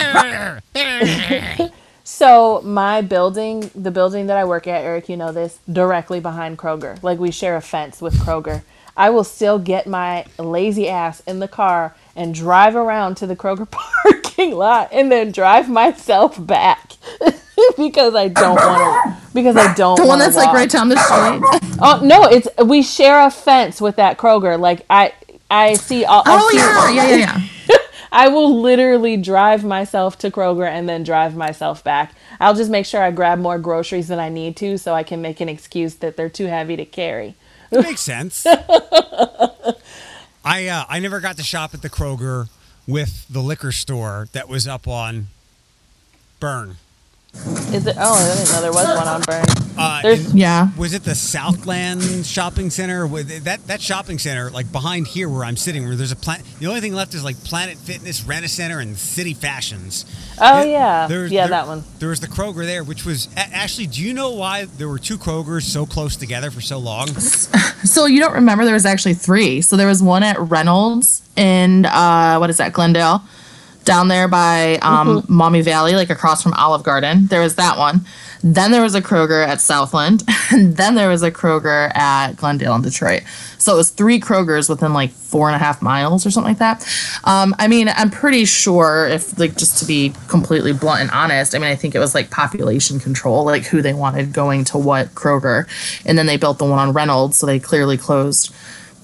So 2.05 2.61
my 2.63 3.01
building, 3.01 3.71
the 3.77 3.91
building 3.93 4.27
that 4.27 4.37
I 4.37 4.45
work 4.45 4.67
at, 4.67 4.83
Eric, 4.85 5.09
you 5.09 5.17
know 5.17 5.31
this, 5.33 5.59
directly 5.71 6.19
behind 6.21 6.59
Kroger. 6.59 7.01
Like 7.03 7.19
we 7.21 7.31
share 7.31 7.57
a 7.57 7.61
fence 7.63 8.03
with 8.03 8.15
Kroger. 8.19 8.63
I 8.97 9.11
will 9.11 9.25
still 9.25 9.59
get 9.59 9.87
my 9.87 10.25
lazy 10.39 10.89
ass 10.89 11.21
in 11.21 11.39
the 11.39 11.49
car 11.49 11.95
and 12.15 12.35
drive 12.35 12.77
around 12.77 13.17
to 13.17 13.27
the 13.27 13.37
Kroger 13.37 13.69
parking 14.05 14.53
lot 14.53 14.91
and 14.93 15.11
then 15.11 15.33
drive 15.33 15.69
myself 15.71 16.45
back 16.45 16.93
because 17.77 18.15
I 18.15 18.29
don't 18.29 18.57
want 18.57 19.17
to. 19.17 19.23
Because 19.35 19.57
I 19.57 19.73
don't. 19.75 19.97
the 19.97 20.07
one 20.07 20.19
that's 20.19 20.37
like 20.37 20.53
right 20.53 20.71
down 20.71 20.89
the 20.89 20.97
street 20.97 21.71
Oh 21.81 22.01
no! 22.05 22.25
It's 22.25 22.47
we 22.65 22.83
share 22.83 23.27
a 23.27 23.31
fence 23.31 23.81
with 23.81 23.97
that 23.97 24.19
Kroger. 24.19 24.59
Like 24.61 24.85
I, 24.91 25.13
I 25.51 25.75
see. 25.75 26.05
All, 26.05 26.23
Oh 26.27 26.49
see- 26.51 26.59
yeah, 26.59 26.91
yeah, 26.91 27.17
yeah, 27.17 27.17
yeah. 27.71 27.77
I 28.15 28.29
will 28.29 28.61
literally 28.61 29.17
drive 29.17 29.65
myself 29.65 30.19
to 30.19 30.31
Kroger 30.31 30.69
and 30.69 30.87
then 30.87 31.03
drive 31.03 31.35
myself 31.35 31.83
back. 31.83 32.13
I'll 32.39 32.55
just 32.55 32.71
make 32.71 32.85
sure 32.85 33.03
I 33.03 33.11
grab 33.11 33.39
more 33.39 33.59
groceries 33.59 34.09
than 34.09 34.19
I 34.19 34.29
need 34.29 34.55
to 34.59 34.77
so 34.77 34.93
I 34.93 35.03
can 35.03 35.23
make 35.23 35.41
an 35.41 35.49
excuse 35.49 35.95
that 35.97 36.17
they're 36.19 36.29
too 36.29 36.45
heavy 36.47 36.77
to 36.77 36.85
carry. 36.85 37.37
It 37.73 37.83
makes 37.83 38.03
sense. 38.03 38.47
I 40.45 40.67
uh, 40.67 40.85
I 40.89 40.99
never 41.01 41.21
got 41.21 41.37
to 41.39 41.43
shop 41.43 41.73
at 41.75 41.83
the 41.83 41.91
Kroger 41.91 42.49
with 42.87 43.27
the 43.29 43.41
liquor 43.41 43.73
store 43.73 44.29
that 44.33 44.49
was 44.49 44.67
up 44.69 44.87
on 44.87 45.29
Byrne. 46.41 46.77
Is 47.35 47.87
it? 47.87 47.97
Oh, 47.99 48.13
I 48.15 48.35
didn't 48.37 48.53
know 48.53 48.61
there 48.61 48.73
was 48.73 48.87
one 48.99 49.09
on 49.09 49.23
Byrne. 49.23 49.45
Uh, 49.79 50.03
There's- 50.03 50.31
in- 50.31 50.37
Yeah. 50.37 50.69
was 50.77 50.93
it 50.93 51.03
the 51.03 51.15
Southland 51.15 52.27
Shopping 52.27 52.69
Center? 52.69 53.07
With 53.07 53.45
that 53.45 53.67
that 53.69 53.81
shopping 53.81 54.19
center, 54.19 54.51
like 54.51 54.71
behind 54.71 55.07
here 55.07 55.31
where 55.31 55.43
I'm 55.47 55.57
sitting, 55.57 55.87
where 55.87 55.97
there's 55.97 56.13
a 56.13 56.17
plant. 56.17 56.43
The 56.61 56.67
only 56.67 56.83
thing 56.83 56.93
left 56.95 57.15
is 57.15 57.25
like 57.25 57.43
Planet 57.43 57.79
Fitness, 57.79 58.23
Rent 58.25 58.45
a 58.45 58.49
Center, 58.49 58.81
and 58.81 58.99
City 58.99 59.33
Fashions. 59.33 60.05
Oh 60.39 60.61
It- 60.61 60.69
yeah, 60.73 61.07
there's- 61.09 61.31
yeah, 61.33 61.43
there- 61.45 61.51
that 61.51 61.67
one. 61.69 61.85
There 62.01 62.11
was 62.11 62.21
the 62.21 62.29
Kroger 62.29 62.67
there, 62.67 62.85
which 62.85 63.07
was 63.07 63.29
actually. 63.37 63.87
Do 63.87 64.03
you 64.03 64.13
know 64.13 64.31
why 64.31 64.67
there 64.77 64.89
were 64.89 64.99
two 64.99 65.17
Krogers 65.17 65.63
so 65.63 65.87
close 65.87 66.17
together 66.17 66.51
for 66.51 66.61
so 66.61 66.79
long? 66.79 67.09
So 67.85 68.07
you 68.07 68.21
don't 68.21 68.35
remember 68.35 68.65
there 68.65 68.75
was 68.75 68.87
actually 68.87 69.15
three. 69.15 69.61
So 69.61 69.77
there 69.77 69.89
was 69.89 70.01
one 70.01 70.23
at 70.23 70.39
Reynolds 70.39 71.23
and 71.37 71.85
uh 71.87 72.37
what 72.39 72.49
is 72.49 72.59
that, 72.59 72.73
Glendale? 72.73 73.23
Down 73.85 74.09
there 74.09 74.29
by 74.29 74.77
um 74.83 75.25
Maumee 75.29 75.63
Valley, 75.63 75.95
like 75.95 76.11
across 76.11 76.43
from 76.43 76.55
Olive 76.55 76.83
Garden. 76.83 77.27
There 77.27 77.41
was 77.41 77.57
that 77.57 77.79
one. 77.79 78.05
Then 78.45 78.73
there 78.73 78.83
was 78.83 78.95
a 78.95 79.01
Kroger 79.01 79.47
at 79.47 79.61
Southland. 79.61 80.23
And 80.53 80.77
then 80.77 80.97
there 80.97 81.09
was 81.09 81.23
a 81.23 81.31
Kroger 81.31 81.91
at 81.97 82.37
Glendale 82.37 82.75
in 82.75 82.83
Detroit. 82.83 83.23
So 83.57 83.73
it 83.73 83.77
was 83.77 83.89
three 83.89 84.21
Krogers 84.21 84.69
within 84.69 84.93
like 84.93 85.11
four 85.11 85.49
and 85.49 85.57
a 85.57 85.59
half 85.59 85.81
miles 85.81 86.27
or 86.27 86.31
something 86.31 86.51
like 86.51 86.59
that. 86.59 86.87
Um, 87.25 87.55
I 87.59 87.69
mean, 87.69 87.89
I'm 87.89 88.11
pretty 88.11 88.45
sure 88.45 89.09
if 89.09 89.39
like 89.39 89.57
just 89.57 89.79
to 89.79 89.87
be 89.87 90.13
completely 90.29 90.75
blunt 90.75 91.01
and 91.01 91.11
honest, 91.11 91.55
I 91.55 91.59
mean, 91.59 91.71
I 91.71 91.75
think 91.75 91.95
it 91.95 92.01
was 92.01 92.15
like 92.15 92.31
population 92.31 93.01
control, 93.01 93.47
like 93.47 93.65
who 93.65 93.81
they 93.81 93.95
wanted 93.95 94.35
going 94.35 94.65
to 94.65 94.79
what 94.79 95.15
Kroger. 95.15 95.67
And 96.05 96.19
then 96.19 96.27
they 96.27 96.37
built 96.37 96.59
the 96.59 96.67
one 96.67 96.79
on 96.79 96.93
Reynolds, 96.93 97.39
so 97.39 97.47
they 97.47 97.59
clearly 97.59 97.97
closed 97.97 98.55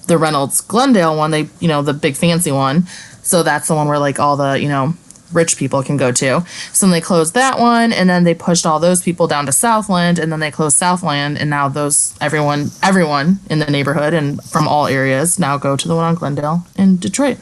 the 0.05 0.17
Reynolds 0.19 0.61
Glendale 0.61 1.17
one, 1.17 1.31
they 1.31 1.49
you 1.59 1.67
know, 1.67 1.81
the 1.81 1.93
big 1.93 2.15
fancy 2.15 2.51
one. 2.51 2.85
So 3.29 3.43
that's 3.43 3.67
the 3.67 3.75
one 3.75 3.87
where 3.87 3.99
like 3.99 4.19
all 4.19 4.37
the, 4.37 4.59
you 4.59 4.67
know, 4.67 4.95
rich 5.31 5.55
people 5.55 5.83
can 5.83 5.97
go 5.97 6.11
to. 6.11 6.43
So 6.73 6.87
then 6.87 6.91
they 6.91 6.99
closed 6.99 7.35
that 7.35 7.59
one, 7.59 7.93
and 7.93 8.09
then 8.09 8.23
they 8.23 8.33
pushed 8.33 8.65
all 8.65 8.79
those 8.79 9.03
people 9.03 9.27
down 9.27 9.45
to 9.45 9.51
Southland, 9.51 10.17
and 10.17 10.31
then 10.31 10.39
they 10.39 10.49
closed 10.49 10.77
Southland, 10.77 11.37
and 11.37 11.47
now 11.47 11.69
those 11.69 12.17
everyone 12.19 12.71
everyone 12.81 13.39
in 13.47 13.59
the 13.59 13.69
neighborhood 13.69 14.15
and 14.15 14.43
from 14.43 14.67
all 14.67 14.87
areas 14.87 15.37
now 15.37 15.57
go 15.57 15.75
to 15.75 15.87
the 15.87 15.95
one 15.95 16.05
on 16.05 16.15
Glendale 16.15 16.65
in 16.75 16.97
Detroit. 16.97 17.37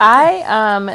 I 0.00 0.42
um, 0.42 0.90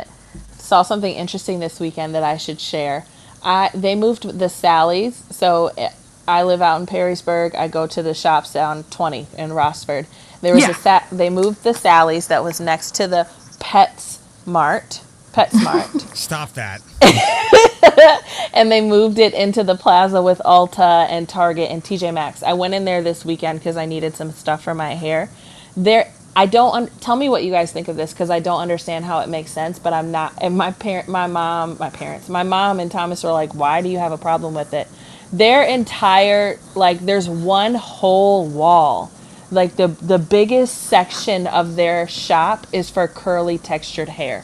saw 0.57 0.81
something 0.81 1.13
interesting 1.13 1.59
this 1.59 1.79
weekend 1.79 2.13
that 2.15 2.23
I 2.23 2.35
should 2.35 2.59
share. 2.59 3.05
I 3.41 3.69
they 3.73 3.95
moved 3.95 4.37
the 4.39 4.49
Sally's, 4.49 5.23
so 5.31 5.71
eh, 5.77 5.91
I 6.27 6.43
live 6.43 6.61
out 6.61 6.81
in 6.81 6.85
Perrysburg. 6.85 7.55
I 7.55 7.69
go 7.69 7.87
to 7.87 8.03
the 8.03 8.13
shops 8.13 8.51
down 8.51 8.83
20 8.83 9.27
in 9.37 9.51
Rossford. 9.51 10.07
There 10.41 10.53
was 10.53 10.63
Yeah. 10.63 10.69
a 10.71 10.73
sa- 10.73 11.03
they 11.11 11.29
moved 11.29 11.63
the 11.63 11.73
Sally's 11.73 12.27
that 12.27 12.43
was 12.43 12.59
next 12.59 12.95
to 12.95 13.07
the 13.07 13.27
Pets 13.59 14.19
Mart, 14.45 15.01
PetSmart, 15.33 16.15
Stop 16.15 16.53
that. 16.53 16.81
and 18.53 18.71
they 18.71 18.81
moved 18.81 19.19
it 19.19 19.33
into 19.33 19.63
the 19.63 19.75
plaza 19.75 20.21
with 20.21 20.39
Ulta 20.45 21.07
and 21.09 21.27
Target 21.27 21.69
and 21.71 21.83
TJ 21.83 22.13
Maxx. 22.13 22.43
I 22.43 22.53
went 22.53 22.73
in 22.73 22.85
there 22.85 23.01
this 23.01 23.25
weekend 23.25 23.59
because 23.59 23.77
I 23.77 23.85
needed 23.85 24.15
some 24.15 24.31
stuff 24.31 24.63
for 24.63 24.73
my 24.73 24.95
hair. 24.95 25.29
There, 25.75 26.11
I 26.35 26.45
don't 26.45 26.73
un- 26.73 26.89
tell 27.01 27.15
me 27.15 27.29
what 27.29 27.43
you 27.43 27.51
guys 27.51 27.71
think 27.71 27.88
of 27.88 27.95
this 27.95 28.13
because 28.13 28.29
I 28.29 28.39
don't 28.39 28.61
understand 28.61 29.05
how 29.05 29.19
it 29.19 29.29
makes 29.29 29.51
sense. 29.51 29.79
But 29.79 29.93
I'm 29.93 30.11
not. 30.11 30.33
And 30.41 30.57
my 30.57 30.71
parent, 30.71 31.07
my 31.07 31.27
mom, 31.27 31.77
my 31.79 31.89
parents, 31.89 32.29
my 32.29 32.43
mom 32.43 32.79
and 32.79 32.91
Thomas 32.91 33.23
were 33.23 33.31
like, 33.31 33.53
"Why 33.53 33.81
do 33.81 33.89
you 33.89 33.97
have 33.99 34.11
a 34.11 34.17
problem 34.17 34.53
with 34.53 34.73
it?" 34.73 34.88
Their 35.33 35.63
entire 35.63 36.57
like, 36.75 36.99
there's 36.99 37.27
one 37.29 37.75
whole 37.75 38.47
wall. 38.47 39.11
Like 39.51 39.75
the 39.75 39.87
the 39.87 40.19
biggest 40.19 40.77
section 40.83 41.47
of 41.47 41.75
their 41.75 42.07
shop 42.07 42.67
is 42.73 42.89
for 42.89 43.07
curly 43.07 43.57
textured 43.57 44.09
hair 44.09 44.43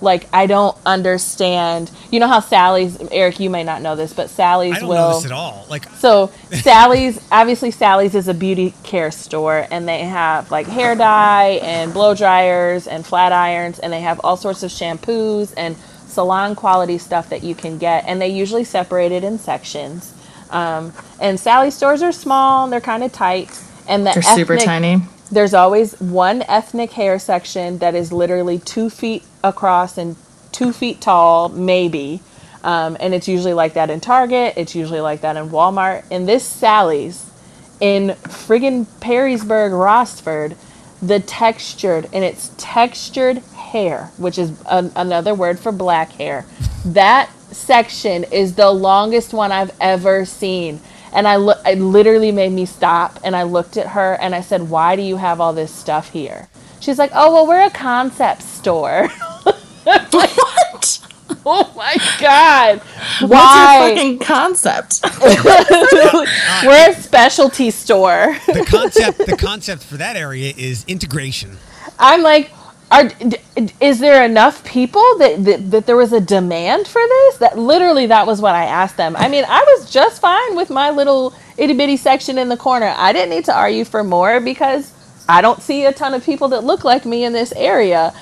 like 0.00 0.26
I 0.32 0.46
don't 0.46 0.76
understand. 0.84 1.90
You 2.10 2.20
know 2.20 2.28
how 2.28 2.40
Sally's 2.40 2.96
Eric, 3.10 3.40
you 3.40 3.50
may 3.50 3.64
not 3.64 3.82
know 3.82 3.96
this, 3.96 4.12
but 4.12 4.30
Sally's 4.30 4.76
I 4.76 4.80
don't 4.80 4.88
will 4.88 4.94
know 5.10 5.14
this 5.16 5.26
at 5.26 5.32
all. 5.32 5.66
Like, 5.68 5.88
so 5.96 6.30
Sally's 6.50 7.20
obviously 7.30 7.70
Sally's 7.70 8.14
is 8.14 8.28
a 8.28 8.34
beauty 8.34 8.74
care 8.82 9.10
store 9.10 9.66
and 9.70 9.88
they 9.88 10.00
have 10.00 10.50
like 10.50 10.66
hair 10.66 10.94
dye 10.94 11.60
and 11.62 11.92
blow 11.92 12.14
dryers 12.14 12.86
and 12.86 13.04
flat 13.06 13.32
irons 13.32 13.78
and 13.78 13.92
they 13.92 14.00
have 14.00 14.20
all 14.24 14.36
sorts 14.36 14.62
of 14.62 14.70
shampoos 14.70 15.52
and 15.56 15.76
salon 16.06 16.54
quality 16.54 16.98
stuff 16.98 17.28
that 17.28 17.42
you 17.42 17.54
can 17.54 17.78
get 17.78 18.04
and 18.06 18.20
they 18.20 18.28
usually 18.28 18.64
separate 18.64 19.12
it 19.12 19.24
in 19.24 19.38
sections. 19.38 20.12
Um, 20.50 20.92
and 21.20 21.38
Sally's 21.38 21.74
stores 21.74 22.02
are 22.02 22.12
small, 22.12 22.68
they're 22.68 22.80
kind 22.80 23.02
of 23.04 23.12
tight 23.12 23.50
and 23.88 24.06
the 24.06 24.12
They're 24.12 24.22
super 24.22 24.56
tiny. 24.56 25.00
there's 25.30 25.54
always 25.54 26.00
one 26.00 26.42
ethnic 26.48 26.92
hair 26.92 27.18
section 27.18 27.78
that 27.78 27.94
is 27.94 28.12
literally 28.12 28.58
two 28.58 28.90
feet 28.90 29.24
across 29.44 29.98
and 29.98 30.16
two 30.52 30.72
feet 30.72 31.00
tall, 31.00 31.48
maybe. 31.50 32.20
Um, 32.64 32.96
and 32.98 33.14
it's 33.14 33.28
usually 33.28 33.52
like 33.54 33.74
that 33.74 33.90
in 33.90 34.00
Target. 34.00 34.54
It's 34.56 34.74
usually 34.74 35.00
like 35.00 35.20
that 35.20 35.36
in 35.36 35.50
Walmart. 35.50 36.04
And 36.10 36.28
this 36.28 36.44
Sally's 36.44 37.30
in 37.80 38.10
friggin' 38.24 38.86
Perrysburg, 39.00 39.70
Rossford, 39.70 40.56
the 41.02 41.20
textured, 41.20 42.08
and 42.12 42.24
it's 42.24 42.50
textured 42.56 43.38
hair, 43.38 44.10
which 44.16 44.38
is 44.38 44.52
an, 44.68 44.90
another 44.96 45.34
word 45.34 45.60
for 45.60 45.70
black 45.70 46.10
hair. 46.12 46.46
That 46.84 47.30
section 47.56 48.24
is 48.24 48.54
the 48.54 48.70
longest 48.70 49.32
one 49.32 49.52
I've 49.52 49.74
ever 49.80 50.24
seen. 50.24 50.80
And 51.12 51.26
I 51.26 51.36
look, 51.36 51.58
it 51.66 51.78
literally 51.78 52.32
made 52.32 52.52
me 52.52 52.66
stop. 52.66 53.18
And 53.24 53.34
I 53.34 53.44
looked 53.44 53.76
at 53.76 53.88
her 53.88 54.14
and 54.20 54.34
I 54.34 54.40
said, 54.42 54.68
"Why 54.70 54.96
do 54.96 55.02
you 55.02 55.16
have 55.16 55.40
all 55.40 55.52
this 55.52 55.72
stuff 55.72 56.10
here?" 56.10 56.48
She's 56.80 56.98
like, 56.98 57.10
"Oh 57.14 57.32
well, 57.32 57.46
we're 57.46 57.64
a 57.64 57.70
concept 57.70 58.42
store." 58.42 59.08
What? 60.10 61.00
oh 61.44 61.72
my 61.76 61.96
god! 62.20 62.78
What's 63.20 63.30
Why? 63.30 63.86
your 63.86 63.96
fucking 63.96 64.18
concept? 64.20 65.00
Oh 66.08 66.26
we're 66.66 66.90
a 66.90 66.94
specialty 66.94 67.70
store. 67.70 68.36
the 68.46 68.64
concept, 68.68 69.18
the 69.18 69.36
concept 69.36 69.82
for 69.84 69.96
that 69.96 70.16
area 70.16 70.52
is 70.56 70.84
integration. 70.88 71.56
I'm 71.98 72.22
like, 72.22 72.50
are 72.90 73.10
is 73.80 73.98
there 73.98 74.24
enough 74.24 74.64
people 74.64 75.02
that, 75.18 75.44
that 75.44 75.70
that 75.72 75.86
there 75.86 75.96
was 75.96 76.12
a 76.12 76.20
demand 76.20 76.86
for 76.86 77.02
this? 77.06 77.38
That 77.38 77.58
literally 77.58 78.06
that 78.06 78.26
was 78.26 78.40
what 78.40 78.54
I 78.54 78.64
asked 78.64 78.96
them. 78.96 79.16
I 79.16 79.28
mean, 79.28 79.44
I 79.46 79.60
was 79.60 79.90
just 79.90 80.20
fine 80.20 80.54
with 80.54 80.70
my 80.70 80.90
little 80.90 81.34
itty 81.56 81.74
bitty 81.74 81.96
section 81.96 82.38
in 82.38 82.48
the 82.48 82.56
corner. 82.56 82.94
I 82.96 83.12
didn't 83.12 83.30
need 83.30 83.44
to 83.46 83.56
argue 83.56 83.84
for 83.84 84.04
more 84.04 84.40
because 84.40 84.92
I 85.28 85.40
don't 85.40 85.60
see 85.60 85.84
a 85.84 85.92
ton 85.92 86.14
of 86.14 86.24
people 86.24 86.48
that 86.48 86.62
look 86.62 86.84
like 86.84 87.04
me 87.04 87.24
in 87.24 87.32
this 87.32 87.52
area. 87.52 88.14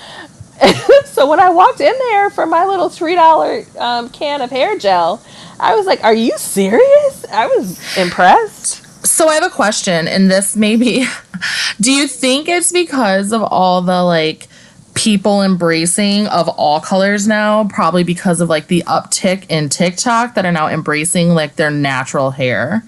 so 1.05 1.29
when 1.29 1.41
I 1.41 1.51
walked 1.51 1.81
in 1.81 1.95
there 2.11 2.31
for 2.31 2.47
my 2.47 2.65
little 2.65 2.89
three 2.89 3.15
dollar 3.15 3.65
um, 3.79 4.09
can 4.09 4.41
of 4.41 4.51
hair 4.51 4.79
gel, 4.79 5.23
I 5.61 5.75
was 5.75 5.85
like, 5.85 6.03
"Are 6.03 6.15
you 6.15 6.39
serious?" 6.39 7.27
I 7.31 7.47
was 7.49 7.99
impressed. 7.99 8.81
So 9.07 9.29
I 9.29 9.35
have 9.35 9.45
a 9.45 9.51
question, 9.51 10.09
and 10.09 10.31
this 10.31 10.57
maybe 10.57 11.05
do 11.81 11.93
you 11.93 12.09
think 12.09 12.49
it's 12.49 12.73
because 12.73 13.33
of 13.33 13.43
all 13.43 13.83
the 13.83 14.03
like 14.03 14.49
people 14.95 15.42
embracing 15.42 16.26
of 16.28 16.49
all 16.49 16.80
colors 16.80 17.26
now, 17.26 17.64
probably 17.64 18.05
because 18.05 18.40
of 18.40 18.49
like 18.49 18.68
the 18.68 18.82
uptick 18.86 19.47
in 19.51 19.68
TikTok 19.68 20.34
that 20.34 20.47
are 20.47 20.53
now 20.53 20.68
embracing 20.68 21.30
like 21.30 21.57
their 21.57 21.70
natural 21.70 22.30
hair? 22.30 22.82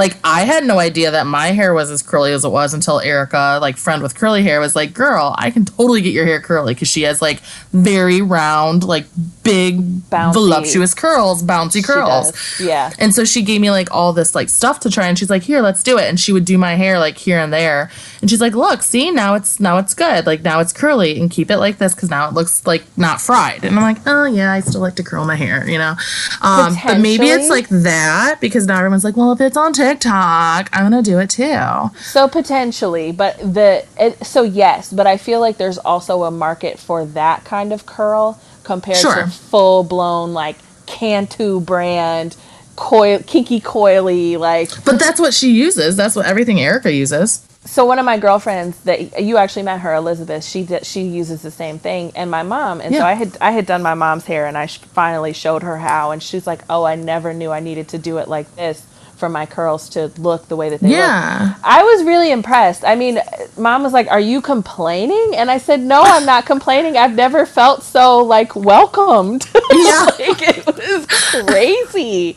Like 0.00 0.16
I 0.24 0.40
had 0.44 0.64
no 0.64 0.78
idea 0.78 1.10
that 1.10 1.26
my 1.26 1.48
hair 1.48 1.74
was 1.74 1.90
as 1.90 2.02
curly 2.02 2.32
as 2.32 2.44
it 2.44 2.48
was 2.48 2.72
until 2.74 3.00
Erica, 3.00 3.58
like 3.60 3.76
friend 3.76 4.02
with 4.02 4.14
curly 4.14 4.42
hair, 4.42 4.58
was 4.60 4.74
like, 4.74 4.94
"Girl, 4.94 5.34
I 5.38 5.50
can 5.50 5.64
totally 5.66 6.00
get 6.00 6.12
your 6.14 6.24
hair 6.26 6.40
curly 6.40 6.72
because 6.74 6.88
she 6.88 7.02
has 7.02 7.20
like 7.20 7.40
very 7.72 8.20
round, 8.22 8.82
like 8.84 9.04
big, 9.42 9.78
Bouncy. 10.10 10.32
voluptuous 10.34 10.94
curls, 10.94 11.42
bouncy 11.42 11.74
She 11.74 11.82
curls." 11.82 12.32
does. 12.32 12.60
Yeah. 12.60 12.92
And 12.98 13.14
so 13.14 13.24
she 13.24 13.42
gave 13.42 13.60
me 13.60 13.70
like 13.70 13.88
all 13.92 14.12
this 14.12 14.34
like 14.34 14.48
stuff 14.48 14.80
to 14.80 14.90
try 14.90 15.06
and 15.06 15.18
she's 15.18 15.30
like, 15.30 15.42
"Here, 15.42 15.60
let's 15.60 15.82
do 15.82 15.98
it." 15.98 16.08
And 16.08 16.18
she 16.18 16.32
would 16.32 16.44
do 16.46 16.56
my 16.58 16.74
hair 16.76 16.98
like 16.98 17.18
here 17.18 17.38
and 17.38 17.52
there. 17.52 17.90
And 18.22 18.30
she's 18.30 18.40
like, 18.40 18.54
"Look, 18.54 18.82
see, 18.82 19.10
now 19.10 19.34
it's 19.34 19.60
now 19.60 19.76
it's 19.78 19.92
good. 19.94 20.26
Like 20.26 20.42
now 20.42 20.60
it's 20.60 20.72
curly 20.72 21.20
and 21.20 21.30
keep 21.30 21.50
it 21.50 21.58
like 21.58 21.76
this 21.78 21.94
cuz 21.94 22.08
now 22.10 22.26
it 22.28 22.34
looks 22.34 22.66
like 22.66 22.84
not 22.96 23.20
fried." 23.20 23.64
And 23.64 23.76
I'm 23.76 23.82
like, 23.82 23.98
"Oh, 24.06 24.24
yeah, 24.24 24.50
I 24.52 24.60
still 24.60 24.80
like 24.80 24.96
to 24.96 25.02
curl 25.02 25.24
my 25.26 25.36
hair, 25.36 25.68
you 25.68 25.78
know." 25.78 25.94
Um, 26.40 26.74
but 26.84 27.00
maybe 27.00 27.26
it's 27.28 27.50
like 27.50 27.68
that 27.68 28.40
because 28.40 28.66
now 28.66 28.78
everyone's 28.78 29.04
like, 29.04 29.16
"Well, 29.16 29.32
if 29.32 29.40
it's 29.40 29.56
on 29.56 29.72
TikTok, 29.94 30.70
I'm 30.72 30.90
to 30.92 31.02
do 31.02 31.18
it 31.18 31.30
too." 31.30 31.90
So 32.00 32.28
potentially, 32.28 33.12
but 33.12 33.38
the 33.38 33.84
it, 33.98 34.24
so 34.24 34.42
yes, 34.42 34.92
but 34.92 35.06
I 35.06 35.16
feel 35.16 35.40
like 35.40 35.56
there's 35.56 35.78
also 35.78 36.24
a 36.24 36.30
market 36.30 36.78
for 36.78 37.04
that 37.04 37.44
kind 37.44 37.72
of 37.72 37.86
curl 37.86 38.38
compared 38.64 38.98
Sure. 38.98 39.24
to 39.24 39.26
full 39.30 39.82
blown 39.84 40.32
like 40.32 40.56
Cantu 40.86 41.60
brand 41.60 42.36
coil 42.76 43.18
kinky 43.26 43.60
coily 43.60 44.38
like 44.38 44.70
But 44.84 44.98
that's 44.98 45.20
what 45.20 45.34
she 45.34 45.50
uses. 45.52 45.96
That's 45.96 46.16
what 46.16 46.26
everything 46.26 46.60
Erica 46.60 46.92
uses. 46.92 47.40
so 47.64 47.84
one 47.84 47.98
of 47.98 48.06
my 48.06 48.16
girlfriends 48.18 48.80
that 48.84 49.20
you 49.22 49.36
actually 49.36 49.62
met 49.62 49.80
her 49.80 49.92
Elizabeth 49.94 50.42
she 50.42 50.62
did 50.64 50.86
she 50.86 51.02
uses 51.02 51.42
the 51.42 51.50
same 51.50 51.78
thing 51.78 52.10
and 52.16 52.30
my 52.30 52.42
mom 52.42 52.80
and 52.80 52.94
so 52.94 53.02
I 53.04 53.12
had 53.12 53.36
I 53.40 53.50
had 53.52 53.66
done 53.66 53.82
my 53.82 53.92
mom's 53.92 54.24
hair 54.24 54.46
and 54.46 54.56
I 54.56 54.64
sh- 54.66 54.78
finally 54.78 55.34
showed 55.34 55.62
her 55.62 55.76
how 55.76 56.10
and 56.10 56.22
she's 56.22 56.46
like 56.46 56.62
oh 56.70 56.84
I 56.84 56.94
never 56.94 57.34
knew 57.34 57.50
I 57.50 57.60
needed 57.60 57.88
to 57.88 57.98
do 57.98 58.16
it 58.16 58.28
like 58.28 58.48
this 58.56 58.82
for 59.20 59.28
my 59.28 59.46
curls 59.46 59.88
to 59.90 60.10
look 60.18 60.48
the 60.48 60.56
way 60.56 60.68
that 60.70 60.80
they 60.80 60.88
look 60.88 60.96
Yeah. 60.96 61.54
I 61.62 61.82
was 61.84 62.02
really 62.02 62.32
impressed. 62.32 62.84
I 62.84 62.96
mean, 62.96 63.20
mom 63.56 63.84
was 63.84 63.92
like, 63.92 64.08
"Are 64.10 64.18
you 64.18 64.40
complaining?" 64.40 65.32
And 65.36 65.48
I 65.50 65.58
said, 65.58 65.78
"No, 65.80 66.02
I'm 66.02 66.26
not 66.26 66.46
complaining. 66.46 66.96
I've 66.96 67.14
never 67.14 67.46
felt 67.46 67.84
so 67.84 68.18
like 68.18 68.56
welcomed. 68.56 69.48
Yeah. 69.72 70.04
like 70.18 70.42
it 70.42 70.66
was 70.66 71.06
crazy. 71.46 72.30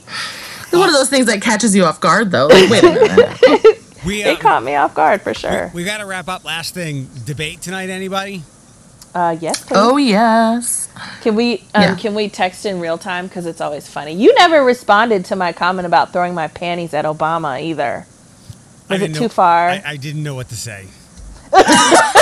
It's 0.62 0.72
one 0.74 0.88
of 0.90 0.94
those 0.94 1.10
things 1.10 1.26
that 1.26 1.42
catches 1.42 1.76
you 1.76 1.86
off 1.86 2.00
guard 2.00 2.30
though. 2.32 2.48
Like, 2.48 2.70
wait 2.70 2.84
a 2.84 2.92
minute. 2.94 3.80
We 4.06 4.24
uh, 4.24 4.32
It 4.34 4.40
caught 4.40 4.64
me 4.64 4.76
off 4.76 4.94
guard 4.94 5.22
for 5.22 5.34
sure. 5.34 5.72
we 5.74 5.84
got 5.84 5.98
to 6.00 6.06
wrap 6.06 6.28
up. 6.28 6.44
Last 6.44 6.74
thing, 6.74 7.10
debate 7.26 7.62
tonight. 7.62 7.90
Anybody? 7.90 8.44
Uh, 9.14 9.38
yes, 9.39 9.64
please. 9.64 9.78
oh, 9.78 9.97
yes. 9.97 10.89
Can 11.22 11.36
we 11.36 11.59
um, 11.76 11.82
Yeah. 11.84 11.95
can 11.95 12.16
we 12.16 12.30
text 12.30 12.66
in 12.66 12.80
real 12.80 12.97
time 12.97 13.28
because 13.28 13.45
it's 13.45 13.61
always 13.61 13.88
funny. 13.88 14.14
You 14.14 14.34
never 14.36 14.64
responded 14.64 15.26
to 15.26 15.36
my 15.36 15.53
comment 15.53 15.86
about 15.86 16.11
throwing 16.14 16.34
my 16.34 16.47
panties 16.47 16.93
at 16.93 17.05
Obama 17.05 17.61
either. 17.61 18.07
I 18.89 18.93
Was 18.95 19.01
it 19.03 19.07
didn't 19.07 19.22
too 19.22 19.30
far? 19.30 19.70
I, 19.70 19.84
I 19.86 19.97
didn't 19.97 20.24
know 20.24 20.36
what 20.36 20.49
to 20.49 20.55
say. 20.55 20.88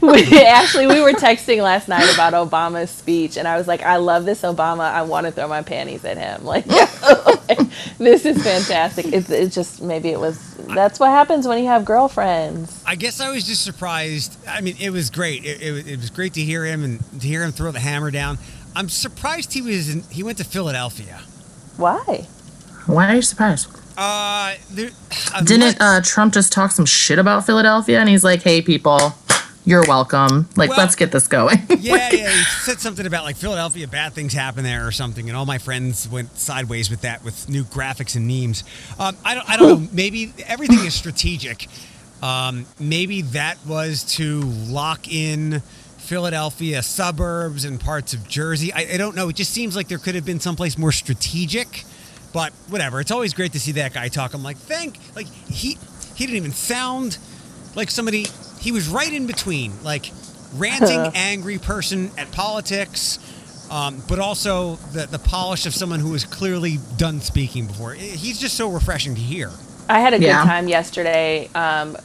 we, 0.32 0.42
actually, 0.42 0.86
we 0.86 1.00
were 1.00 1.12
texting 1.12 1.62
last 1.62 1.88
night 1.88 2.12
about 2.14 2.32
Obama's 2.32 2.90
speech, 2.90 3.36
and 3.36 3.46
I 3.46 3.56
was 3.56 3.68
like, 3.68 3.82
"I 3.82 3.96
love 3.96 4.24
this 4.24 4.42
Obama. 4.42 4.80
I 4.80 5.02
want 5.02 5.26
to 5.26 5.32
throw 5.32 5.46
my 5.48 5.62
panties 5.62 6.04
at 6.04 6.16
him. 6.16 6.44
Like, 7.50 7.58
this 7.98 8.24
is 8.26 8.40
fantastic. 8.42 9.06
It's, 9.06 9.28
it's 9.28 9.52
just 9.54 9.82
maybe 9.82 10.10
it 10.10 10.20
was. 10.20 10.54
That's 10.68 11.00
what 11.00 11.10
happens 11.10 11.48
when 11.48 11.58
you 11.58 11.66
have 11.66 11.84
girlfriends. 11.84 12.82
I 12.86 12.94
guess 12.94 13.20
I 13.20 13.30
was 13.30 13.44
just 13.44 13.64
surprised. 13.64 14.36
I 14.48 14.60
mean, 14.60 14.76
it 14.80 14.90
was 14.90 15.10
great. 15.10 15.44
It, 15.44 15.60
it, 15.60 15.72
was- 15.72 15.86
it 15.88 15.96
was 15.96 16.10
great 16.10 16.34
to 16.34 16.40
hear 16.42 16.64
him 16.64 16.84
and 16.84 17.20
to 17.20 17.26
hear 17.26 17.42
him 17.42 17.50
throw 17.50 17.72
the 17.72 17.80
hammer 17.80 18.10
down. 18.12 18.38
I'm 18.76 18.88
surprised 18.88 19.52
he 19.52 19.62
was 19.62 19.92
in, 19.92 20.02
he 20.04 20.22
went 20.22 20.38
to 20.38 20.44
Philadelphia. 20.44 21.22
Why? 21.76 22.26
Why 22.86 23.10
are 23.12 23.16
you 23.16 23.22
surprised? 23.22 23.68
Uh, 23.98 24.54
there, 24.70 24.90
uh, 25.34 25.42
Didn't 25.42 25.80
uh, 25.80 26.00
Trump 26.02 26.32
just 26.34 26.52
talk 26.52 26.70
some 26.70 26.86
shit 26.86 27.18
about 27.18 27.44
Philadelphia? 27.46 27.98
And 27.98 28.08
he's 28.08 28.22
like, 28.22 28.42
hey, 28.42 28.62
people, 28.62 29.12
You're 29.64 29.84
welcome. 29.86 30.48
Like, 30.56 30.70
Well- 30.70 30.78
let's 30.78 30.94
get 30.96 31.12
this 31.12 31.28
going. 31.28 31.58
yeah, 31.80 32.10
yeah. 32.12 32.30
He 32.30 32.42
said 32.62 32.80
something 32.80 33.06
about 33.06 33.24
like 33.24 33.36
Philadelphia, 33.36 33.86
bad 33.86 34.12
things 34.14 34.32
happen 34.32 34.64
there 34.64 34.86
or 34.86 34.92
something, 34.92 35.28
and 35.28 35.36
all 35.36 35.46
my 35.46 35.58
friends 35.58 36.08
went 36.08 36.36
sideways 36.38 36.88
with 36.90 37.02
that 37.02 37.22
with 37.24 37.48
new 37.48 37.64
graphics 37.64 38.16
and 38.16 38.26
memes. 38.26 38.64
Um, 38.98 39.16
I 39.24 39.34
don't, 39.34 39.50
I 39.50 39.56
don't 39.56 39.82
know. 39.82 39.88
Maybe 39.92 40.32
everything 40.46 40.84
is 40.86 40.94
strategic. 40.94 41.68
Um, 42.22 42.66
maybe 42.78 43.22
that 43.22 43.58
was 43.66 44.04
to 44.16 44.40
lock 44.40 45.12
in 45.12 45.60
Philadelphia 45.98 46.82
suburbs 46.82 47.64
and 47.64 47.78
parts 47.80 48.14
of 48.14 48.26
Jersey. 48.28 48.72
I, 48.72 48.94
I 48.94 48.96
don't 48.96 49.14
know. 49.14 49.28
It 49.28 49.36
just 49.36 49.52
seems 49.52 49.76
like 49.76 49.88
there 49.88 49.98
could 49.98 50.14
have 50.14 50.24
been 50.24 50.40
someplace 50.40 50.76
more 50.76 50.92
strategic. 50.92 51.84
But 52.32 52.52
whatever. 52.68 53.00
It's 53.00 53.10
always 53.10 53.34
great 53.34 53.52
to 53.54 53.60
see 53.60 53.72
that 53.72 53.92
guy 53.92 54.08
talk. 54.08 54.34
I'm 54.34 54.42
like, 54.42 54.56
thank. 54.56 54.98
Like 55.16 55.26
he 55.26 55.78
he 56.14 56.26
didn't 56.26 56.36
even 56.36 56.52
sound 56.52 57.18
like 57.74 57.90
somebody. 57.90 58.26
He 58.60 58.72
was 58.72 58.88
right 58.88 59.12
in 59.12 59.26
between, 59.26 59.72
like 59.82 60.10
ranting, 60.54 61.00
angry 61.14 61.58
person 61.58 62.10
at 62.18 62.30
politics, 62.32 63.18
um, 63.70 64.02
but 64.08 64.18
also 64.18 64.76
the 64.92 65.06
the 65.06 65.18
polish 65.18 65.66
of 65.66 65.74
someone 65.74 66.00
who 66.00 66.10
was 66.10 66.24
clearly 66.24 66.78
done 66.96 67.20
speaking 67.20 67.66
before. 67.66 67.94
He's 67.94 68.38
just 68.38 68.56
so 68.56 68.70
refreshing 68.70 69.14
to 69.14 69.20
hear. 69.20 69.50
I 69.88 70.00
had 70.00 70.14
a 70.14 70.18
good 70.18 70.26
Yeah. 70.26 70.44
time 70.44 70.68
yesterday 70.68 71.48
um, 71.54 71.96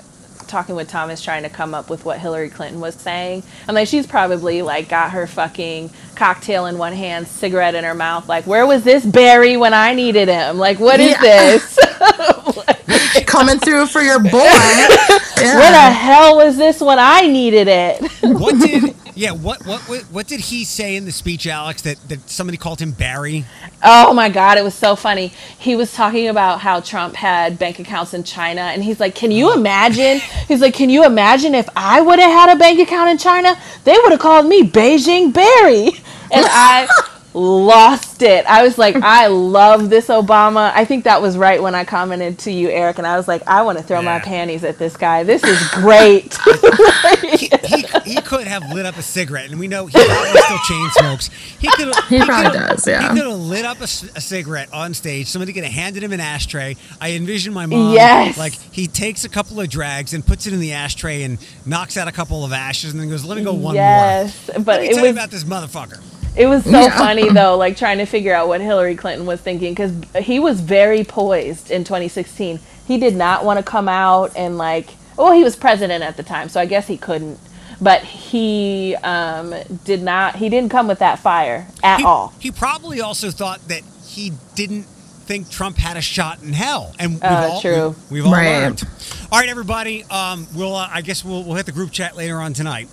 talking 0.48 0.76
with 0.76 0.88
Thomas 0.90 1.22
trying 1.24 1.44
to 1.44 1.50
come 1.50 1.74
up 1.76 1.90
with 1.90 2.06
what 2.06 2.20
Hillary 2.20 2.50
Clinton 2.50 2.80
was 2.80 2.96
saying. 2.96 3.44
I'm 3.68 3.76
like, 3.76 3.88
she's 3.88 4.08
probably 4.08 4.62
like 4.62 4.90
got 4.90 5.12
her 5.12 5.28
fucking 5.28 5.92
cocktail 6.16 6.66
in 6.68 6.78
one 6.78 6.94
hand, 6.94 7.28
cigarette 7.28 7.76
in 7.76 7.84
her 7.84 7.94
mouth. 7.96 8.28
Like, 8.30 8.46
where 8.48 8.66
was 8.66 8.84
this 8.84 9.06
Barry 9.06 9.58
when 9.58 9.74
I 9.74 9.94
needed 9.94 10.28
him? 10.30 10.58
Like, 10.58 10.80
what 10.80 11.00
is 11.00 11.12
Yeah. 11.12 11.22
this? 11.22 11.80
Coming 13.26 13.60
through 13.60 13.88
for 13.88 14.02
your 14.02 14.20
boy. 14.20 14.30
Where 14.30 15.72
the 15.72 15.92
hell 15.92 16.38
was 16.38 16.58
this 16.58 16.82
when 16.82 17.00
I 17.00 17.22
needed 17.22 17.68
it? 17.68 18.02
What 18.22 18.60
did 18.60 18.96
yeah? 19.16 19.32
What, 19.32 19.66
what 19.66 19.82
what 19.82 20.02
what 20.04 20.28
did 20.28 20.42
he 20.42 20.66
say 20.66 20.96
in 20.96 21.06
the 21.06 21.12
speech, 21.12 21.48
Alex? 21.48 21.82
That 21.84 21.98
that 22.10 22.30
somebody 22.30 22.58
called 22.58 22.80
him 22.80 22.92
Barry. 22.92 23.46
Oh 23.84 24.14
my 24.14 24.30
God, 24.30 24.58
it 24.58 24.64
was 24.64 24.74
so 24.74 24.96
funny. 24.96 25.28
He 25.58 25.76
was 25.76 25.94
talking 25.94 26.28
about 26.28 26.60
how 26.60 26.82
Trump 26.82 27.16
had 27.16 27.58
bank 27.58 27.80
accounts 27.80 28.14
in 28.14 28.24
China, 28.24 28.62
and 28.62 28.84
he's 28.84 29.00
like, 29.00 29.16
Can 29.16 29.32
you 29.32 29.52
oh. 29.52 29.54
imagine? 29.54 30.20
He's 30.48 30.62
like, 30.62 30.74
Can 30.74 30.90
you 30.90 31.06
imagine 31.06 31.56
if 31.56 31.70
I 31.76 32.02
would 32.02 32.20
have 32.20 32.32
had 32.32 32.56
a 32.56 32.60
bank 32.60 32.80
account 32.80 33.10
in 33.10 33.18
China? 33.18 33.58
They 33.86 33.98
would 33.98 34.12
have 34.12 34.20
called 34.20 34.48
me 34.48 34.64
Beijing 34.64 35.32
Barry. 35.32 35.88
And 36.32 36.46
I 36.50 36.88
lost 37.36 38.22
it. 38.22 38.46
I 38.46 38.64
was 38.64 38.78
like, 38.78 38.96
I 38.96 39.28
love 39.28 39.90
this 39.90 40.08
Obama. 40.08 40.72
I 40.74 40.86
think 40.86 41.04
that 41.04 41.22
was 41.22 41.38
right 41.38 41.62
when 41.62 41.76
I 41.76 41.84
commented 41.84 42.40
to 42.40 42.52
you, 42.52 42.70
Eric, 42.70 42.98
and 42.98 43.06
I 43.06 43.18
was 43.18 43.28
like, 43.28 43.46
I 43.48 43.62
want 43.64 43.78
to 43.78 43.84
throw 43.84 44.02
my 44.02 44.20
panties 44.20 44.64
at 44.64 44.78
this 44.80 44.96
guy. 44.96 45.24
This 45.24 45.44
is 45.44 45.62
great. 45.72 46.38
He, 47.66 47.84
he 48.06 48.22
could 48.22 48.48
have 48.48 48.72
lit 48.72 48.86
up 48.86 48.96
a 48.98 49.02
cigarette, 49.02 49.50
and 49.50 49.60
we 49.60 49.68
know 49.68 49.88
he 49.88 49.94
probably 49.94 50.40
still 50.42 50.58
chain 50.68 50.90
smokes. 50.94 51.28
He 51.60 51.68
could 51.68 51.94
He 52.08 52.20
probably 52.24 52.52
could've- 52.52 52.68
does, 52.70 52.88
yeah. 52.88 53.02
He 53.02 53.20
could 53.20 53.28
have 53.28 53.38
lit 53.40 53.66
up 53.66 53.82
a 53.82 53.88
cigarette 53.88 54.72
on 54.72 54.94
stage. 54.94 55.28
Somebody 55.28 55.52
could 55.54 55.64
have 55.64 55.74
handed 55.74 56.04
him 56.04 56.14
an 56.14 56.20
ashtray. 56.20 56.78
I 57.02 57.14
envision 57.14 57.54
my 57.54 57.66
mom 57.66 57.94
Yes. 57.94 58.38
like 58.38 58.54
he 58.72 58.88
takes 58.88 59.26
a 59.26 59.30
couple 59.30 59.60
of 59.60 59.70
drags 59.70 60.14
and 60.14 60.26
puts 60.26 60.46
it 60.48 60.54
in 60.54 60.60
the 60.60 60.74
ashtray 60.74 61.24
and 61.24 61.38
knocks 61.66 61.98
out 61.98 62.08
a 62.08 62.12
couple 62.12 62.46
of 62.46 62.54
ashes, 62.54 62.92
and 62.94 63.02
then 63.02 63.10
goes, 63.10 63.26
"Let 63.26 63.38
me 63.38 63.44
go 63.44 63.54
one 63.54 63.76
yes, 63.76 64.48
more." 64.50 64.60
but 64.64 64.68
Let 64.80 64.82
me 64.82 64.88
it 64.88 64.94
tell 64.94 65.02
was 65.04 65.10
you 65.10 65.14
about 65.16 65.32
this 65.32 65.44
motherfucker. 65.44 66.00
It 66.38 66.48
was 66.48 66.64
so 66.64 66.72
Yeah. 66.72 66.98
funny 66.98 67.30
though, 67.30 67.58
like 67.58 67.78
trying 67.78 67.98
to 68.00 68.06
figure 68.06 68.34
out 68.34 68.48
what 68.48 68.62
Hillary 68.62 68.96
Clinton 68.96 69.26
was 69.26 69.40
thinking 69.40 69.74
because 69.74 69.94
he 70.24 70.40
was 70.40 70.60
very 70.62 71.04
poised 71.04 71.72
in 71.72 71.84
2016. 71.84 72.60
He 72.88 72.98
did 72.98 73.16
not 73.16 73.46
want 73.46 73.58
to 73.58 73.64
come 73.64 73.88
out 73.88 74.32
and 74.36 74.58
like, 74.58 74.90
well, 75.18 75.32
he 75.32 75.44
was 75.44 75.56
president 75.56 76.04
at 76.04 76.18
the 76.18 76.24
time, 76.24 76.50
so 76.50 76.60
I 76.60 76.66
guess 76.66 76.88
he 76.88 76.98
couldn't. 76.98 77.40
But 77.82 78.04
he 78.04 78.96
um, 79.04 79.54
did 79.84 80.02
not. 80.02 80.36
He 80.38 80.50
didn't 80.50 80.70
come 80.70 80.88
with 80.88 81.00
that 81.00 81.20
fire 81.20 81.68
at 81.84 82.00
He, 82.00 82.06
all. 82.06 82.34
he 82.40 82.52
probably 82.52 83.02
also 83.02 83.32
thought 83.32 83.66
that 83.68 83.82
he 84.06 84.32
didn't 84.56 84.84
think 84.84 85.50
Trump 85.50 85.78
had 85.78 85.98
a 85.98 86.02
shot 86.02 86.42
in 86.44 86.54
hell, 86.54 86.94
and 87.00 87.14
we've 87.14 87.24
Uh, 87.24 87.50
all 87.52 87.62
true. 87.62 87.96
We, 88.10 88.20
have 88.20 88.28
all 88.28 88.34
Right. 88.34 88.62
learned. 88.62 88.84
All 89.32 89.40
right, 89.40 89.50
everybody. 89.50 90.04
Um, 90.06 90.48
we'll 90.56 90.76
uh, 90.76 90.88
I 90.92 91.02
guess 91.02 91.26
we'll 91.26 91.44
we'll 91.44 91.56
hit 91.56 91.66
the 91.66 91.72
group 91.72 91.92
chat 91.92 92.16
later 92.16 92.40
on 92.40 92.54
tonight. 92.54 92.88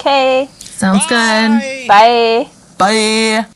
Okay, 0.00 0.48
Sounds 0.58 1.06
good. 1.06 1.88
Bye. 1.88 2.48
Bye. 2.78 2.86
Bye. 3.38 3.55